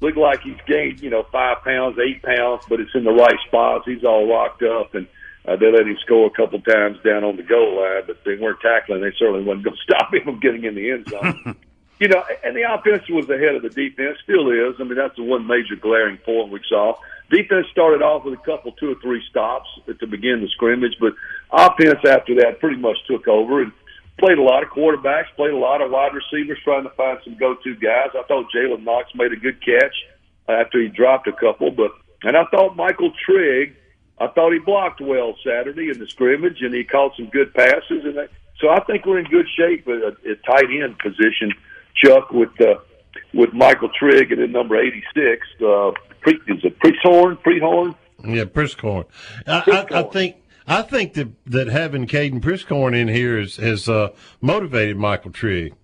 looked 0.00 0.18
like 0.18 0.40
he's 0.42 0.60
gained, 0.66 1.00
you 1.00 1.10
know, 1.10 1.24
five 1.32 1.62
pounds, 1.64 1.98
eight 1.98 2.22
pounds, 2.22 2.62
but 2.68 2.80
it's 2.80 2.94
in 2.94 3.04
the 3.04 3.12
right 3.12 3.38
spots. 3.46 3.84
He's 3.86 4.04
all 4.04 4.28
rocked 4.28 4.62
up, 4.62 4.94
and 4.94 5.06
uh, 5.46 5.56
they 5.56 5.70
let 5.70 5.86
him 5.86 5.96
score 6.04 6.26
a 6.26 6.30
couple 6.30 6.60
times 6.60 6.98
down 7.04 7.24
on 7.24 7.36
the 7.36 7.42
goal 7.42 7.80
line, 7.80 8.02
but 8.06 8.18
they 8.24 8.36
weren't 8.36 8.60
tackling. 8.60 9.00
They 9.00 9.12
certainly 9.18 9.44
wasn't 9.44 9.64
going 9.64 9.76
to 9.80 9.82
stop 9.82 10.12
him 10.12 10.24
from 10.24 10.40
getting 10.40 10.64
in 10.64 10.74
the 10.74 10.90
end 10.90 11.08
zone. 11.08 11.56
you 12.00 12.08
know, 12.08 12.24
and 12.42 12.56
the 12.56 12.62
offense 12.62 13.08
was 13.08 13.28
ahead 13.30 13.54
of 13.54 13.62
the 13.62 13.70
defense, 13.70 14.18
still 14.22 14.50
is. 14.50 14.74
I 14.80 14.84
mean, 14.84 14.96
that's 14.96 15.16
the 15.16 15.22
one 15.22 15.46
major 15.46 15.76
glaring 15.76 16.18
point 16.18 16.50
we 16.50 16.60
saw. 16.68 16.94
Defense 17.30 17.66
started 17.70 18.02
off 18.02 18.24
with 18.24 18.34
a 18.34 18.42
couple, 18.42 18.72
two 18.72 18.92
or 18.92 19.00
three 19.00 19.22
stops 19.30 19.68
to 19.86 20.06
begin 20.06 20.40
the 20.40 20.48
scrimmage, 20.48 20.96
but 21.00 21.14
offense 21.50 22.00
after 22.06 22.34
that 22.36 22.60
pretty 22.60 22.76
much 22.76 22.96
took 23.08 23.26
over 23.28 23.62
and 23.62 23.72
played 24.18 24.38
a 24.38 24.42
lot 24.42 24.62
of 24.62 24.68
quarterbacks, 24.70 25.26
played 25.36 25.52
a 25.52 25.56
lot 25.56 25.80
of 25.80 25.90
wide 25.90 26.12
receivers, 26.14 26.58
trying 26.62 26.84
to 26.84 26.90
find 26.90 27.18
some 27.24 27.36
go-to 27.36 27.74
guys. 27.76 28.10
I 28.14 28.22
thought 28.28 28.46
Jalen 28.54 28.84
Knox 28.84 29.08
made 29.14 29.32
a 29.32 29.36
good 29.36 29.64
catch 29.64 29.94
after 30.48 30.80
he 30.80 30.88
dropped 30.88 31.26
a 31.26 31.32
couple, 31.32 31.70
but 31.70 31.92
and 32.22 32.36
I 32.36 32.44
thought 32.50 32.76
Michael 32.76 33.12
Trigg, 33.24 33.74
I 34.18 34.28
thought 34.28 34.52
he 34.52 34.58
blocked 34.58 35.00
well 35.00 35.34
Saturday 35.44 35.90
in 35.90 35.98
the 35.98 36.06
scrimmage, 36.06 36.60
and 36.60 36.74
he 36.74 36.84
caught 36.84 37.16
some 37.16 37.26
good 37.26 37.52
passes, 37.54 38.04
and 38.04 38.28
so 38.60 38.68
I 38.70 38.80
think 38.84 39.04
we're 39.04 39.18
in 39.18 39.26
good 39.26 39.46
shape 39.56 39.88
at, 39.88 40.24
at 40.24 40.44
tight 40.44 40.70
end 40.70 40.98
position, 40.98 41.52
Chuck, 41.96 42.30
with 42.30 42.58
uh, 42.60 42.74
with 43.32 43.52
Michael 43.52 43.90
Trigg 43.98 44.32
and 44.32 44.40
then 44.40 44.52
number 44.52 44.76
eighty 44.76 45.02
six. 45.14 45.46
Uh, 45.60 45.90
is 46.26 46.64
it 46.64 46.78
Priesthorn? 46.78 47.38
Priesthorn? 47.42 47.94
Yeah, 48.24 48.44
Priesthorn. 48.44 49.04
I, 49.46 49.86
I, 49.90 50.00
I 50.00 50.02
think 50.04 50.36
I 50.66 50.82
think 50.82 51.14
that 51.14 51.28
that 51.46 51.68
having 51.68 52.06
Caden 52.06 52.40
Prieskorn 52.40 52.96
in 52.96 53.08
here 53.08 53.38
has 53.38 53.56
has 53.56 53.88
uh, 53.88 54.08
motivated 54.40 54.96
Michael 54.96 55.30
Trigg. 55.30 55.74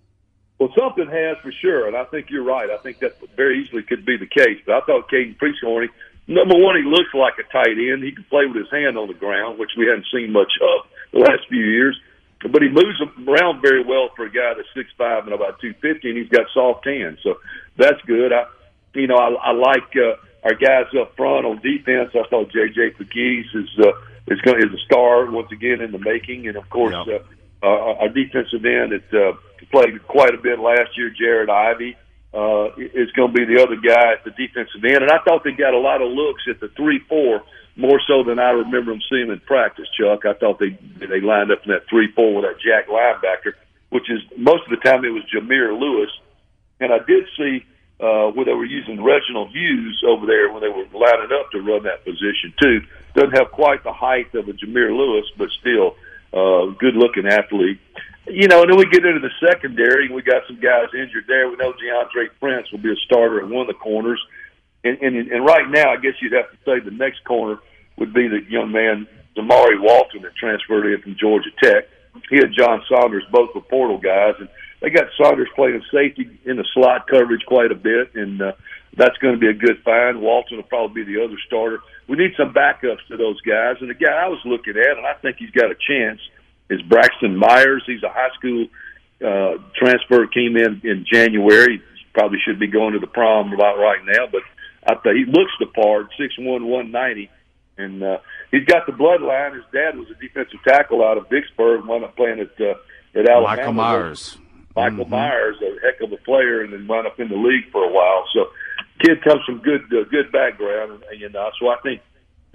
Well, 0.58 0.72
something 0.78 1.08
has 1.08 1.38
for 1.42 1.52
sure, 1.52 1.86
and 1.86 1.96
I 1.96 2.04
think 2.04 2.28
you're 2.28 2.44
right. 2.44 2.68
I 2.70 2.76
think 2.78 2.98
that 3.00 3.16
very 3.34 3.62
easily 3.64 3.82
could 3.82 4.04
be 4.04 4.16
the 4.16 4.26
case. 4.26 4.58
But 4.66 4.74
I 4.74 4.80
thought 4.86 5.10
Caden 5.10 5.36
Prieskorn, 5.38 5.88
number 6.26 6.54
one, 6.56 6.76
he 6.76 6.82
looks 6.82 7.14
like 7.14 7.34
a 7.38 7.50
tight 7.50 7.78
end. 7.78 8.02
He 8.02 8.12
can 8.12 8.24
play 8.24 8.46
with 8.46 8.56
his 8.56 8.70
hand 8.70 8.98
on 8.98 9.08
the 9.08 9.14
ground, 9.14 9.58
which 9.58 9.70
we 9.76 9.86
haven't 9.86 10.06
seen 10.12 10.32
much 10.32 10.52
of 10.60 10.86
the 11.12 11.18
last 11.20 11.48
few 11.48 11.64
years. 11.64 11.98
But 12.42 12.62
he 12.62 12.68
moves 12.68 13.00
around 13.28 13.60
very 13.60 13.84
well 13.84 14.08
for 14.16 14.24
a 14.24 14.30
guy 14.30 14.54
that's 14.56 14.68
six 14.74 14.88
five 14.96 15.24
and 15.24 15.34
about 15.34 15.60
two 15.60 15.74
fifty, 15.82 16.08
and 16.08 16.18
he's 16.18 16.28
got 16.28 16.46
soft 16.54 16.86
hands, 16.86 17.18
so 17.22 17.38
that's 17.76 18.00
good. 18.06 18.32
I, 18.32 18.46
you 18.94 19.06
know, 19.06 19.16
I, 19.16 19.50
I 19.50 19.52
like 19.52 19.92
uh, 19.94 20.16
our 20.44 20.54
guys 20.54 20.86
up 20.98 21.16
front 21.16 21.44
on 21.44 21.60
defense. 21.60 22.10
I 22.14 22.26
thought 22.28 22.50
J.J. 22.50 22.92
Pegues 22.98 23.54
is 23.54 23.68
uh, 23.78 23.92
is 24.28 24.40
going 24.40 24.58
is 24.58 24.72
a 24.72 24.84
star 24.86 25.30
once 25.30 25.52
again 25.52 25.82
in 25.82 25.92
the 25.92 25.98
making, 25.98 26.48
and 26.48 26.56
of 26.56 26.68
course. 26.70 26.94
Uh, 26.94 27.18
uh, 27.62 28.00
our 28.00 28.08
defensive 28.08 28.64
end 28.64 28.92
that 28.92 29.12
uh, 29.12 29.36
played 29.70 30.02
quite 30.06 30.34
a 30.34 30.38
bit 30.38 30.58
last 30.58 30.96
year, 30.96 31.10
Jared 31.10 31.50
Ivey, 31.50 31.96
uh, 32.32 32.72
is 32.76 33.10
going 33.12 33.34
to 33.34 33.36
be 33.36 33.44
the 33.44 33.62
other 33.62 33.76
guy 33.76 34.12
at 34.12 34.24
the 34.24 34.30
defensive 34.30 34.84
end. 34.84 35.02
And 35.02 35.10
I 35.10 35.18
thought 35.24 35.44
they 35.44 35.52
got 35.52 35.74
a 35.74 35.78
lot 35.78 36.00
of 36.00 36.08
looks 36.10 36.42
at 36.48 36.60
the 36.60 36.68
three-four 36.68 37.42
more 37.80 38.00
so 38.06 38.22
than 38.22 38.38
I 38.38 38.50
remember 38.50 38.92
them 38.92 39.00
seeing 39.10 39.30
in 39.30 39.40
practice. 39.40 39.88
Chuck, 39.98 40.26
I 40.26 40.34
thought 40.34 40.58
they 40.58 40.76
they 41.00 41.20
lined 41.20 41.50
up 41.50 41.64
in 41.64 41.72
that 41.72 41.88
three-four 41.88 42.34
with 42.34 42.44
that 42.44 42.60
Jack 42.60 42.88
linebacker, 42.88 43.54
which 43.88 44.10
is 44.10 44.20
most 44.36 44.64
of 44.64 44.70
the 44.70 44.84
time 44.84 45.04
it 45.04 45.10
was 45.10 45.24
Jameer 45.32 45.78
Lewis, 45.78 46.10
and 46.80 46.92
I 46.92 46.98
did 46.98 47.24
see. 47.36 47.64
Uh, 48.00 48.32
where 48.32 48.46
they 48.46 48.54
were 48.54 48.64
using 48.64 49.04
Reginald 49.04 49.50
Hughes 49.52 50.02
over 50.08 50.24
there 50.24 50.50
when 50.50 50.62
they 50.62 50.70
were 50.72 50.88
lining 50.88 51.36
up 51.38 51.50
to 51.52 51.60
run 51.60 51.82
that 51.82 52.02
position 52.02 52.54
too. 52.56 52.80
Doesn't 53.12 53.36
have 53.36 53.52
quite 53.52 53.84
the 53.84 53.92
height 53.92 54.34
of 54.34 54.48
a 54.48 54.52
Jameer 54.52 54.88
Lewis, 54.88 55.26
but 55.36 55.50
still 55.60 55.96
uh, 56.32 56.72
good 56.80 56.96
looking 56.96 57.26
athlete. 57.26 57.78
You 58.26 58.48
know, 58.48 58.62
and 58.62 58.70
then 58.70 58.78
we 58.78 58.86
get 58.86 59.04
into 59.04 59.20
the 59.20 59.34
secondary, 59.44 60.06
and 60.06 60.14
we 60.14 60.22
got 60.22 60.46
some 60.46 60.60
guys 60.60 60.88
injured 60.94 61.24
there. 61.28 61.50
We 61.50 61.56
know 61.56 61.74
Deantre 61.74 62.30
Prince 62.40 62.72
will 62.72 62.78
be 62.78 62.90
a 62.90 62.96
starter 63.04 63.40
at 63.44 63.48
one 63.50 63.62
of 63.62 63.66
the 63.66 63.74
corners, 63.74 64.24
and 64.82 64.96
and, 65.02 65.16
and 65.30 65.44
right 65.44 65.68
now, 65.68 65.92
I 65.92 65.96
guess 65.96 66.14
you'd 66.22 66.32
have 66.32 66.50
to 66.50 66.56
say 66.64 66.80
the 66.80 66.96
next 66.96 67.22
corner 67.24 67.58
would 68.00 68.12
be 68.12 68.26
the 68.26 68.40
young 68.48 68.72
man 68.72 69.06
Zamari 69.36 69.78
Walton 69.78 70.22
that 70.22 70.34
transferred 70.34 70.92
in 70.92 71.00
from 71.02 71.16
Georgia 71.20 71.50
Tech. 71.62 71.84
He 72.28 72.38
and 72.38 72.54
John 72.56 72.82
Saunders 72.88 73.22
both 73.30 73.54
were 73.54 73.60
portal 73.60 73.98
guys, 73.98 74.34
and 74.40 74.48
they 74.80 74.90
got 74.90 75.04
Saunders 75.16 75.48
playing 75.54 75.82
safety 75.92 76.28
in 76.44 76.56
the 76.56 76.64
slot 76.74 77.06
coverage 77.06 77.44
quite 77.46 77.70
a 77.70 77.76
bit, 77.76 78.14
and 78.14 78.42
uh, 78.42 78.52
that's 78.96 79.16
going 79.18 79.34
to 79.34 79.40
be 79.40 79.46
a 79.48 79.54
good 79.54 79.82
find. 79.84 80.20
Walton 80.20 80.56
will 80.56 80.64
probably 80.64 81.04
be 81.04 81.14
the 81.14 81.22
other 81.22 81.36
starter. 81.46 81.78
We 82.08 82.16
need 82.16 82.32
some 82.36 82.52
backups 82.52 83.06
to 83.08 83.16
those 83.16 83.40
guys, 83.42 83.76
and 83.80 83.88
the 83.88 83.94
guy 83.94 84.10
I 84.10 84.26
was 84.26 84.40
looking 84.44 84.74
at, 84.76 84.98
and 84.98 85.06
I 85.06 85.14
think 85.22 85.36
he's 85.38 85.52
got 85.52 85.70
a 85.70 85.76
chance, 85.78 86.20
is 86.68 86.82
Braxton 86.82 87.36
Myers. 87.36 87.84
He's 87.86 88.02
a 88.02 88.08
high 88.08 88.34
school 88.38 88.66
uh, 89.24 89.62
transfer, 89.76 90.26
came 90.26 90.56
in 90.56 90.80
in 90.82 91.06
January. 91.06 91.82
Probably 92.12 92.38
should 92.44 92.58
be 92.58 92.66
going 92.66 92.94
to 92.94 92.98
the 92.98 93.06
prom 93.06 93.52
about 93.52 93.78
right 93.78 94.00
now, 94.04 94.26
but 94.26 94.42
I 94.84 94.94
think 94.96 95.16
he 95.16 95.24
looks 95.26 95.52
the 95.60 95.66
part, 95.66 96.08
six 96.18 96.34
one, 96.38 96.66
one 96.66 96.90
ninety, 96.90 97.30
and 97.80 98.02
uh, 98.02 98.18
he's 98.50 98.64
got 98.64 98.86
the 98.86 98.92
bloodline. 98.92 99.54
His 99.54 99.64
dad 99.72 99.98
was 99.98 100.08
a 100.10 100.14
defensive 100.20 100.60
tackle 100.66 101.04
out 101.04 101.18
of 101.18 101.28
Vicksburg, 101.28 101.84
wound 101.84 102.04
up 102.04 102.16
playing 102.16 102.40
at 102.40 102.60
uh, 102.60 102.74
at 103.14 103.28
Alabama. 103.28 103.56
Michael 103.56 103.72
Myers. 103.72 104.38
Michael 104.76 105.04
mm-hmm. 105.04 105.10
Myers, 105.10 105.56
a 105.62 105.80
heck 105.84 106.00
of 106.00 106.12
a 106.12 106.22
player, 106.22 106.62
and 106.62 106.72
then 106.72 106.86
wound 106.86 107.06
up 107.06 107.18
in 107.18 107.28
the 107.28 107.36
league 107.36 107.70
for 107.72 107.82
a 107.82 107.92
while. 107.92 108.24
So, 108.32 108.46
kid 109.00 109.22
comes 109.22 109.42
from 109.44 109.58
good 109.58 109.82
uh, 109.92 110.04
good 110.10 110.30
background, 110.30 111.02
and 111.10 111.20
you 111.20 111.28
know, 111.28 111.50
so 111.58 111.68
I 111.68 111.76
think 111.82 112.02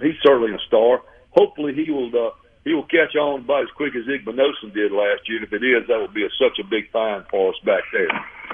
he's 0.00 0.16
certainly 0.22 0.54
a 0.54 0.58
star. 0.66 1.02
Hopefully, 1.30 1.74
he 1.74 1.90
will 1.90 2.08
uh, 2.08 2.30
he 2.64 2.72
will 2.72 2.84
catch 2.84 3.14
on 3.14 3.40
about 3.40 3.64
as 3.64 3.70
quick 3.76 3.94
as 3.94 4.04
Igbinosun 4.06 4.72
did 4.72 4.92
last 4.92 5.28
year. 5.28 5.44
If 5.44 5.52
it 5.52 5.62
is, 5.62 5.86
that 5.88 6.00
would 6.00 6.14
be 6.14 6.24
a, 6.24 6.30
such 6.40 6.58
a 6.58 6.64
big 6.64 6.90
find 6.90 7.24
for 7.30 7.50
us 7.50 7.58
back 7.64 7.84
there. 7.92 8.08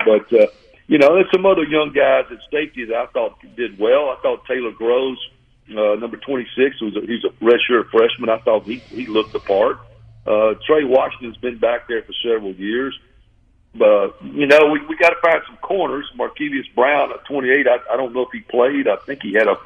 But 0.05 0.33
uh, 0.33 0.47
you 0.89 0.99
know, 0.99 1.15
there's 1.15 1.31
some 1.33 1.47
other 1.47 1.65
young 1.65 1.93
guys 1.95 2.25
at 2.31 2.39
safety 2.51 2.85
that 2.87 2.97
I 2.97 3.07
thought 3.07 3.39
did 3.57 3.79
well. 3.79 4.11
I 4.11 4.21
thought 4.23 4.45
Taylor 4.47 4.73
Groves, 4.73 5.21
uh, 5.79 5.95
number 5.97 6.17
26, 6.17 6.81
was 6.81 6.97
a, 6.97 7.01
he's 7.01 7.25
a 7.25 7.45
redshirt 7.45 7.91
freshman. 7.91 8.29
I 8.29 8.39
thought 8.39 8.65
he 8.65 8.77
he 8.77 9.07
looked 9.07 9.33
the 9.33 9.41
part. 9.41 9.79
Uh, 10.27 10.55
Trey 10.67 10.85
Washington's 10.85 11.37
been 11.39 11.59
back 11.59 11.89
there 11.89 12.03
for 12.03 12.13
several 12.23 12.53
years. 12.53 12.99
But 13.75 14.23
you 14.23 14.47
know, 14.47 14.71
we 14.71 14.85
we 14.87 14.97
got 14.97 15.11
to 15.11 15.21
find 15.23 15.41
some 15.47 15.57
corners. 15.57 16.11
Markevius 16.17 16.73
Brown 16.75 17.11
at 17.13 17.25
28. 17.25 17.67
I, 17.67 17.79
I 17.93 17.97
don't 17.97 18.13
know 18.13 18.23
if 18.23 18.29
he 18.33 18.41
played. 18.41 18.87
I 18.87 18.97
think 18.97 19.23
he 19.23 19.33
had 19.33 19.49
a, 19.49 19.57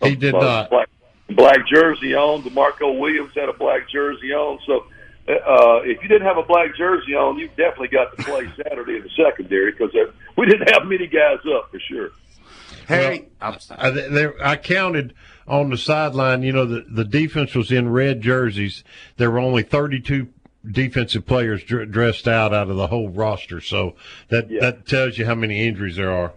a 0.00 0.08
he 0.08 0.16
did 0.16 0.34
a 0.34 0.40
not 0.40 0.70
black, 0.70 0.88
black 1.28 1.66
jersey 1.66 2.14
on. 2.14 2.42
Demarco 2.42 2.98
Williams 2.98 3.32
had 3.34 3.48
a 3.50 3.52
black 3.52 3.88
jersey 3.90 4.32
on. 4.32 4.58
So 4.66 4.86
uh, 5.28 5.82
if 5.84 6.02
you 6.02 6.08
didn't 6.08 6.26
have 6.26 6.38
a 6.38 6.42
black 6.42 6.74
jersey 6.74 7.14
on, 7.14 7.38
you 7.38 7.48
definitely 7.48 7.88
got 7.88 8.16
to 8.16 8.22
play 8.24 8.50
Saturday 8.56 8.96
in 8.96 9.02
the 9.02 9.10
secondary 9.10 9.72
because 9.72 9.94
we 10.36 10.46
didn't 10.46 10.70
have 10.70 10.86
many 10.86 11.06
guys 11.06 11.38
up 11.54 11.70
for 11.70 11.78
sure. 11.80 12.10
Hey, 12.90 13.28
I, 13.40 13.90
there, 13.90 14.34
I 14.44 14.56
counted 14.56 15.14
on 15.46 15.70
the 15.70 15.78
sideline. 15.78 16.42
You 16.42 16.52
know, 16.52 16.64
the 16.66 16.84
the 16.88 17.04
defense 17.04 17.54
was 17.54 17.70
in 17.72 17.90
red 17.90 18.20
jerseys. 18.20 18.84
There 19.16 19.30
were 19.30 19.38
only 19.38 19.62
32 19.62 20.28
defensive 20.70 21.24
players 21.26 21.62
dr- 21.64 21.90
dressed 21.90 22.28
out 22.28 22.52
out 22.52 22.68
of 22.68 22.76
the 22.76 22.88
whole 22.88 23.08
roster. 23.08 23.60
So 23.60 23.94
that 24.28 24.50
Yeah. 24.50 24.60
that 24.60 24.86
tells 24.86 25.16
you 25.18 25.26
how 25.26 25.34
many 25.34 25.66
injuries 25.66 25.96
there 25.96 26.10
are. 26.10 26.32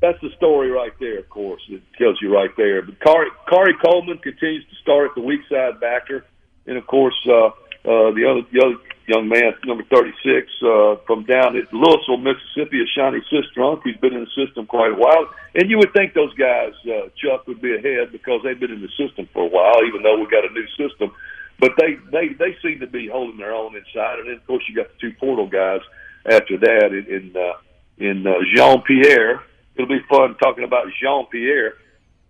That's 0.00 0.20
the 0.22 0.30
story 0.36 0.70
right 0.70 0.92
there, 0.98 1.18
of 1.18 1.28
course. 1.28 1.60
It 1.68 1.82
tells 1.98 2.16
you 2.22 2.34
right 2.34 2.50
there. 2.56 2.80
But 2.82 2.98
Khari, 3.00 3.26
Khari 3.46 3.74
Coleman 3.84 4.18
continues 4.18 4.64
to 4.70 4.74
start 4.76 5.10
at 5.10 5.14
the 5.14 5.20
weak 5.20 5.42
side 5.50 5.78
backer. 5.78 6.24
And, 6.66 6.78
of 6.78 6.86
course, 6.86 7.14
uh, 7.28 7.32
uh, 7.48 7.52
the 7.84 8.24
other 8.28 8.42
the 8.52 8.64
other 8.64 8.76
young 9.10 9.28
man, 9.28 9.52
number 9.66 9.82
36, 9.90 10.46
uh, 10.62 10.96
from 11.06 11.24
down 11.24 11.56
at 11.56 11.72
Louisville, 11.74 12.22
Mississippi, 12.22 12.78
is 12.78 12.88
Shawnee 12.94 13.20
Cistrunk, 13.26 13.82
who's 13.82 13.96
been 13.96 14.14
in 14.14 14.24
the 14.24 14.46
system 14.46 14.66
quite 14.66 14.92
a 14.92 14.94
while. 14.94 15.26
And 15.54 15.68
you 15.68 15.78
would 15.78 15.92
think 15.92 16.14
those 16.14 16.32
guys, 16.34 16.72
uh, 16.86 17.10
Chuck, 17.18 17.46
would 17.48 17.60
be 17.60 17.74
ahead 17.74 18.12
because 18.12 18.40
they've 18.44 18.58
been 18.58 18.70
in 18.70 18.80
the 18.80 18.92
system 18.96 19.28
for 19.32 19.42
a 19.42 19.50
while, 19.50 19.84
even 19.86 20.02
though 20.02 20.16
we've 20.16 20.30
got 20.30 20.44
a 20.44 20.52
new 20.54 20.66
system. 20.78 21.10
But 21.58 21.72
they, 21.76 21.98
they, 22.12 22.28
they 22.38 22.56
seem 22.62 22.80
to 22.80 22.86
be 22.86 23.08
holding 23.08 23.38
their 23.38 23.52
own 23.52 23.74
inside. 23.76 24.20
And 24.20 24.28
then, 24.28 24.36
of 24.36 24.46
course, 24.46 24.62
you 24.68 24.76
got 24.76 24.86
the 24.88 24.98
two 25.00 25.12
portal 25.18 25.48
guys 25.48 25.80
after 26.24 26.56
that 26.58 26.94
in, 26.94 27.06
in, 27.12 27.36
uh, 27.36 27.58
in 27.98 28.26
uh, 28.26 28.34
Jean 28.54 28.82
Pierre. 28.82 29.42
It'll 29.74 29.88
be 29.88 30.04
fun 30.08 30.36
talking 30.36 30.64
about 30.64 30.86
Jean 31.02 31.26
Pierre. 31.26 31.74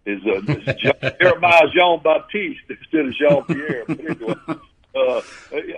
Is 0.07 0.22
uh, 0.24 0.41
Jean, 0.78 0.93
Jeremiah 1.20 1.68
Jean 1.74 2.01
Baptiste 2.03 2.64
instead 2.70 3.07
of 3.07 3.14
Jean 3.14 3.45
Pierre. 3.45 3.85
But 3.87 4.01
anyway, 4.01 4.35
uh, 4.95 5.20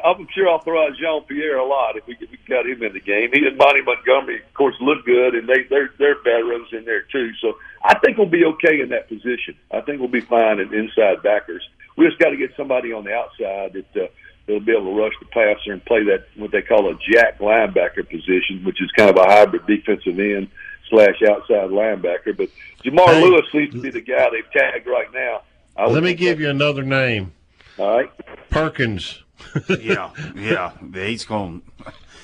I'm 0.05 0.27
sure 0.35 0.49
I'll 0.49 0.61
throw 0.61 0.87
out 0.87 0.97
Jean 0.97 1.23
Pierre 1.25 1.59
a 1.59 1.67
lot 1.67 1.97
if 1.97 2.07
we, 2.07 2.17
if 2.21 2.31
we 2.31 2.39
got 2.49 2.67
him 2.67 2.83
in 2.83 2.93
the 2.95 3.01
game. 3.01 3.31
He 3.33 3.47
and 3.47 3.59
Monty 3.59 3.83
Montgomery, 3.83 4.43
of 4.43 4.55
course, 4.55 4.75
look 4.81 5.05
good, 5.05 5.35
and 5.35 5.49
they 5.49 5.65
they're 5.69 5.91
they're 5.99 6.17
veterans 6.23 6.69
in 6.73 6.85
there 6.85 7.03
too. 7.03 7.33
So 7.41 7.59
I 7.85 7.99
think 7.99 8.17
we'll 8.17 8.29
be 8.29 8.45
okay 8.45 8.81
in 8.81 8.89
that 8.91 9.09
position. 9.09 9.57
I 9.71 9.81
think 9.83 10.01
we'll 10.01 10.09
be 10.09 10.21
fine 10.23 10.61
in 10.61 10.73
inside 10.73 11.23
backers. 11.23 11.63
We 11.97 12.07
just 12.07 12.19
got 12.19 12.31
to 12.31 12.37
get 12.37 12.57
somebody 12.57 12.93
on 12.93 13.05
the 13.05 13.13
outside 13.13 13.75
that 13.75 14.03
uh, 14.03 14.07
that'll 14.47 14.61
be 14.61 14.73
able 14.73 14.95
to 14.95 14.99
rush 14.99 15.13
the 15.21 15.27
passer 15.27 15.73
and 15.73 15.85
play 15.85 16.05
that 16.05 16.27
what 16.37 16.51
they 16.51 16.63
call 16.63 16.91
a 16.91 16.95
jack 17.13 17.39
linebacker 17.39 18.09
position, 18.09 18.65
which 18.65 18.81
is 18.81 18.91
kind 18.93 19.11
of 19.11 19.17
a 19.17 19.25
hybrid 19.25 19.67
defensive 19.67 20.19
end 20.19 20.49
slash 20.89 21.21
outside 21.29 21.69
linebacker. 21.71 22.35
But 22.35 22.49
Jamar 22.83 23.09
Hey. 23.09 23.23
Lewis 23.23 23.45
seems 23.53 23.75
to 23.75 23.81
be 23.83 23.91
the 23.91 24.01
guy 24.01 24.31
they've 24.31 24.51
tagged 24.53 24.87
right 24.87 25.13
now. 25.13 25.43
I 25.77 25.87
Let 25.87 26.03
me 26.03 26.15
give 26.15 26.41
you 26.41 26.49
another 26.51 26.83
name. 26.83 27.33
All 27.79 27.97
right. 27.97 28.11
Perkins. 28.51 29.23
yeah, 29.81 30.11
yeah. 30.35 30.73
He's 30.93 31.25
going. 31.25 31.63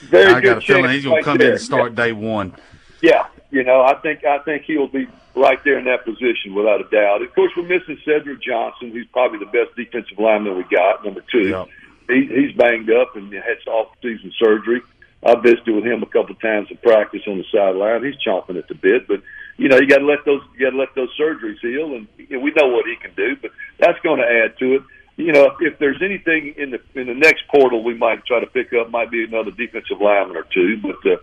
Very 0.03 0.33
I 0.33 0.41
got 0.41 0.59
a 0.59 0.61
feeling 0.61 0.91
he's 0.91 1.05
going 1.05 1.17
right 1.17 1.21
to 1.21 1.25
come 1.25 1.39
there. 1.39 1.49
in 1.49 1.53
and 1.55 1.61
start 1.61 1.95
day 1.95 2.13
one. 2.13 2.55
Yeah, 3.03 3.27
you 3.51 3.65
know, 3.65 3.83
I 3.83 3.95
think 3.95 4.25
I 4.25 4.39
think 4.39 4.65
he'll 4.65 4.89
be 4.89 5.09
right 5.35 5.63
there 5.65 5.79
in 5.79 5.85
that 5.87 6.05
position 6.05 6.55
without 6.55 6.81
a 6.81 6.89
doubt. 6.91 7.23
Of 7.23 7.35
course, 7.35 7.53
we're 7.57 7.65
missing 7.65 7.99
Cedric 8.05 8.43
Johnson, 8.43 8.91
who's 8.91 9.07
probably 9.13 9.39
the 9.39 9.47
best 9.47 9.75
defensive 9.77 10.19
lineman 10.19 10.57
we 10.57 10.65
got, 10.65 11.05
number 11.05 11.23
two. 11.31 11.67
He, 12.09 12.27
he's 12.27 12.57
banged 12.57 12.91
up 12.91 13.17
and 13.17 13.33
had 13.33 13.59
off-season 13.67 14.33
surgery. 14.39 14.81
I 15.25 15.35
visited 15.41 15.75
with 15.75 15.85
him 15.85 16.03
a 16.03 16.07
couple 16.07 16.31
of 16.35 16.41
times 16.41 16.69
in 16.71 16.77
practice 16.79 17.23
on 17.27 17.39
the 17.39 17.45
sideline. 17.53 18.05
He's 18.05 18.17
chomping 18.25 18.57
at 18.57 18.69
the 18.69 18.75
bit, 18.75 19.09
but 19.09 19.21
you 19.57 19.69
know, 19.69 19.77
you 19.77 19.89
got 19.89 19.99
to 19.99 20.07
let 20.07 20.25
those 20.25 20.41
you 20.57 20.67
got 20.67 20.71
to 20.71 20.79
let 20.79 20.95
those 20.95 21.11
surgeries 21.19 21.59
heal, 21.61 21.95
and 21.95 22.07
you 22.17 22.37
know, 22.37 22.41
we 22.41 22.53
know 22.53 22.69
what 22.69 22.87
he 22.87 22.97
can 22.97 23.13
do. 23.15 23.37
But 23.37 23.51
that's 23.79 23.99
going 24.01 24.21
to 24.21 24.27
add 24.27 24.59
to 24.59 24.77
it. 24.77 24.83
You 25.19 25.33
know, 25.33 25.51
if, 25.61 25.81
there's 25.81 26.01
anything 26.01 26.55
in 26.57 26.71
the 26.71 26.81
in 26.95 27.09
the 27.09 27.15
next 27.15 27.43
portal 27.49 27.83
we 27.83 27.95
might 27.95 28.25
try 28.25 28.39
to 28.39 28.47
pick 28.47 28.73
up, 28.73 28.89
might 28.91 29.11
be 29.11 29.25
another 29.25 29.51
defensive 29.51 30.01
lineman 30.01 30.37
or 30.37 30.45
two. 30.45 30.81
But 30.81 31.05
uh, 31.05 31.17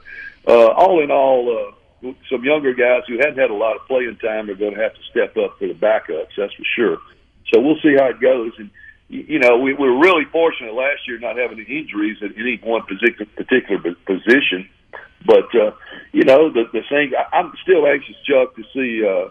uh, 0.52 0.74
all 0.74 1.02
in 1.02 1.12
all, 1.12 1.74
uh, 2.04 2.12
some 2.30 2.44
younger 2.44 2.74
guys 2.74 3.04
who 3.08 3.18
hadn't 3.18 3.38
had 3.38 3.52
a 3.52 3.56
lot 3.56 3.78
of 3.78 3.88
playing 3.88 4.18
time 4.18 4.50
are 4.50 4.56
going 4.56 4.76
to 4.76 4.82
have 4.82 4.94
to 4.94 5.04
step 5.10 5.38
up 5.38 5.58
for 5.58 5.68
the 5.68 5.74
backups. 5.74 6.36
That's 6.36 6.54
for 6.54 6.66
sure. 6.76 6.98
So 7.54 7.62
we'll 7.62 7.80
see 7.82 7.96
how 7.98 8.10
it 8.10 8.20
goes. 8.20 8.52
And 8.58 8.70
you 9.08 9.40
know, 9.40 9.60
we, 9.60 9.74
we 9.74 9.88
were 9.88 9.98
really 9.98 10.26
fortunate 10.26 10.74
last 10.74 11.08
year 11.08 11.18
not 11.18 11.38
having 11.38 11.58
any 11.62 11.80
injuries 11.80 12.18
at 12.22 12.32
any 12.38 12.60
one 12.62 12.84
particular 12.84 13.96
position. 14.06 14.68
But 15.26 15.56
uh, 15.56 15.72
you 16.12 16.26
know, 16.26 16.52
the 16.52 16.66
the 16.74 16.82
thing 16.90 17.14
I'm 17.32 17.54
still 17.64 17.88
anxious, 17.88 18.18
Chuck, 18.26 18.58
to 18.58 18.64
see 18.74 19.08
uh, 19.08 19.30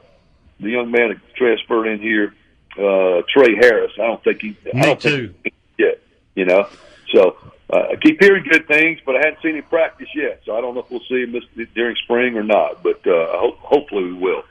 the 0.58 0.70
young 0.70 0.90
man 0.90 1.10
that 1.10 1.34
transferred 1.36 1.86
in 1.86 2.00
here, 2.00 2.34
uh, 2.78 3.22
Trey 3.32 3.54
Harris. 3.56 3.92
I 3.98 4.06
don't 4.06 4.24
think 4.24 4.40
he. 4.40 4.56
I 4.74 4.82
don't 4.86 5.00
too. 5.00 5.34
Think, 5.42 5.54
yeah, 5.78 5.92
you 6.34 6.44
know. 6.44 6.68
So 7.12 7.36
uh, 7.70 7.88
I 7.92 7.96
keep 7.96 8.20
hearing 8.20 8.44
good 8.44 8.66
things, 8.66 9.00
but 9.04 9.16
I 9.16 9.18
hadn't 9.18 9.42
seen 9.42 9.56
him 9.56 9.64
practice 9.64 10.08
yet, 10.14 10.42
so 10.44 10.56
I 10.56 10.60
don't 10.60 10.74
know 10.74 10.80
if 10.80 10.90
we'll 10.90 11.00
see 11.08 11.22
him 11.22 11.32
this, 11.32 11.68
during 11.74 11.96
spring 11.96 12.36
or 12.36 12.42
not. 12.42 12.82
But 12.82 13.06
uh, 13.06 13.38
hope, 13.38 13.58
hopefully 13.58 14.04
we 14.04 14.14
will. 14.14 14.42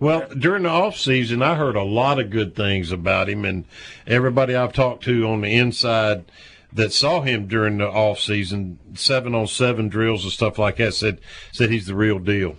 Well, 0.00 0.28
during 0.36 0.64
the 0.64 0.70
off 0.70 0.96
season, 0.96 1.42
I 1.42 1.54
heard 1.54 1.76
a 1.76 1.82
lot 1.82 2.18
of 2.18 2.30
good 2.30 2.56
things 2.56 2.90
about 2.90 3.28
him, 3.28 3.44
and 3.44 3.64
everybody 4.06 4.54
I've 4.54 4.72
talked 4.72 5.04
to 5.04 5.28
on 5.28 5.42
the 5.42 5.56
inside 5.56 6.24
that 6.72 6.92
saw 6.92 7.22
him 7.22 7.46
during 7.46 7.78
the 7.78 7.88
off 7.88 8.20
season, 8.20 8.78
seven 8.94 9.34
on 9.34 9.46
seven 9.46 9.88
drills 9.88 10.24
and 10.24 10.32
stuff 10.32 10.58
like 10.58 10.76
that, 10.76 10.94
said 10.94 11.20
said 11.52 11.70
he's 11.70 11.86
the 11.86 11.94
real 11.94 12.18
deal. 12.18 12.56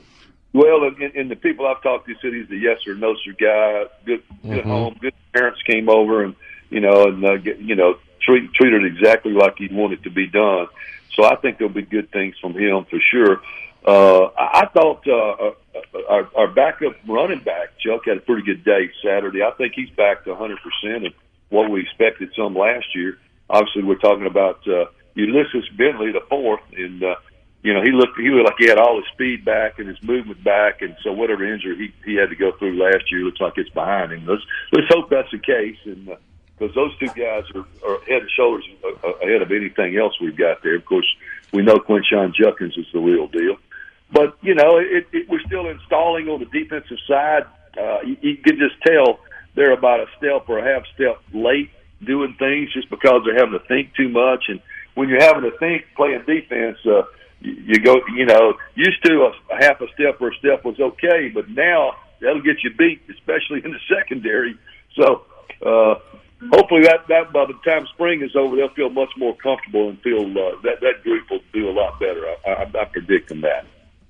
Well, 0.57 0.85
and, 0.85 0.99
and 1.15 1.29
the 1.29 1.35
people 1.35 1.67
I've 1.67 1.83
talked 1.83 2.07
to 2.07 2.15
said 2.19 2.33
he's 2.33 2.49
the 2.49 2.57
yes 2.57 2.79
or 2.87 2.95
no 2.95 3.15
sir 3.23 3.33
guy. 3.39 3.85
Good, 4.05 4.23
good 4.41 4.63
Mhm. 4.63 4.67
home. 4.67 4.97
Good 4.99 5.13
parents 5.31 5.61
came 5.61 5.87
over 5.87 6.23
and 6.23 6.33
you 6.71 6.79
know 6.79 7.03
and 7.03 7.23
uh, 7.23 7.37
get, 7.37 7.59
you 7.59 7.75
know 7.75 7.99
treat 8.21 8.51
treated 8.53 8.83
exactly 8.83 9.33
like 9.33 9.59
he'd 9.59 9.71
want 9.71 9.93
it 9.93 10.01
to 10.03 10.09
be 10.09 10.25
done. 10.25 10.67
So 11.13 11.25
I 11.25 11.35
think 11.35 11.59
there'll 11.59 11.71
be 11.73 11.83
good 11.83 12.09
things 12.11 12.35
from 12.41 12.53
him 12.53 12.85
for 12.89 12.99
sure. 13.11 13.39
Uh, 13.85 14.31
I, 14.35 14.61
I 14.61 14.65
thought 14.73 15.07
uh, 15.07 15.13
uh, 15.13 15.53
our, 16.09 16.27
our 16.35 16.47
backup 16.47 16.93
running 17.07 17.39
back 17.43 17.77
Chuck 17.77 18.05
had 18.05 18.17
a 18.17 18.21
pretty 18.21 18.41
good 18.41 18.63
day 18.63 18.89
Saturday. 19.05 19.43
I 19.43 19.51
think 19.51 19.73
he's 19.75 19.91
back 19.91 20.23
to 20.23 20.31
100 20.31 20.57
percent 20.57 21.05
of 21.05 21.13
what 21.49 21.69
we 21.69 21.81
expected 21.81 22.31
some 22.35 22.55
last 22.55 22.95
year. 22.95 23.19
Obviously, 23.47 23.83
we're 23.83 23.95
talking 23.99 24.25
about 24.25 24.67
uh, 24.67 24.85
Ulysses 25.13 25.69
Bentley, 25.77 26.11
the 26.11 26.21
fourth, 26.27 26.61
and 26.75 27.03
uh, 27.03 27.15
you 27.67 27.73
know 27.73 27.81
he 27.81 27.91
looked 27.91 28.17
he 28.17 28.29
looked 28.29 28.45
like 28.49 28.59
he 28.59 28.67
had 28.67 28.79
all 28.79 28.95
his 28.95 29.05
speed 29.11 29.43
back 29.43 29.77
and 29.77 29.89
his 29.89 30.01
movement 30.01 30.41
back, 30.41 30.81
and 30.81 30.95
so 31.03 31.11
whatever 31.11 31.43
injury 31.43 31.75
he 32.03 32.11
he 32.11 32.15
had 32.15 32.29
to 32.29 32.35
go 32.35 32.53
through 32.57 32.81
last 32.81 33.11
year 33.11 33.21
looks 33.21 33.41
like 33.41 33.57
it's 33.57 33.69
behind 33.71 34.13
him. 34.13 34.25
Let's 34.25 34.41
let's 34.71 34.87
hope 34.89 35.09
that's 35.09 35.29
the 35.31 35.39
case, 35.39 35.75
and 35.83 36.15
because 36.57 36.73
those 36.75 36.97
two 36.97 37.07
guys 37.07 37.43
are, 37.55 37.65
are 37.85 37.99
head 38.07 38.21
and 38.21 38.31
shoulders 38.31 38.63
a- 38.85 39.07
a- 39.07 39.19
ahead 39.27 39.41
of 39.41 39.51
anything 39.51 39.97
else 39.97 40.13
we've 40.21 40.37
got 40.37 40.63
there. 40.63 40.75
Of 40.75 40.85
course, 40.85 41.05
we 41.51 41.61
know 41.61 41.75
Quinshon 41.75 42.33
Judkins 42.33 42.77
is 42.77 42.87
the 42.93 42.99
real 42.99 43.27
deal, 43.27 43.57
but 44.13 44.37
you 44.41 44.55
know 44.55 44.77
it, 44.77 45.05
it, 45.11 45.27
we're 45.27 45.45
still 45.45 45.67
installing 45.67 46.29
on 46.29 46.39
the 46.39 46.45
defensive 46.45 46.99
side. 47.05 47.43
Uh, 47.77 47.99
you, 48.05 48.15
you 48.21 48.37
can 48.37 48.57
just 48.57 48.81
tell 48.81 49.19
they're 49.55 49.73
about 49.73 49.99
a 49.99 50.05
step 50.17 50.47
or 50.47 50.59
a 50.59 50.63
half 50.73 50.83
step 50.95 51.19
late 51.33 51.69
doing 52.01 52.33
things 52.39 52.71
just 52.71 52.89
because 52.89 53.23
they're 53.25 53.35
having 53.37 53.59
to 53.59 53.65
think 53.67 53.93
too 53.95 54.07
much. 54.07 54.45
And 54.47 54.61
when 54.93 55.09
you're 55.09 55.21
having 55.21 55.43
to 55.43 55.57
think 55.57 55.83
playing 55.97 56.23
defense, 56.25 56.77
uh, 56.85 57.03
you, 57.65 57.79
go, 57.79 57.95
you 58.15 58.25
know, 58.25 58.53
used 58.75 59.03
to 59.05 59.13
a, 59.23 59.53
a 59.53 59.63
half 59.63 59.81
a 59.81 59.87
step 59.93 60.19
or 60.19 60.29
a 60.29 60.35
step 60.35 60.63
was 60.65 60.79
okay, 60.79 61.29
but 61.33 61.49
now 61.49 61.93
that'll 62.21 62.41
get 62.41 62.63
you 62.63 62.71
beat, 62.77 63.01
especially 63.09 63.61
in 63.63 63.71
the 63.71 63.79
secondary. 63.87 64.57
So, 64.95 65.25
uh, 65.65 65.95
hopefully 66.51 66.83
that, 66.83 67.07
that 67.07 67.31
by 67.33 67.45
the 67.45 67.53
time 67.69 67.87
spring 67.93 68.21
is 68.21 68.35
over, 68.35 68.55
they'll 68.55 68.69
feel 68.69 68.89
much 68.89 69.11
more 69.17 69.35
comfortable 69.37 69.89
and 69.89 70.01
feel, 70.01 70.25
uh, 70.25 70.59
that, 70.63 70.81
that 70.81 71.03
group 71.03 71.29
will 71.29 71.41
do 71.53 71.69
a 71.69 71.71
lot 71.71 71.99
better. 71.99 72.25
I, 72.45 72.51
I, 72.51 72.81
I 72.81 72.85
predict 72.85 73.29
them 73.29 73.41
that. 73.41 73.65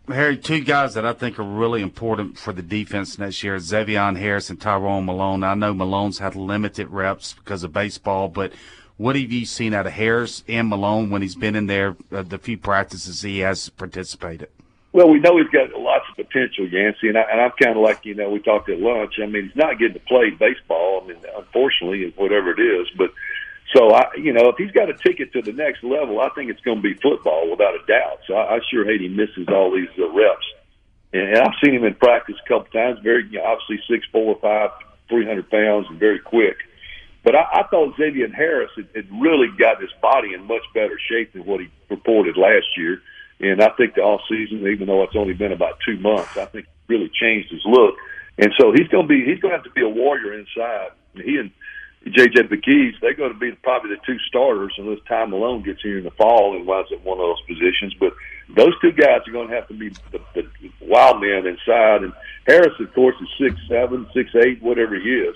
Harry, 0.07 0.37
two 0.37 0.61
guys 0.61 0.93
that 0.93 1.05
I 1.05 1.11
think 1.11 1.37
are 1.37 1.43
really 1.43 1.81
important 1.81 2.37
for 2.37 2.53
the 2.53 2.61
defense 2.61 3.19
next 3.19 3.43
year: 3.43 3.57
Zxavian 3.57 4.17
Harris 4.17 4.49
and 4.49 4.57
Tywone 4.57 5.03
Malone. 5.03 5.43
I 5.43 5.53
know 5.53 5.73
Malone's 5.73 6.19
had 6.19 6.33
limited 6.33 6.87
reps 6.87 7.33
because 7.33 7.63
of 7.63 7.73
baseball, 7.73 8.29
but 8.29 8.53
what 8.97 9.15
have 9.15 9.31
you 9.31 9.45
seen 9.45 9.73
out 9.73 9.85
of 9.85 9.93
Harris 9.93 10.43
and 10.47 10.67
Malone 10.67 11.09
when 11.09 11.21
he's 11.21 11.35
been 11.35 11.55
in 11.55 11.67
there 11.67 11.95
uh, 12.11 12.23
the 12.23 12.37
few 12.37 12.57
practices 12.57 13.21
he 13.21 13.39
has 13.39 13.69
participated? 13.69 14.49
Well, 14.93 15.09
we 15.09 15.19
know 15.19 15.37
he's 15.37 15.49
got 15.49 15.71
lots 15.79 16.05
of 16.09 16.15
potential, 16.15 16.67
Yancey, 16.67 17.09
and, 17.09 17.17
I, 17.17 17.25
and 17.31 17.41
I'm 17.41 17.51
kind 17.61 17.77
of 17.77 17.83
like 17.83 18.05
you 18.05 18.15
know 18.15 18.29
we 18.29 18.39
talked 18.39 18.69
at 18.69 18.79
lunch. 18.79 19.15
I 19.21 19.27
mean, 19.27 19.45
he's 19.45 19.55
not 19.55 19.77
getting 19.77 19.93
to 19.93 19.99
play 19.99 20.31
baseball. 20.31 21.01
I 21.03 21.07
mean, 21.07 21.17
unfortunately, 21.37 22.11
whatever 22.15 22.51
it 22.51 22.59
is, 22.59 22.87
but 22.97 23.11
so 23.75 23.91
I, 23.91 24.07
you 24.15 24.33
know, 24.33 24.49
if 24.49 24.55
he's 24.57 24.71
got 24.71 24.89
a 24.89 24.93
ticket 24.93 25.33
to 25.33 25.41
the 25.41 25.51
next 25.51 25.83
level, 25.83 26.21
I 26.21 26.29
think 26.29 26.49
it's 26.49 26.61
going 26.61 26.77
to 26.77 26.83
be 26.83 26.95
football 26.95 27.51
without 27.51 27.75
a 27.75 27.85
doubt. 27.85 28.19
So 28.25 28.35
I, 28.35 28.55
I 28.55 28.59
sure 28.71 28.85
hate 28.85 29.01
he 29.01 29.09
misses 29.09 29.47
all 29.49 29.71
these 29.71 29.89
uh, 29.99 30.09
reps. 30.09 30.45
And, 31.13 31.29
and 31.29 31.37
I've 31.37 31.53
seen 31.63 31.75
him 31.75 31.83
in 31.83 31.95
practice 31.95 32.35
a 32.43 32.47
couple 32.47 32.71
times. 32.71 32.99
Very 33.03 33.27
you 33.29 33.39
know, 33.39 33.43
obviously 33.43 33.79
six 33.89 34.05
four, 34.11 34.39
five, 34.41 34.71
three 35.09 35.25
hundred 35.25 35.49
pounds, 35.49 35.87
and 35.89 35.99
very 35.99 36.19
quick. 36.19 36.57
But 37.27 37.35
I, 37.35 37.59
I 37.59 37.63
thought 37.67 37.97
Xavier 37.97 38.29
Harris 38.29 38.71
had, 38.77 38.87
had 38.95 39.11
really 39.19 39.49
got 39.59 39.81
his 39.81 39.91
body 40.01 40.33
in 40.33 40.47
much 40.47 40.63
better 40.73 40.97
shape 41.11 41.33
than 41.33 41.43
what 41.43 41.59
he 41.59 41.67
reported 41.89 42.37
last 42.37 42.67
year. 42.77 43.01
And 43.41 43.61
I 43.61 43.67
think 43.75 43.95
the 43.95 44.01
off 44.01 44.21
season, 44.29 44.65
even 44.65 44.87
though 44.87 45.03
it's 45.03 45.13
only 45.13 45.33
been 45.33 45.51
about 45.51 45.77
two 45.85 45.99
months, 45.99 46.37
I 46.37 46.45
think 46.45 46.67
really 46.87 47.11
changed 47.13 47.51
his 47.51 47.65
look. 47.65 47.95
And 48.37 48.53
so 48.57 48.71
he's 48.71 48.87
going 48.87 49.09
to 49.09 49.13
be 49.13 49.25
he's 49.25 49.41
going 49.41 49.51
to 49.51 49.57
have 49.57 49.65
to 49.65 49.71
be 49.71 49.83
a 49.83 49.89
warrior 49.89 50.39
inside. 50.39 50.91
He 51.15 51.35
and 51.35 51.51
JJ 52.05 52.47
Pegues, 52.47 52.95
they're 53.01 53.13
going 53.13 53.33
to 53.33 53.37
be 53.37 53.51
probably 53.61 53.89
the 53.89 54.01
two 54.05 54.17
starters 54.19 54.73
unless 54.77 54.99
Ty 55.05 55.25
Malone 55.25 55.63
gets 55.63 55.81
here 55.81 55.97
in 55.97 56.05
the 56.05 56.11
fall 56.11 56.55
and 56.55 56.65
winds 56.65 56.93
up 56.93 57.03
one 57.03 57.19
of 57.19 57.25
those 57.27 57.41
positions. 57.41 57.93
But 57.99 58.13
those 58.55 58.79
two 58.79 58.93
guys 58.93 59.27
are 59.27 59.33
going 59.33 59.49
to 59.49 59.55
have 59.55 59.67
to 59.67 59.73
be 59.73 59.89
the, 60.13 60.21
the 60.33 60.47
wild 60.79 61.19
men 61.19 61.45
inside. 61.45 62.03
And 62.03 62.13
Harris, 62.47 62.79
of 62.79 62.93
course, 62.93 63.17
is 63.19 63.27
six 63.37 63.59
seven, 63.67 64.07
six 64.13 64.29
eight, 64.33 64.63
whatever 64.63 64.95
he 64.95 65.09
is. 65.09 65.35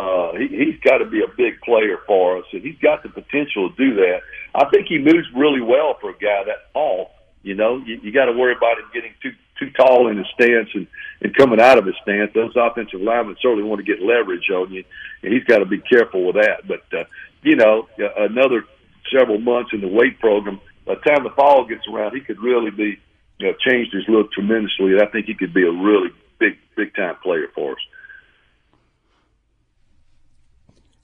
Uh, 0.00 0.32
he, 0.32 0.48
he's 0.48 0.80
got 0.80 0.98
to 0.98 1.04
be 1.04 1.20
a 1.20 1.28
big 1.36 1.60
player 1.60 1.98
for 2.06 2.38
us, 2.38 2.44
and 2.52 2.62
he's 2.62 2.78
got 2.78 3.02
the 3.02 3.10
potential 3.10 3.68
to 3.68 3.76
do 3.76 3.96
that. 3.96 4.20
I 4.54 4.64
think 4.70 4.86
he 4.86 4.98
moves 4.98 5.28
really 5.36 5.60
well 5.60 5.98
for 6.00 6.08
a 6.08 6.14
guy 6.14 6.42
that 6.46 6.72
tall. 6.72 7.10
You 7.42 7.54
know, 7.54 7.76
you, 7.84 8.00
you 8.02 8.10
got 8.10 8.24
to 8.26 8.32
worry 8.32 8.54
about 8.56 8.78
him 8.78 8.86
getting 8.94 9.12
too 9.22 9.32
too 9.58 9.70
tall 9.72 10.08
in 10.08 10.16
his 10.16 10.26
stance 10.32 10.70
and 10.72 10.86
and 11.20 11.36
coming 11.36 11.60
out 11.60 11.76
of 11.76 11.84
his 11.84 11.96
stance. 12.02 12.30
Those 12.32 12.56
offensive 12.56 13.00
linemen 13.00 13.36
certainly 13.42 13.64
want 13.64 13.84
to 13.84 13.84
get 13.84 14.02
leverage 14.02 14.48
on 14.48 14.72
you, 14.72 14.84
and 15.22 15.32
he's 15.34 15.44
got 15.44 15.58
to 15.58 15.66
be 15.66 15.80
careful 15.80 16.24
with 16.24 16.36
that. 16.36 16.66
But 16.66 16.82
uh, 16.98 17.04
you 17.42 17.56
know, 17.56 17.88
another 17.98 18.64
several 19.14 19.38
months 19.38 19.70
in 19.74 19.82
the 19.82 19.88
weight 19.88 20.18
program. 20.18 20.60
By 20.86 20.94
the 20.94 21.00
time 21.02 21.24
the 21.24 21.30
fall 21.30 21.66
gets 21.66 21.86
around, 21.92 22.14
he 22.14 22.20
could 22.20 22.40
really 22.40 22.70
be 22.70 22.98
you 23.38 23.46
know 23.46 23.54
changed 23.66 23.92
his 23.92 24.08
look 24.08 24.32
tremendously. 24.32 24.92
And 24.92 25.02
I 25.02 25.06
think 25.06 25.26
he 25.26 25.34
could 25.34 25.52
be 25.52 25.66
a 25.66 25.72
really 25.72 26.08
big 26.38 26.56
big 26.74 26.94
time 26.94 27.16
player 27.22 27.48
for 27.54 27.72
us. 27.72 27.84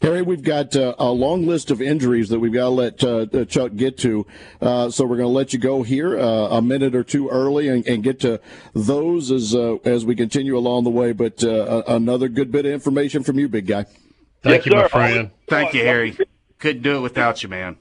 Harry, 0.07 0.23
we've 0.23 0.45
got 0.45 0.77
uh, 0.77 0.95
a 1.01 1.11
long 1.11 1.49
list 1.49 1.73
of 1.73 1.83
injuries 1.83 2.29
that 2.29 2.39
we've 2.39 2.53
got 2.53 2.67
to 2.67 2.71
let 2.71 3.03
uh, 3.03 3.27
uh, 3.33 3.45
Chuck 3.45 3.75
get 3.75 3.99
to. 3.99 4.25
Uh, 4.61 4.89
so 4.89 5.05
we're 5.05 5.17
going 5.17 5.27
to 5.27 5.33
let 5.33 5.53
you 5.53 5.59
go 5.59 5.83
here 5.83 6.17
uh, 6.17 6.47
a 6.51 6.63
minute 6.63 6.95
or 6.95 7.03
two 7.03 7.29
early 7.29 7.67
and, 7.67 7.85
and 7.89 8.05
get 8.05 8.21
to 8.21 8.41
those 8.73 9.33
as 9.33 9.53
uh, 9.53 9.79
as 9.85 10.05
we 10.05 10.15
continue 10.15 10.57
along 10.57 10.85
the 10.85 10.91
way. 10.91 11.11
But 11.11 11.43
uh, 11.43 11.83
another 11.89 12.29
good 12.29 12.53
bit 12.53 12.67
of 12.67 12.71
information 12.71 13.25
from 13.25 13.41
you, 13.41 13.49
big 13.49 13.67
guy. 13.67 13.87
Thank 14.45 14.67
you, 14.67 14.77
my 14.77 14.87
friend. 14.87 15.33
Thank 15.49 15.75
you, 15.75 15.83
Harry. 15.83 16.17
Couldn't 16.61 16.83
do 16.83 16.99
it 16.99 17.01
without 17.01 17.43
you, 17.43 17.49
man. 17.49 17.77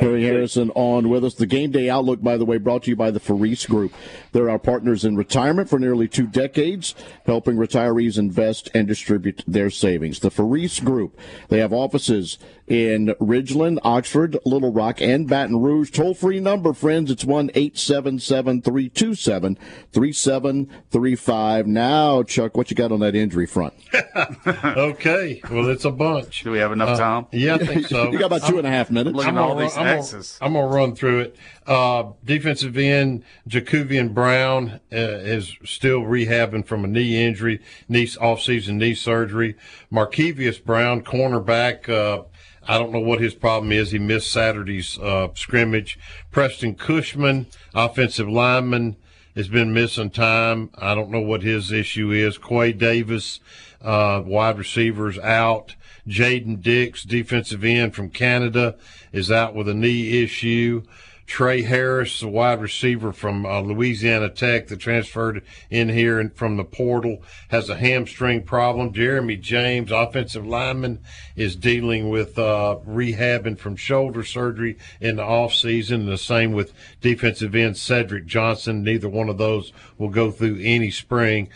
Harry 0.00 0.22
Harrison 0.22 0.70
on 0.74 1.08
with 1.08 1.24
us. 1.24 1.34
The 1.34 1.46
Game 1.46 1.70
Day 1.70 1.90
Outlook, 1.90 2.22
by 2.22 2.36
the 2.36 2.44
way, 2.44 2.58
brought 2.58 2.84
to 2.84 2.90
you 2.90 2.96
by 2.96 3.10
the 3.10 3.20
Faris 3.20 3.66
Group. 3.66 3.92
They're 4.32 4.50
our 4.50 4.58
partners 4.58 5.04
in 5.04 5.16
retirement 5.16 5.68
for 5.68 5.78
nearly 5.78 6.08
two 6.08 6.26
decades, 6.26 6.94
helping 7.26 7.56
retirees 7.56 8.18
invest 8.18 8.70
and 8.74 8.86
distribute 8.86 9.42
their 9.46 9.70
savings. 9.70 10.20
The 10.20 10.30
Faris 10.30 10.80
Group, 10.80 11.18
they 11.48 11.58
have 11.58 11.72
offices 11.72 12.38
in 12.68 13.14
Ridgeland, 13.20 13.78
Oxford, 13.82 14.36
Little 14.44 14.72
Rock, 14.72 15.00
and 15.00 15.28
Baton 15.28 15.60
Rouge. 15.60 15.90
Toll 15.90 16.14
free 16.14 16.40
number, 16.40 16.72
friends. 16.72 17.10
It's 17.10 17.24
1 17.24 17.50
877 17.54 18.62
327 18.62 19.56
3735. 19.92 21.66
Now, 21.66 22.22
Chuck, 22.22 22.56
what 22.56 22.70
you 22.70 22.76
got 22.76 22.92
on 22.92 23.00
that 23.00 23.14
injury 23.14 23.46
front? 23.46 23.74
okay. 24.46 25.40
Well, 25.50 25.68
it's 25.68 25.84
a 25.84 25.90
bunch. 25.90 26.42
Do 26.44 26.50
we 26.50 26.58
have 26.58 26.72
enough 26.72 26.90
Uh, 26.90 26.98
time? 26.98 27.26
yeah, 27.32 27.54
I 27.54 27.58
think 27.58 27.86
so. 27.86 28.10
You 28.18 28.18
got 28.18 28.26
about 28.32 28.48
two 28.48 28.58
and 28.58 28.66
a 28.66 28.70
half 28.70 28.90
minutes. 28.90 29.18
I'm 29.18 29.34
gonna 29.34 29.54
run- 29.54 29.70
I'm 29.76 29.84
gonna- 30.00 30.22
I'm 30.40 30.52
going 30.54 30.70
to 30.70 30.74
run 30.76 30.94
through 30.94 31.20
it. 31.20 31.36
Uh, 31.66 32.12
defensive 32.24 32.76
end 32.78 33.22
Jacovian 33.48 34.14
Brown 34.14 34.80
uh, 34.92 34.96
is 34.96 35.54
still 35.64 36.00
rehabbing 36.00 36.66
from 36.66 36.84
a 36.84 36.88
knee 36.88 37.24
injury, 37.24 37.60
knee 37.88 38.08
off-season 38.20 38.78
knee 38.78 38.94
surgery. 38.94 39.54
Markevius 39.92 40.62
Brown, 40.62 41.02
cornerback. 41.02 41.88
Uh, 41.88 42.24
I 42.68 42.76
don't 42.76 42.92
know 42.92 43.00
what 43.00 43.20
his 43.20 43.34
problem 43.34 43.72
is. 43.72 43.90
He 43.90 43.98
missed 43.98 44.30
Saturday's 44.30 44.98
uh, 44.98 45.28
scrimmage. 45.34 45.98
Preston 46.30 46.74
Cushman, 46.74 47.46
offensive 47.74 48.28
lineman, 48.28 48.96
has 49.34 49.48
been 49.48 49.72
missing 49.72 50.10
time. 50.10 50.68
I 50.76 50.94
don't 50.94 51.10
know 51.10 51.20
what 51.20 51.42
his 51.42 51.72
issue 51.72 52.10
is. 52.10 52.36
Quay 52.36 52.72
Davis, 52.72 53.40
uh, 53.80 54.22
wide 54.24 54.58
receivers 54.58 55.18
out. 55.18 55.76
Jaden 56.06 56.60
Dix, 56.60 57.04
defensive 57.04 57.64
end 57.64 57.94
from 57.94 58.10
Canada, 58.10 58.76
is 59.12 59.30
out 59.30 59.54
with 59.54 59.68
a 59.68 59.74
knee 59.74 60.22
issue. 60.22 60.82
Trey 61.28 61.60
Harris, 61.60 62.22
a 62.22 62.26
wide 62.26 62.60
receiver 62.60 63.12
from 63.12 63.44
uh, 63.44 63.60
Louisiana 63.60 64.30
Tech 64.30 64.66
that 64.68 64.78
transferred 64.78 65.44
in 65.68 65.90
here 65.90 66.18
and 66.18 66.34
from 66.34 66.56
the 66.56 66.64
portal, 66.64 67.22
has 67.48 67.68
a 67.68 67.76
hamstring 67.76 68.42
problem. 68.42 68.94
Jeremy 68.94 69.36
James, 69.36 69.92
offensive 69.92 70.46
lineman, 70.46 71.00
is 71.36 71.54
dealing 71.54 72.08
with 72.08 72.38
uh, 72.38 72.78
rehabbing 72.88 73.58
from 73.58 73.76
shoulder 73.76 74.24
surgery 74.24 74.78
in 75.02 75.16
the 75.16 75.22
offseason. 75.22 76.06
The 76.06 76.16
same 76.16 76.52
with 76.52 76.72
defensive 77.02 77.54
end 77.54 77.76
Cedric 77.76 78.24
Johnson. 78.24 78.82
Neither 78.82 79.08
one 79.08 79.28
of 79.28 79.36
those 79.36 79.74
will 79.98 80.08
go 80.08 80.30
through 80.30 80.58
any 80.62 80.90
spring. 80.90 81.50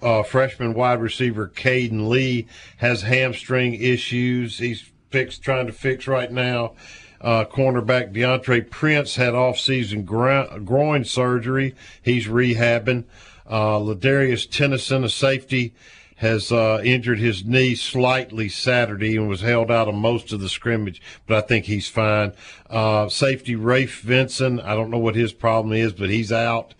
Uh, 0.00 0.22
freshman 0.22 0.72
wide 0.72 1.00
receiver 1.00 1.48
Caden 1.48 2.08
Lee 2.08 2.46
has 2.76 3.02
hamstring 3.02 3.74
issues. 3.74 4.58
He's 4.58 4.88
fixed, 5.10 5.42
trying 5.42 5.66
to 5.66 5.72
fix 5.72 6.06
right 6.06 6.30
now. 6.30 6.74
Uh, 7.20 7.44
cornerback 7.44 8.12
Deantre 8.12 8.68
Prince 8.68 9.16
had 9.16 9.34
off-season 9.34 10.04
gro- 10.04 10.60
groin 10.64 11.04
surgery. 11.04 11.74
He's 12.02 12.26
rehabbing. 12.26 13.04
Uh, 13.48 13.78
Ladarius 13.78 14.48
Tennison, 14.48 15.04
a 15.04 15.08
safety, 15.08 15.72
has 16.16 16.50
uh, 16.50 16.80
injured 16.82 17.18
his 17.18 17.44
knee 17.44 17.74
slightly 17.74 18.48
Saturday 18.48 19.16
and 19.16 19.28
was 19.28 19.42
held 19.42 19.70
out 19.70 19.86
of 19.88 19.94
most 19.94 20.32
of 20.32 20.40
the 20.40 20.48
scrimmage, 20.48 21.00
but 21.26 21.36
I 21.36 21.46
think 21.46 21.66
he's 21.66 21.88
fine. 21.88 22.32
Uh, 22.70 23.08
safety 23.08 23.54
Rafe 23.54 24.00
Vincent, 24.00 24.60
I 24.60 24.74
don't 24.74 24.90
know 24.90 24.98
what 24.98 25.14
his 25.14 25.32
problem 25.32 25.74
is, 25.74 25.92
but 25.92 26.08
he's 26.08 26.32
out. 26.32 26.74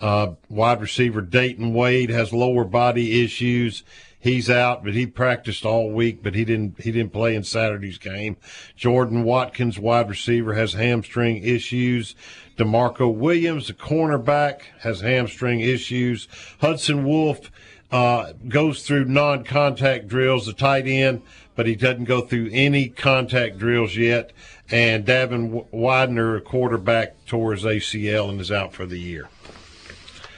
Uh, 0.00 0.34
wide 0.48 0.80
receiver 0.80 1.22
Dayton 1.22 1.72
Wade 1.72 2.10
has 2.10 2.32
lower 2.32 2.64
body 2.64 3.22
issues. 3.24 3.82
He's 4.22 4.48
out, 4.48 4.84
but 4.84 4.94
he 4.94 5.06
practiced 5.06 5.66
all 5.66 5.90
week, 5.90 6.22
but 6.22 6.36
he 6.36 6.44
didn't 6.44 6.80
he 6.80 6.92
didn't 6.92 7.12
play 7.12 7.34
in 7.34 7.42
Saturday's 7.42 7.98
game. 7.98 8.36
Jordan 8.76 9.24
Watkins, 9.24 9.80
wide 9.80 10.08
receiver, 10.08 10.54
has 10.54 10.74
hamstring 10.74 11.42
issues. 11.42 12.14
DeMarco 12.56 13.12
Williams, 13.12 13.66
the 13.66 13.72
cornerback, 13.72 14.60
has 14.82 15.00
hamstring 15.00 15.58
issues. 15.58 16.28
Hudson 16.60 17.04
Wolf 17.04 17.50
uh, 17.90 18.34
goes 18.46 18.86
through 18.86 19.06
non-contact 19.06 20.06
drills, 20.06 20.46
the 20.46 20.52
tight 20.52 20.86
end, 20.86 21.22
but 21.56 21.66
he 21.66 21.74
doesn't 21.74 22.04
go 22.04 22.20
through 22.20 22.48
any 22.52 22.90
contact 22.90 23.58
drills 23.58 23.96
yet. 23.96 24.32
And 24.70 25.04
Davin 25.04 25.66
Widener, 25.72 26.36
a 26.36 26.40
quarterback, 26.40 27.26
tore 27.26 27.52
his 27.52 27.64
ACL 27.64 28.30
and 28.30 28.40
is 28.40 28.52
out 28.52 28.72
for 28.72 28.86
the 28.86 29.00
year. 29.00 29.28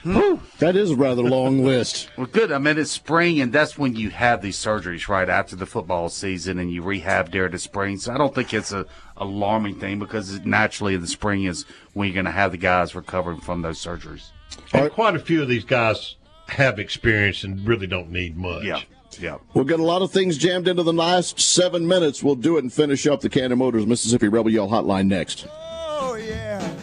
Hmm? 0.05 0.35
That 0.59 0.75
is 0.75 0.91
a 0.91 0.95
rather 0.95 1.23
long 1.23 1.65
list. 1.65 2.09
Well, 2.17 2.27
good. 2.27 2.51
I 2.51 2.59
mean, 2.59 2.77
it's 2.77 2.91
spring, 2.91 3.41
and 3.41 3.51
that's 3.51 3.77
when 3.77 3.95
you 3.95 4.09
have 4.11 4.41
these 4.41 4.55
surgeries, 4.57 5.07
right 5.09 5.27
after 5.27 5.55
the 5.55 5.65
football 5.65 6.09
season, 6.09 6.59
and 6.59 6.71
you 6.71 6.81
rehab 6.83 7.31
during 7.31 7.51
the 7.51 7.59
spring. 7.59 7.97
So 7.97 8.13
I 8.13 8.17
don't 8.17 8.33
think 8.33 8.53
it's 8.53 8.71
a 8.71 8.85
alarming 9.17 9.79
thing 9.79 9.97
because 9.99 10.39
naturally 10.45 10.95
the 10.95 11.07
spring 11.07 11.43
is 11.43 11.65
when 11.93 12.07
you're 12.07 12.13
going 12.13 12.25
to 12.25 12.31
have 12.31 12.51
the 12.51 12.57
guys 12.57 12.93
recovering 12.95 13.39
from 13.41 13.63
those 13.63 13.83
surgeries. 13.83 14.29
And 14.73 14.91
quite 14.91 15.15
a 15.15 15.19
few 15.19 15.41
of 15.41 15.47
these 15.49 15.65
guys 15.65 16.15
have 16.47 16.79
experience 16.79 17.43
and 17.43 17.67
really 17.67 17.87
don't 17.87 18.11
need 18.11 18.37
much. 18.37 18.63
Yeah. 18.63 18.81
Yeah. 19.19 19.37
We'll 19.53 19.65
get 19.65 19.79
a 19.79 19.83
lot 19.83 20.01
of 20.01 20.11
things 20.11 20.37
jammed 20.37 20.67
into 20.67 20.83
the 20.83 20.93
last 20.93 21.39
seven 21.39 21.87
minutes. 21.87 22.21
We'll 22.21 22.35
do 22.35 22.57
it 22.57 22.63
and 22.63 22.71
finish 22.71 23.07
up 23.07 23.21
the 23.21 23.29
Cannon 23.29 23.57
Motors 23.57 23.87
Mississippi 23.87 24.27
Rebel 24.27 24.51
Yell 24.51 24.67
Hotline 24.69 25.07
next. 25.07 25.47
Oh 25.51 26.15
yeah. 26.15 26.75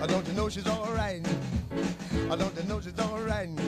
I 0.00 0.06
don't 0.06 0.26
you 0.26 0.34
know 0.34 0.48
she's 0.48 0.66
all 0.66 0.92
right. 0.92 1.22
I 2.30 2.36
don't 2.36 2.54
you 2.58 2.62
know 2.64 2.78
she's 2.78 3.67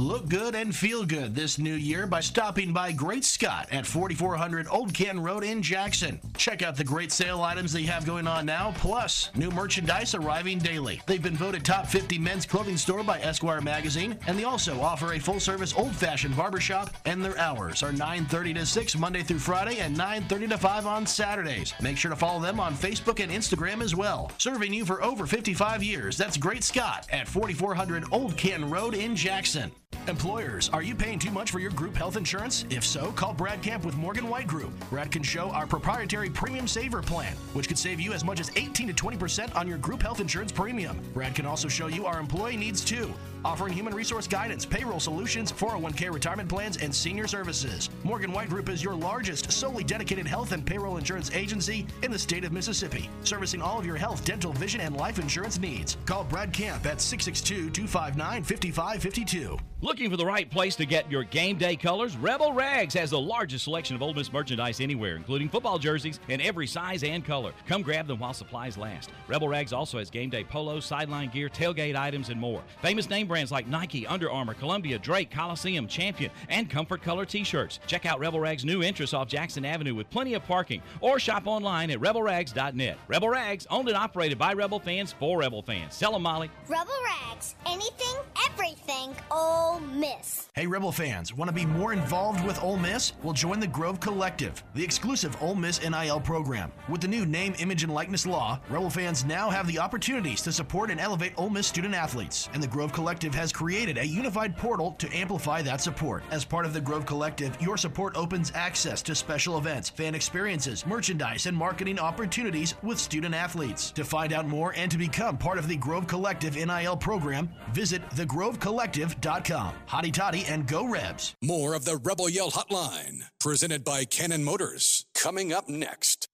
Look 0.00 0.30
good 0.30 0.54
and 0.54 0.74
feel 0.74 1.04
good 1.04 1.34
this 1.34 1.58
new 1.58 1.74
year 1.74 2.06
by 2.06 2.20
stopping 2.20 2.72
by 2.72 2.90
Great 2.90 3.22
Scott 3.22 3.68
at 3.70 3.84
4400 3.84 4.66
Old 4.70 4.94
Ken 4.94 5.20
Road 5.20 5.44
in 5.44 5.60
Jackson. 5.60 6.18
Check 6.38 6.62
out 6.62 6.74
the 6.74 6.84
great 6.84 7.12
sale 7.12 7.42
items 7.42 7.70
they 7.70 7.82
have 7.82 8.06
going 8.06 8.26
on 8.26 8.46
now, 8.46 8.72
plus 8.78 9.30
new 9.36 9.50
merchandise 9.50 10.14
arriving 10.14 10.58
daily. 10.58 11.02
They've 11.06 11.22
been 11.22 11.36
voted 11.36 11.66
top 11.66 11.86
50 11.86 12.18
men's 12.18 12.46
clothing 12.46 12.78
store 12.78 13.04
by 13.04 13.20
Esquire 13.20 13.60
magazine, 13.60 14.18
and 14.26 14.38
they 14.38 14.44
also 14.44 14.80
offer 14.80 15.12
a 15.12 15.18
full-service 15.18 15.74
old-fashioned 15.76 16.34
barbershop, 16.34 16.96
and 17.04 17.22
their 17.22 17.36
hours 17.36 17.82
are 17.82 17.92
9:30 17.92 18.54
to 18.54 18.64
6 18.64 18.96
Monday 18.96 19.22
through 19.22 19.38
Friday 19.38 19.80
and 19.80 19.94
9:30 19.94 20.48
to 20.48 20.56
5 20.56 20.86
on 20.86 21.06
Saturdays. 21.06 21.74
Make 21.78 21.98
sure 21.98 22.10
to 22.10 22.16
follow 22.16 22.40
them 22.40 22.58
on 22.58 22.72
Facebook 22.74 23.22
and 23.22 23.30
Instagram 23.30 23.82
as 23.82 23.94
well. 23.94 24.32
Serving 24.38 24.72
you 24.72 24.86
for 24.86 25.04
over 25.04 25.26
55 25.26 25.82
years. 25.82 26.16
That's 26.16 26.38
Great 26.38 26.64
Scott 26.64 27.06
at 27.12 27.28
4400 27.28 28.06
Old 28.10 28.38
Ken 28.38 28.70
Road 28.70 28.94
in 28.94 29.14
Jackson. 29.14 29.70
Employers, 30.10 30.68
are 30.70 30.82
you 30.82 30.96
paying 30.96 31.20
too 31.20 31.30
much 31.30 31.52
for 31.52 31.60
your 31.60 31.70
group 31.70 31.94
health 31.94 32.16
insurance? 32.16 32.64
If 32.68 32.84
so, 32.84 33.12
call 33.12 33.32
Brad 33.32 33.62
Camp 33.62 33.84
with 33.84 33.96
Morgan 33.96 34.28
White 34.28 34.48
Group. 34.48 34.72
Brad 34.90 35.12
can 35.12 35.22
show 35.22 35.50
our 35.50 35.68
proprietary 35.68 36.28
Premium 36.28 36.66
Saver 36.66 37.00
plan, 37.00 37.36
which 37.52 37.68
could 37.68 37.78
save 37.78 38.00
you 38.00 38.12
as 38.12 38.24
much 38.24 38.40
as 38.40 38.50
18 38.56 38.88
to 38.88 38.92
20% 38.92 39.54
on 39.54 39.68
your 39.68 39.78
group 39.78 40.02
health 40.02 40.18
insurance 40.18 40.50
premium. 40.50 41.00
Brad 41.14 41.36
can 41.36 41.46
also 41.46 41.68
show 41.68 41.86
you 41.86 42.06
our 42.06 42.18
employee 42.18 42.56
needs 42.56 42.84
too, 42.84 43.14
offering 43.44 43.72
human 43.72 43.94
resource 43.94 44.26
guidance, 44.26 44.64
payroll 44.64 45.00
solutions, 45.00 45.52
401k 45.52 46.12
retirement 46.12 46.48
plans, 46.48 46.76
and 46.76 46.94
senior 46.94 47.26
services. 47.26 47.90
Morgan 48.04 48.32
White 48.32 48.48
Group 48.48 48.68
is 48.68 48.82
your 48.82 48.94
largest, 48.94 49.50
solely 49.52 49.84
dedicated 49.84 50.26
health 50.26 50.52
and 50.52 50.64
payroll 50.64 50.96
insurance 50.96 51.30
agency 51.32 51.86
in 52.02 52.10
the 52.10 52.18
state 52.18 52.44
of 52.44 52.52
Mississippi, 52.52 53.08
servicing 53.24 53.62
all 53.62 53.78
of 53.78 53.86
your 53.86 53.96
health, 53.96 54.24
dental, 54.24 54.52
vision, 54.54 54.80
and 54.80 54.96
life 54.96 55.18
insurance 55.18 55.58
needs. 55.58 55.96
Call 56.06 56.24
Brad 56.24 56.52
Camp 56.52 56.86
at 56.86 57.00
662 57.00 57.70
259 57.70 58.42
5552. 58.42 59.58
Looking 59.82 60.10
for 60.10 60.18
the 60.18 60.26
right 60.26 60.50
place 60.50 60.76
to 60.76 60.84
get 60.84 61.10
your 61.10 61.24
game 61.24 61.56
day 61.56 61.74
colors? 61.74 62.14
Rebel 62.14 62.52
Rags 62.52 62.92
has 62.92 63.10
the 63.10 63.20
largest 63.20 63.64
selection 63.64 63.96
of 63.96 64.02
Ole 64.02 64.12
Miss 64.12 64.30
merchandise 64.30 64.78
anywhere, 64.78 65.16
including 65.16 65.48
football 65.48 65.78
jerseys 65.78 66.20
in 66.28 66.38
every 66.42 66.66
size 66.66 67.02
and 67.02 67.24
color. 67.24 67.52
Come 67.66 67.80
grab 67.80 68.06
them 68.06 68.18
while 68.18 68.34
supplies 68.34 68.76
last. 68.76 69.08
Rebel 69.26 69.48
Rags 69.48 69.72
also 69.72 69.96
has 69.96 70.10
game 70.10 70.28
day 70.28 70.44
polos, 70.44 70.84
sideline 70.84 71.30
gear, 71.30 71.48
tailgate 71.48 71.96
items, 71.96 72.28
and 72.28 72.38
more. 72.38 72.62
Famous 72.82 73.08
name 73.08 73.26
brands 73.30 73.52
like 73.52 73.68
Nike, 73.68 74.08
Under 74.08 74.28
Armour, 74.28 74.54
Columbia, 74.54 74.98
Drake, 74.98 75.30
Coliseum, 75.30 75.86
Champion, 75.86 76.32
and 76.48 76.68
Comfort 76.68 77.00
Color 77.00 77.24
t-shirts. 77.24 77.78
Check 77.86 78.04
out 78.04 78.18
Rebel 78.18 78.40
Rags' 78.40 78.64
new 78.64 78.82
entrance 78.82 79.14
off 79.14 79.28
Jackson 79.28 79.64
Avenue 79.64 79.94
with 79.94 80.10
plenty 80.10 80.34
of 80.34 80.44
parking, 80.44 80.82
or 81.00 81.20
shop 81.20 81.46
online 81.46 81.92
at 81.92 82.00
rebelrags.net. 82.00 82.98
Rebel 83.06 83.28
Rags, 83.28 83.68
owned 83.70 83.86
and 83.86 83.96
operated 83.96 84.36
by 84.36 84.52
Rebel 84.52 84.80
fans 84.80 85.12
for 85.12 85.38
Rebel 85.38 85.62
fans. 85.62 85.94
Sell 85.94 86.12
them, 86.12 86.22
Molly. 86.22 86.50
Rebel 86.66 86.92
Rags. 87.04 87.54
Anything, 87.66 88.16
everything, 88.50 89.14
Ole 89.30 89.78
Miss. 89.78 90.48
Hey, 90.54 90.66
Rebel 90.66 90.90
fans, 90.90 91.32
want 91.32 91.48
to 91.48 91.54
be 91.54 91.64
more 91.64 91.92
involved 91.92 92.44
with 92.44 92.60
Ole 92.62 92.78
Miss? 92.78 93.12
Well, 93.22 93.32
join 93.32 93.60
the 93.60 93.66
Grove 93.66 94.00
Collective, 94.00 94.62
the 94.74 94.82
exclusive 94.82 95.36
Ole 95.40 95.54
Miss 95.54 95.80
NIL 95.80 96.20
program. 96.20 96.72
With 96.88 97.00
the 97.00 97.08
new 97.08 97.24
name, 97.24 97.54
image, 97.60 97.84
and 97.84 97.94
likeness 97.94 98.26
law, 98.26 98.60
Rebel 98.68 98.90
fans 98.90 99.24
now 99.24 99.48
have 99.48 99.68
the 99.68 99.78
opportunities 99.78 100.42
to 100.42 100.52
support 100.52 100.90
and 100.90 101.00
elevate 101.00 101.32
Ole 101.36 101.50
Miss 101.50 101.68
student 101.68 101.94
athletes. 101.94 102.48
And 102.52 102.62
the 102.62 102.66
Grove 102.66 102.92
Collective 102.92 103.19
has 103.34 103.52
created 103.52 103.98
a 103.98 104.06
unified 104.06 104.56
portal 104.56 104.92
to 104.98 105.14
amplify 105.14 105.60
that 105.62 105.80
support. 105.80 106.22
As 106.30 106.44
part 106.44 106.64
of 106.64 106.72
the 106.72 106.80
Grove 106.80 107.04
Collective, 107.04 107.56
your 107.60 107.76
support 107.76 108.16
opens 108.16 108.52
access 108.54 109.02
to 109.02 109.14
special 109.14 109.58
events, 109.58 109.90
fan 109.90 110.14
experiences, 110.14 110.86
merchandise, 110.86 111.46
and 111.46 111.56
marketing 111.56 111.98
opportunities 111.98 112.74
with 112.82 112.98
student 112.98 113.34
athletes. 113.34 113.90
To 113.92 114.04
find 114.04 114.32
out 114.32 114.46
more 114.46 114.72
and 114.76 114.90
to 114.90 114.98
become 114.98 115.36
part 115.36 115.58
of 115.58 115.68
the 115.68 115.76
Grove 115.76 116.06
Collective 116.06 116.56
NIL 116.56 116.96
program, 116.96 117.50
visit 117.72 118.00
thegrovecollective.com. 118.10 119.10
RebelRags.com. 119.20 119.74
Hotty 119.88 120.12
toddy 120.12 120.44
and 120.46 120.66
go 120.66 120.86
Rebs. 120.86 121.34
More 121.42 121.74
of 121.74 121.84
the 121.84 121.96
Rebel 121.96 122.28
Yell 122.28 122.50
Hotline, 122.50 123.22
presented 123.38 123.84
by 123.84 124.04
Cannon 124.04 124.44
Motors, 124.44 125.06
coming 125.14 125.52
up 125.52 125.68
next. 125.68 126.28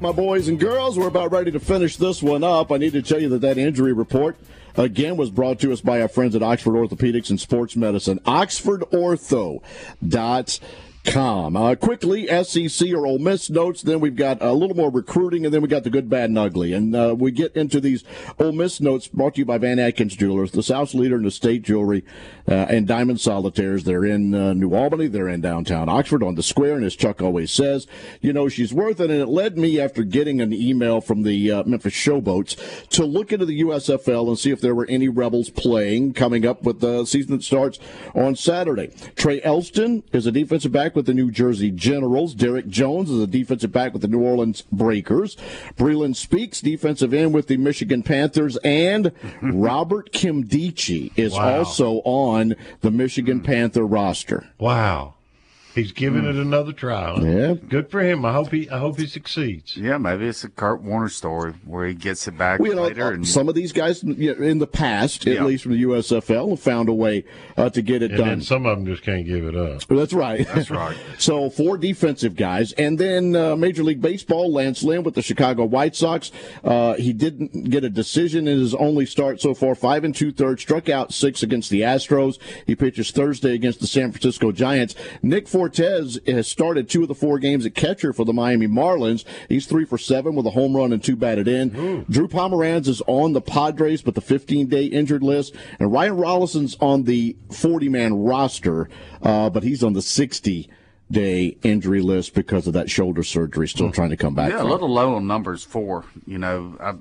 My 0.00 0.12
boys 0.12 0.48
and 0.48 0.58
girls, 0.58 0.98
we're 0.98 1.08
about 1.08 1.30
ready 1.30 1.50
to 1.50 1.60
finish 1.60 1.96
this 1.96 2.22
one 2.22 2.42
up. 2.42 2.72
I 2.72 2.78
need 2.78 2.92
to 2.92 3.02
tell 3.02 3.20
you 3.20 3.28
that 3.30 3.42
that 3.42 3.58
injury 3.58 3.92
report 3.92 4.36
again 4.76 5.16
was 5.16 5.30
brought 5.30 5.60
to 5.60 5.72
us 5.72 5.80
by 5.80 6.00
our 6.00 6.08
friends 6.08 6.34
at 6.34 6.42
Oxford 6.42 6.72
Orthopedics 6.72 7.30
and 7.30 7.40
Sports 7.40 7.76
Medicine. 7.76 8.18
OxfordOrtho.com 8.20 10.89
Com. 11.04 11.56
Uh, 11.56 11.74
quickly, 11.76 12.26
SEC 12.44 12.92
or 12.92 13.06
Ole 13.06 13.18
Miss 13.18 13.48
notes. 13.48 13.80
Then 13.80 14.00
we've 14.00 14.14
got 14.14 14.42
a 14.42 14.52
little 14.52 14.76
more 14.76 14.90
recruiting, 14.90 15.46
and 15.46 15.52
then 15.52 15.62
we 15.62 15.68
got 15.68 15.82
the 15.82 15.88
good, 15.90 16.10
bad, 16.10 16.28
and 16.28 16.38
ugly. 16.38 16.74
And 16.74 16.94
uh, 16.94 17.16
we 17.18 17.30
get 17.30 17.56
into 17.56 17.80
these 17.80 18.04
Ole 18.38 18.52
Miss 18.52 18.82
notes 18.82 19.08
brought 19.08 19.34
to 19.34 19.38
you 19.38 19.46
by 19.46 19.56
Van 19.56 19.78
Atkins 19.78 20.14
Jewelers, 20.14 20.52
the 20.52 20.62
South's 20.62 20.94
leader 20.94 21.16
in 21.16 21.24
estate 21.24 21.62
jewelry 21.62 22.04
uh, 22.46 22.66
and 22.68 22.86
diamond 22.86 23.18
solitaires. 23.18 23.84
They're 23.84 24.04
in 24.04 24.34
uh, 24.34 24.52
New 24.52 24.74
Albany. 24.74 25.06
They're 25.06 25.28
in 25.28 25.40
downtown 25.40 25.88
Oxford 25.88 26.22
on 26.22 26.34
the 26.34 26.42
square. 26.42 26.76
And 26.76 26.84
as 26.84 26.94
Chuck 26.94 27.22
always 27.22 27.50
says, 27.50 27.86
you 28.20 28.34
know 28.34 28.48
she's 28.48 28.74
worth 28.74 29.00
it. 29.00 29.10
And 29.10 29.20
it 29.20 29.26
led 29.28 29.56
me 29.56 29.80
after 29.80 30.04
getting 30.04 30.42
an 30.42 30.52
email 30.52 31.00
from 31.00 31.22
the 31.22 31.50
uh, 31.50 31.64
Memphis 31.64 31.94
Showboats 31.94 32.88
to 32.90 33.06
look 33.06 33.32
into 33.32 33.46
the 33.46 33.62
USFL 33.62 34.28
and 34.28 34.38
see 34.38 34.50
if 34.50 34.60
there 34.60 34.74
were 34.74 34.86
any 34.88 35.08
Rebels 35.08 35.48
playing 35.48 36.12
coming 36.12 36.44
up 36.44 36.62
with 36.62 36.80
the 36.80 37.06
season 37.06 37.32
that 37.36 37.42
starts 37.42 37.78
on 38.14 38.36
Saturday. 38.36 38.92
Trey 39.16 39.40
Elston 39.42 40.02
is 40.12 40.26
a 40.26 40.32
defensive 40.32 40.72
back 40.72 40.89
with 40.94 41.06
the 41.06 41.14
New 41.14 41.30
Jersey 41.30 41.70
Generals. 41.70 42.34
Derek 42.34 42.68
Jones 42.68 43.10
is 43.10 43.22
a 43.22 43.26
defensive 43.26 43.72
back 43.72 43.92
with 43.92 44.02
the 44.02 44.08
New 44.08 44.22
Orleans 44.22 44.62
Breakers. 44.72 45.36
Breland 45.76 46.16
Speaks, 46.16 46.60
defensive 46.60 47.14
end 47.14 47.34
with 47.34 47.46
the 47.46 47.56
Michigan 47.56 48.02
Panthers. 48.02 48.56
And 48.58 49.12
Robert 49.42 50.12
Nkemdiche 50.12 51.12
is 51.16 51.32
Wow. 51.32 51.58
also 51.58 52.02
on 52.04 52.54
the 52.80 52.90
Michigan 52.90 53.38
hmm. 53.38 53.44
Panther 53.44 53.86
roster. 53.86 54.48
Wow. 54.58 55.14
He's 55.74 55.92
giving 55.92 56.24
it 56.24 56.34
another 56.34 56.72
try. 56.72 57.14
huh? 57.16 57.22
Yeah. 57.24 57.54
Good 57.54 57.90
for 57.90 58.00
him. 58.00 58.24
I 58.24 58.32
hope 58.32 58.50
he 58.50 58.68
I 58.70 58.78
hope 58.78 58.98
he 58.98 59.06
succeeds. 59.06 59.76
Yeah, 59.76 59.98
maybe 59.98 60.26
it's 60.26 60.42
a 60.42 60.48
Kurt 60.48 60.82
Warner 60.82 61.08
story 61.08 61.52
where 61.64 61.86
he 61.86 61.94
gets 61.94 62.26
it 62.26 62.36
back 62.36 62.58
Well, 62.58 62.68
you 62.70 62.74
know, 62.74 62.82
later. 62.82 63.04
uh, 63.06 63.12
and 63.12 63.26
some 63.28 63.48
of 63.48 63.54
these 63.54 63.72
guys 63.72 64.02
you 64.02 64.34
know, 64.34 64.44
in 64.44 64.58
the 64.58 64.66
past, 64.66 65.26
at 65.28 65.44
least 65.44 65.62
from 65.62 65.72
the 65.72 65.82
USFL, 65.84 66.50
have 66.50 66.60
found 66.60 66.88
a 66.88 66.92
way 66.92 67.24
uh, 67.56 67.70
to 67.70 67.82
get 67.82 68.02
it 68.02 68.10
And 68.10 68.18
done. 68.18 68.28
then 68.28 68.40
some 68.42 68.66
of 68.66 68.78
them 68.78 68.86
just 68.86 69.02
can't 69.04 69.24
give 69.24 69.44
it 69.44 69.54
up. 69.56 69.82
That's 69.86 70.12
right. 70.12 70.46
That's 70.48 70.70
right. 70.70 70.96
so 71.18 71.48
four 71.50 71.78
defensive 71.78 72.34
guys, 72.34 72.72
and 72.72 72.98
then 72.98 73.36
uh, 73.36 73.54
Major 73.54 73.84
League 73.84 74.00
Baseball, 74.00 74.52
Lance 74.52 74.82
Lynn 74.82 75.04
with 75.04 75.14
the 75.14 75.22
Chicago 75.22 75.64
White 75.64 75.94
Sox. 75.94 76.32
Uh, 76.64 76.94
he 76.94 77.12
didn't 77.12 77.70
get 77.70 77.84
a 77.84 77.90
decision 77.90 78.48
in 78.48 78.58
his 78.58 78.74
only 78.74 79.06
start 79.06 79.40
so 79.40 79.54
far. 79.54 79.74
Five 79.76 80.02
and 80.04 80.14
two 80.14 80.32
thirds, 80.32 80.62
struck 80.62 80.88
out 80.88 81.12
six 81.14 81.42
against 81.44 81.70
the 81.70 81.82
Astros. 81.82 82.38
He 82.66 82.74
pitches 82.74 83.10
Thursday 83.12 83.54
against 83.54 83.80
the 83.80 83.86
San 83.86 84.10
Francisco 84.10 84.50
Giants. 84.52 84.94
Nick 85.22 85.46
Fortes 85.60 86.18
has 86.26 86.48
started 86.48 86.88
two 86.88 87.02
of 87.02 87.08
the 87.08 87.14
four 87.14 87.38
games 87.38 87.66
at 87.66 87.74
catcher 87.74 88.14
for 88.14 88.24
the 88.24 88.32
Miami 88.32 88.66
Marlins. 88.66 89.26
He's 89.46 89.66
three 89.66 89.84
for 89.84 89.98
seven 89.98 90.34
with 90.34 90.46
a 90.46 90.50
home 90.50 90.74
run 90.74 90.90
and 90.90 91.04
two 91.04 91.16
batted 91.16 91.46
in. 91.46 92.06
Drew 92.08 92.28
Pomeranz 92.28 92.88
is 92.88 93.02
on 93.06 93.34
the 93.34 93.42
Padres, 93.42 94.00
but 94.00 94.14
the 94.14 94.22
15 94.22 94.68
day 94.68 94.86
injured 94.86 95.22
list, 95.22 95.54
and 95.78 95.92
Ryan 95.92 96.16
Rollison's 96.16 96.78
on 96.80 97.02
the 97.02 97.36
40 97.52 97.90
man 97.90 98.14
roster, 98.14 98.88
uh, 99.20 99.50
but 99.50 99.62
he's 99.62 99.84
on 99.84 99.92
the 99.92 100.00
60 100.00 100.70
day 101.10 101.58
injury 101.62 102.00
list 102.00 102.32
because 102.32 102.66
of 102.66 102.72
that 102.72 102.88
shoulder 102.88 103.22
surgery. 103.22 103.68
Still 103.68 103.92
trying 103.92 104.10
to 104.10 104.16
come 104.16 104.34
back. 104.34 104.52
yeah, 104.52 104.62
a 104.62 104.64
little 104.64 104.88
low 104.88 105.14
on 105.14 105.26
numbers 105.26 105.62
for 105.62 106.06
you 106.26 106.38
know. 106.38 106.74
I, 106.80 106.94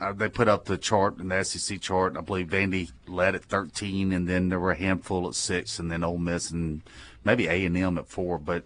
I, 0.00 0.12
they 0.12 0.30
put 0.30 0.48
up 0.48 0.64
the 0.64 0.78
chart 0.78 1.18
in 1.18 1.28
the 1.28 1.44
SEC 1.44 1.78
chart. 1.82 2.16
I 2.16 2.22
believe 2.22 2.46
Vandy 2.46 2.92
led 3.06 3.34
at 3.34 3.44
13, 3.44 4.12
and 4.12 4.26
then 4.26 4.48
there 4.48 4.60
were 4.60 4.70
a 4.70 4.78
handful 4.78 5.28
at 5.28 5.34
six, 5.34 5.78
and 5.78 5.90
then 5.90 6.04
Ole 6.04 6.18
Miss 6.18 6.50
and 6.50 6.80
maybe 7.24 7.46
A 7.46 7.64
and 7.64 7.76
M 7.76 7.98
at 7.98 8.08
four. 8.08 8.38
But 8.38 8.64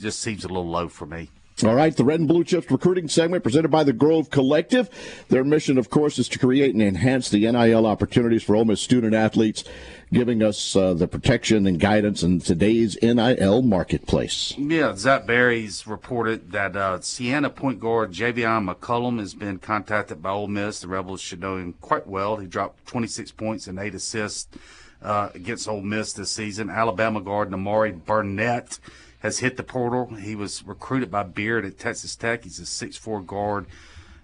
just 0.00 0.20
seems 0.20 0.44
a 0.44 0.48
little 0.48 0.68
low 0.68 0.88
for 0.88 1.06
me. 1.06 1.30
All 1.64 1.74
right, 1.74 1.96
the 1.96 2.04
Red 2.04 2.20
and 2.20 2.28
Blue 2.28 2.44
Chips 2.44 2.70
recruiting 2.70 3.08
segment 3.08 3.42
presented 3.42 3.70
by 3.70 3.82
the 3.82 3.92
Grove 3.92 4.30
Collective. 4.30 4.88
Their 5.28 5.42
mission, 5.42 5.76
of 5.76 5.90
course, 5.90 6.16
is 6.16 6.28
to 6.28 6.38
create 6.38 6.72
and 6.72 6.80
enhance 6.80 7.30
the 7.30 7.50
NIL 7.50 7.84
opportunities 7.84 8.44
for 8.44 8.54
Ole 8.54 8.64
Miss 8.64 8.80
student 8.80 9.12
athletes, 9.12 9.64
giving 10.12 10.40
us 10.40 10.76
uh, 10.76 10.94
the 10.94 11.08
protection 11.08 11.66
and 11.66 11.80
guidance 11.80 12.22
in 12.22 12.40
today's 12.40 12.96
NIL 13.02 13.62
marketplace. 13.62 14.54
Yeah, 14.56 14.94
Zach 14.94 15.26
Berry's 15.26 15.84
reported 15.84 16.52
that 16.52 16.76
uh, 16.76 17.00
Siena 17.00 17.50
point 17.50 17.80
guard 17.80 18.12
Javian 18.12 18.72
McCollum 18.72 19.18
has 19.18 19.34
been 19.34 19.58
contacted 19.58 20.22
by 20.22 20.30
Ole 20.30 20.46
Miss. 20.46 20.78
The 20.78 20.86
Rebels 20.86 21.20
should 21.20 21.40
know 21.40 21.56
him 21.56 21.72
quite 21.80 22.06
well. 22.06 22.36
He 22.36 22.46
dropped 22.46 22.86
26 22.86 23.32
points 23.32 23.66
and 23.66 23.80
eight 23.80 23.96
assists 23.96 24.46
uh, 25.02 25.30
against 25.34 25.68
Ole 25.68 25.82
Miss 25.82 26.12
this 26.12 26.30
season. 26.30 26.70
Alabama 26.70 27.20
guard 27.20 27.50
Nimari 27.50 27.92
Burnett 27.92 28.78
has 29.20 29.38
hit 29.38 29.56
the 29.56 29.62
portal. 29.62 30.06
He 30.14 30.34
was 30.34 30.64
recruited 30.64 31.10
by 31.10 31.24
Beard 31.24 31.64
at 31.64 31.78
Texas 31.78 32.14
Tech. 32.16 32.44
He's 32.44 32.58
a 32.58 32.62
6'4 32.62 33.26
guard. 33.26 33.66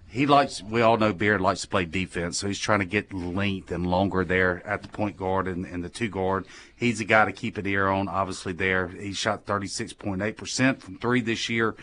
He 0.07 0.25
likes, 0.25 0.63
we 0.63 0.81
all 0.81 0.95
know 0.95 1.11
Beard 1.11 1.41
likes 1.41 1.61
to 1.61 1.67
play 1.67 1.83
defense, 1.83 2.37
so 2.37 2.47
he's 2.47 2.59
trying 2.59 2.79
to 2.79 2.85
get 2.85 3.11
length 3.11 3.69
and 3.69 3.85
longer 3.85 4.23
there 4.23 4.65
at 4.65 4.81
the 4.81 4.87
point 4.87 5.17
guard 5.17 5.45
and, 5.45 5.65
and 5.65 5.83
the 5.83 5.89
two 5.89 6.07
guard. 6.07 6.45
He's 6.73 7.01
a 7.01 7.03
guy 7.03 7.25
to 7.25 7.33
keep 7.33 7.57
an 7.57 7.67
ear 7.67 7.89
on, 7.89 8.07
obviously, 8.07 8.53
there. 8.53 8.87
He 8.87 9.11
shot 9.11 9.45
36.8% 9.45 10.79
from 10.79 10.97
three 10.99 11.19
this 11.19 11.49
year. 11.49 11.75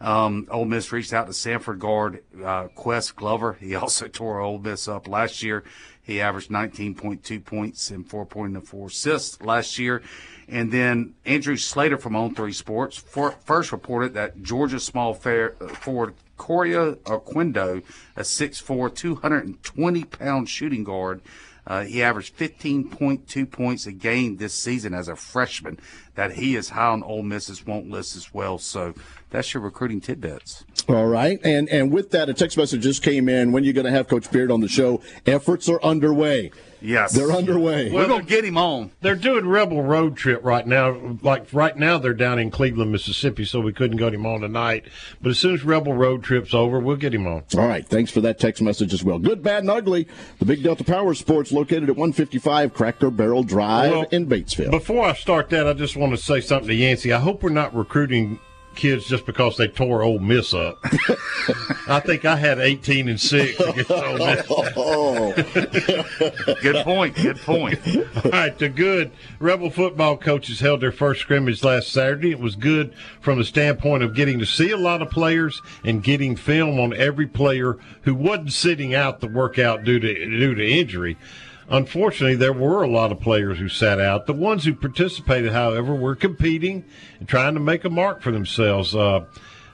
Um, 0.00 0.46
Ole 0.52 0.66
Miss 0.66 0.92
reached 0.92 1.12
out 1.12 1.26
to 1.26 1.32
Samford 1.32 1.80
guard 1.80 2.22
uh, 2.44 2.68
Ques 2.68 3.10
Glover. 3.10 3.54
He 3.54 3.74
also 3.76 4.06
tore 4.06 4.38
Ole 4.38 4.60
Miss 4.60 4.86
up 4.86 5.08
last 5.08 5.42
year. 5.42 5.64
He 6.02 6.20
averaged 6.20 6.50
19.2 6.50 7.44
points 7.44 7.90
and 7.90 8.08
4.4 8.08 8.86
assists 8.86 9.40
last 9.42 9.78
year. 9.78 10.02
And 10.48 10.72
then 10.72 11.14
Andrew 11.24 11.56
Slater 11.56 11.98
from 11.98 12.16
On 12.16 12.34
Three 12.34 12.52
Sports 12.52 12.96
for, 12.96 13.32
first 13.32 13.70
reported 13.70 14.14
that 14.14 14.42
Georgia 14.42 14.80
small 14.80 15.14
fair, 15.14 15.54
uh, 15.60 15.68
forward 15.68 16.14
Kario 16.38 16.96
Oquendo, 17.04 17.82
a 18.16 18.22
6'4", 18.22 18.94
220 18.94 20.04
pound 20.04 20.48
shooting 20.48 20.82
guard, 20.82 21.20
uh, 21.66 21.84
he 21.84 22.02
averaged 22.02 22.36
15.2 22.36 23.50
points 23.50 23.86
a 23.86 23.92
game 23.92 24.38
this 24.38 24.54
season 24.54 24.94
as 24.94 25.08
a 25.08 25.14
freshman. 25.14 25.78
That 26.14 26.32
he 26.32 26.56
is 26.56 26.70
high 26.70 26.88
on 26.88 27.02
Ole 27.02 27.22
Miss's 27.22 27.64
won't 27.64 27.88
list 27.88 28.16
as 28.16 28.34
well. 28.34 28.58
So 28.58 28.94
that's 29.30 29.54
your 29.54 29.62
recruiting 29.62 30.00
tidbits. 30.00 30.64
All 30.90 31.06
right, 31.06 31.38
and 31.44 31.68
and 31.68 31.92
with 31.92 32.10
that, 32.10 32.28
a 32.28 32.34
text 32.34 32.56
message 32.56 32.82
just 32.82 33.02
came 33.02 33.28
in. 33.28 33.52
When 33.52 33.64
you 33.64 33.72
going 33.72 33.84
to 33.86 33.92
have 33.92 34.08
Coach 34.08 34.30
Beard 34.30 34.50
on 34.50 34.60
the 34.60 34.68
show? 34.68 35.00
Efforts 35.26 35.68
are 35.68 35.82
underway. 35.82 36.50
Yes, 36.82 37.12
they're 37.12 37.30
underway. 37.30 37.90
We're 37.90 38.06
gonna 38.08 38.22
get 38.22 38.44
him 38.44 38.56
on. 38.56 38.90
They're 39.02 39.14
doing 39.14 39.46
Rebel 39.46 39.82
Road 39.82 40.16
Trip 40.16 40.42
right 40.42 40.66
now. 40.66 41.18
Like 41.22 41.52
right 41.52 41.76
now, 41.76 41.98
they're 41.98 42.14
down 42.14 42.38
in 42.38 42.50
Cleveland, 42.50 42.90
Mississippi, 42.90 43.44
so 43.44 43.60
we 43.60 43.72
couldn't 43.72 43.98
get 43.98 44.14
him 44.14 44.24
on 44.24 44.40
tonight. 44.40 44.84
But 45.20 45.30
as 45.30 45.38
soon 45.38 45.54
as 45.54 45.62
Rebel 45.62 45.92
Road 45.92 46.22
Trip's 46.22 46.54
over, 46.54 46.80
we'll 46.80 46.96
get 46.96 47.14
him 47.14 47.26
on. 47.26 47.44
All 47.56 47.66
right, 47.66 47.86
thanks 47.86 48.10
for 48.10 48.20
that 48.22 48.38
text 48.38 48.62
message 48.62 48.94
as 48.94 49.04
well. 49.04 49.18
Good, 49.18 49.42
bad, 49.42 49.62
and 49.62 49.70
ugly. 49.70 50.08
The 50.38 50.46
Big 50.46 50.62
Delta 50.62 50.84
Power 50.84 51.12
Sports 51.14 51.52
located 51.52 51.84
at 51.90 51.96
155 51.96 52.72
Cracker 52.72 53.10
Barrel 53.10 53.42
Drive 53.42 53.90
Well, 53.92 54.06
in 54.10 54.26
Batesville. 54.26 54.70
Before 54.70 55.04
I 55.04 55.12
start 55.12 55.50
that, 55.50 55.66
I 55.66 55.74
just 55.74 55.96
want 55.96 56.12
to 56.12 56.16
say 56.18 56.40
something 56.40 56.68
to 56.68 56.74
Yancey. 56.74 57.12
I 57.12 57.20
hope 57.20 57.42
we're 57.42 57.50
not 57.50 57.74
recruiting 57.76 58.38
kids 58.80 59.06
just 59.06 59.26
because 59.26 59.58
they 59.58 59.68
tore 59.68 60.02
Ole 60.02 60.18
Miss 60.18 60.54
up. 60.54 60.78
I 61.86 62.00
think 62.00 62.24
I 62.24 62.36
had 62.36 62.58
18 62.58 63.10
and 63.10 63.20
6 63.20 63.60
against 63.60 63.90
Ole 63.90 64.16
Miss. 64.16 64.46
Good 66.62 66.84
point. 66.84 67.14
Good 67.14 67.38
point. 67.42 67.78
All 68.24 68.30
right, 68.30 68.58
the 68.58 68.70
good 68.70 69.12
Rebel 69.38 69.68
football 69.70 70.16
coaches 70.16 70.60
held 70.60 70.80
their 70.80 70.92
first 70.92 71.20
scrimmage 71.20 71.62
last 71.62 71.92
Saturday. 71.92 72.30
It 72.30 72.40
was 72.40 72.56
good 72.56 72.94
from 73.20 73.36
the 73.38 73.44
standpoint 73.44 74.02
of 74.02 74.14
getting 74.14 74.38
to 74.38 74.46
see 74.46 74.70
a 74.70 74.78
lot 74.78 75.02
of 75.02 75.10
players 75.10 75.60
and 75.84 76.02
getting 76.02 76.34
film 76.34 76.80
on 76.80 76.94
every 76.94 77.26
player 77.26 77.76
who 78.02 78.14
wasn't 78.14 78.52
sitting 78.52 78.94
out 78.94 79.20
the 79.20 79.28
workout 79.28 79.84
due 79.84 80.00
to 80.00 80.14
due 80.14 80.54
to 80.54 80.66
injury. 80.66 81.18
Unfortunately, 81.70 82.34
there 82.34 82.52
were 82.52 82.82
a 82.82 82.90
lot 82.90 83.12
of 83.12 83.20
players 83.20 83.58
who 83.58 83.68
sat 83.68 84.00
out. 84.00 84.26
The 84.26 84.32
ones 84.32 84.64
who 84.64 84.74
participated, 84.74 85.52
however, 85.52 85.94
were 85.94 86.16
competing 86.16 86.84
and 87.20 87.28
trying 87.28 87.54
to 87.54 87.60
make 87.60 87.84
a 87.84 87.90
mark 87.90 88.22
for 88.22 88.32
themselves. 88.32 88.94
Uh, 88.94 89.24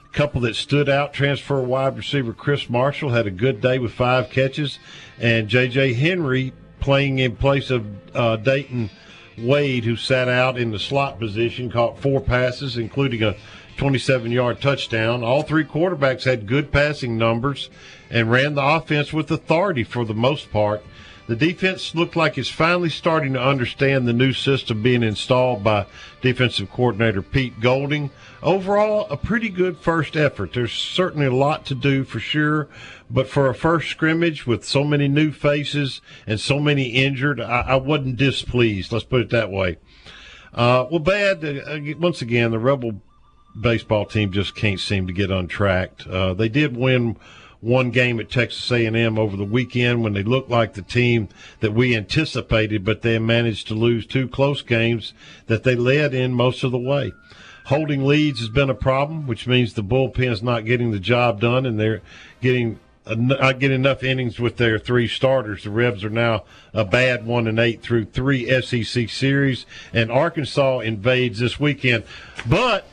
a 0.05 0.13
couple 0.13 0.41
that 0.41 0.55
stood 0.55 0.89
out, 0.89 1.11
transfer 1.11 1.59
wide 1.59 1.97
receiver 1.97 2.33
Chris 2.33 2.69
Marshall 2.69 3.09
had 3.09 3.25
a 3.25 3.31
good 3.31 3.61
day 3.61 3.79
with 3.79 3.93
five 3.93 4.29
catches, 4.29 4.77
and 5.19 5.47
J.J. 5.47 5.93
Henry 5.93 6.53
playing 6.79 7.17
in 7.17 7.35
place 7.35 7.71
of 7.71 7.85
uh, 8.15 8.35
Dayton 8.35 8.91
Wade, 9.39 9.83
who 9.83 9.95
sat 9.95 10.29
out 10.29 10.57
in 10.57 10.71
the 10.71 10.79
slot 10.79 11.19
position, 11.19 11.71
caught 11.71 11.99
four 11.99 12.21
passes, 12.21 12.77
including 12.77 13.23
a 13.23 13.35
27 13.77 14.31
yard 14.31 14.61
touchdown. 14.61 15.23
All 15.23 15.41
three 15.41 15.63
quarterbacks 15.63 16.25
had 16.25 16.47
good 16.47 16.71
passing 16.71 17.17
numbers 17.17 17.71
and 18.09 18.29
ran 18.29 18.55
the 18.55 18.63
offense 18.63 19.11
with 19.11 19.31
authority 19.31 19.83
for 19.83 20.05
the 20.05 20.13
most 20.13 20.51
part. 20.51 20.83
The 21.27 21.35
defense 21.35 21.93
looked 21.93 22.15
like 22.15 22.37
it's 22.37 22.49
finally 22.49 22.89
starting 22.89 23.33
to 23.33 23.41
understand 23.41 24.07
the 24.07 24.13
new 24.13 24.31
system 24.31 24.81
being 24.81 25.03
installed 25.03 25.61
by 25.61 25.85
defensive 26.21 26.71
coordinator 26.71 27.21
Pete 27.21 27.59
Golding. 27.59 28.11
Overall, 28.41 29.07
a 29.09 29.17
pretty 29.17 29.49
good 29.49 29.77
first 29.77 30.15
effort. 30.15 30.53
There's 30.53 30.71
certainly 30.71 31.25
a 31.25 31.33
lot 31.33 31.65
to 31.65 31.75
do 31.75 32.05
for 32.05 32.21
sure, 32.21 32.69
but 33.09 33.27
for 33.27 33.49
a 33.49 33.53
first 33.53 33.89
scrimmage 33.89 34.47
with 34.47 34.63
so 34.63 34.85
many 34.85 35.09
new 35.09 35.33
faces 35.33 35.99
and 36.25 36.39
so 36.39 36.59
many 36.59 36.91
injured, 36.91 37.41
I, 37.41 37.61
I 37.61 37.75
wasn't 37.75 38.15
displeased. 38.15 38.93
Let's 38.93 39.03
put 39.03 39.21
it 39.21 39.29
that 39.31 39.51
way. 39.51 39.79
Uh, 40.53 40.87
well, 40.89 40.99
bad. 40.99 41.43
Uh, 41.43 41.79
once 41.99 42.21
again, 42.21 42.51
the 42.51 42.59
Rebel 42.59 43.01
baseball 43.59 44.05
team 44.05 44.31
just 44.31 44.55
can't 44.55 44.79
seem 44.79 45.07
to 45.07 45.13
get 45.13 45.29
untracked. 45.29 46.07
Uh, 46.07 46.33
they 46.33 46.47
did 46.47 46.77
win 46.77 47.17
one 47.61 47.89
game 47.89 48.19
at 48.19 48.29
Texas 48.29 48.71
A&M 48.71 49.17
over 49.17 49.35
the 49.35 49.43
weekend 49.43 50.03
when 50.03 50.13
they 50.13 50.23
looked 50.23 50.49
like 50.49 50.73
the 50.73 50.81
team 50.81 51.27
that 51.59 51.73
we 51.73 51.95
anticipated, 51.95 52.85
but 52.85 53.01
they 53.01 53.17
managed 53.19 53.67
to 53.67 53.73
lose 53.73 54.05
two 54.05 54.27
close 54.27 54.61
games 54.61 55.13
that 55.47 55.63
they 55.63 55.75
led 55.75 56.13
in 56.13 56.33
most 56.33 56.63
of 56.63 56.71
the 56.71 56.77
way. 56.77 57.11
Holding 57.65 58.05
leads 58.05 58.39
has 58.39 58.49
been 58.49 58.69
a 58.69 58.75
problem, 58.75 59.27
which 59.27 59.47
means 59.47 59.73
the 59.73 59.83
bullpen 59.83 60.31
is 60.31 60.43
not 60.43 60.65
getting 60.65 60.91
the 60.91 60.99
job 60.99 61.41
done, 61.41 61.65
and 61.65 61.79
they're 61.79 62.01
getting 62.41 62.79
not 63.15 63.59
getting 63.59 63.75
enough 63.75 64.03
innings 64.03 64.39
with 64.39 64.57
their 64.57 64.77
three 64.77 65.07
starters. 65.07 65.63
The 65.63 65.69
Rebs 65.69 66.03
are 66.03 66.09
now 66.09 66.43
a 66.73 66.83
bad 66.83 67.25
one 67.25 67.47
and 67.47 67.59
eight 67.59 67.81
through 67.81 68.05
three 68.05 68.49
SEC 68.61 69.09
series, 69.09 69.65
and 69.93 70.11
Arkansas 70.11 70.79
invades 70.79 71.39
this 71.39 71.59
weekend. 71.59 72.03
But 72.45 72.87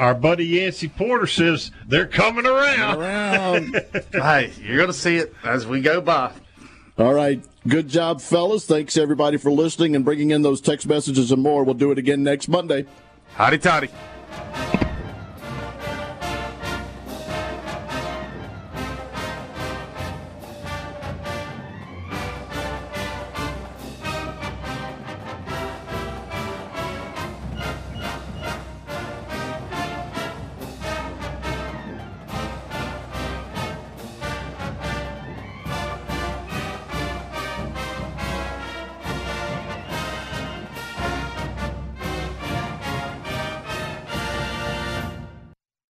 our 0.00 0.14
buddy 0.14 0.46
Yancey 0.46 0.88
Porter 0.88 1.26
says 1.26 1.70
they're 1.86 2.06
coming 2.06 2.46
around. 2.46 2.98
around. 2.98 3.74
hey, 4.12 4.50
you're 4.58 4.78
going 4.78 4.88
to 4.88 4.94
see 4.94 5.16
it 5.16 5.34
as 5.44 5.66
we 5.66 5.82
go 5.82 6.00
by. 6.00 6.32
All 6.96 7.12
right. 7.12 7.44
Good 7.68 7.88
job, 7.88 8.22
fellas. 8.22 8.64
Thanks, 8.64 8.96
everybody, 8.96 9.36
for 9.36 9.52
listening 9.52 9.94
and 9.94 10.02
bringing 10.02 10.30
in 10.30 10.40
those 10.40 10.62
text 10.62 10.86
messages 10.86 11.30
and 11.32 11.42
more. 11.42 11.64
We'll 11.64 11.74
do 11.74 11.90
it 11.92 11.98
again 11.98 12.22
next 12.22 12.48
Monday. 12.48 12.86
Hotty, 13.36 13.60
Toddy. 13.60 13.90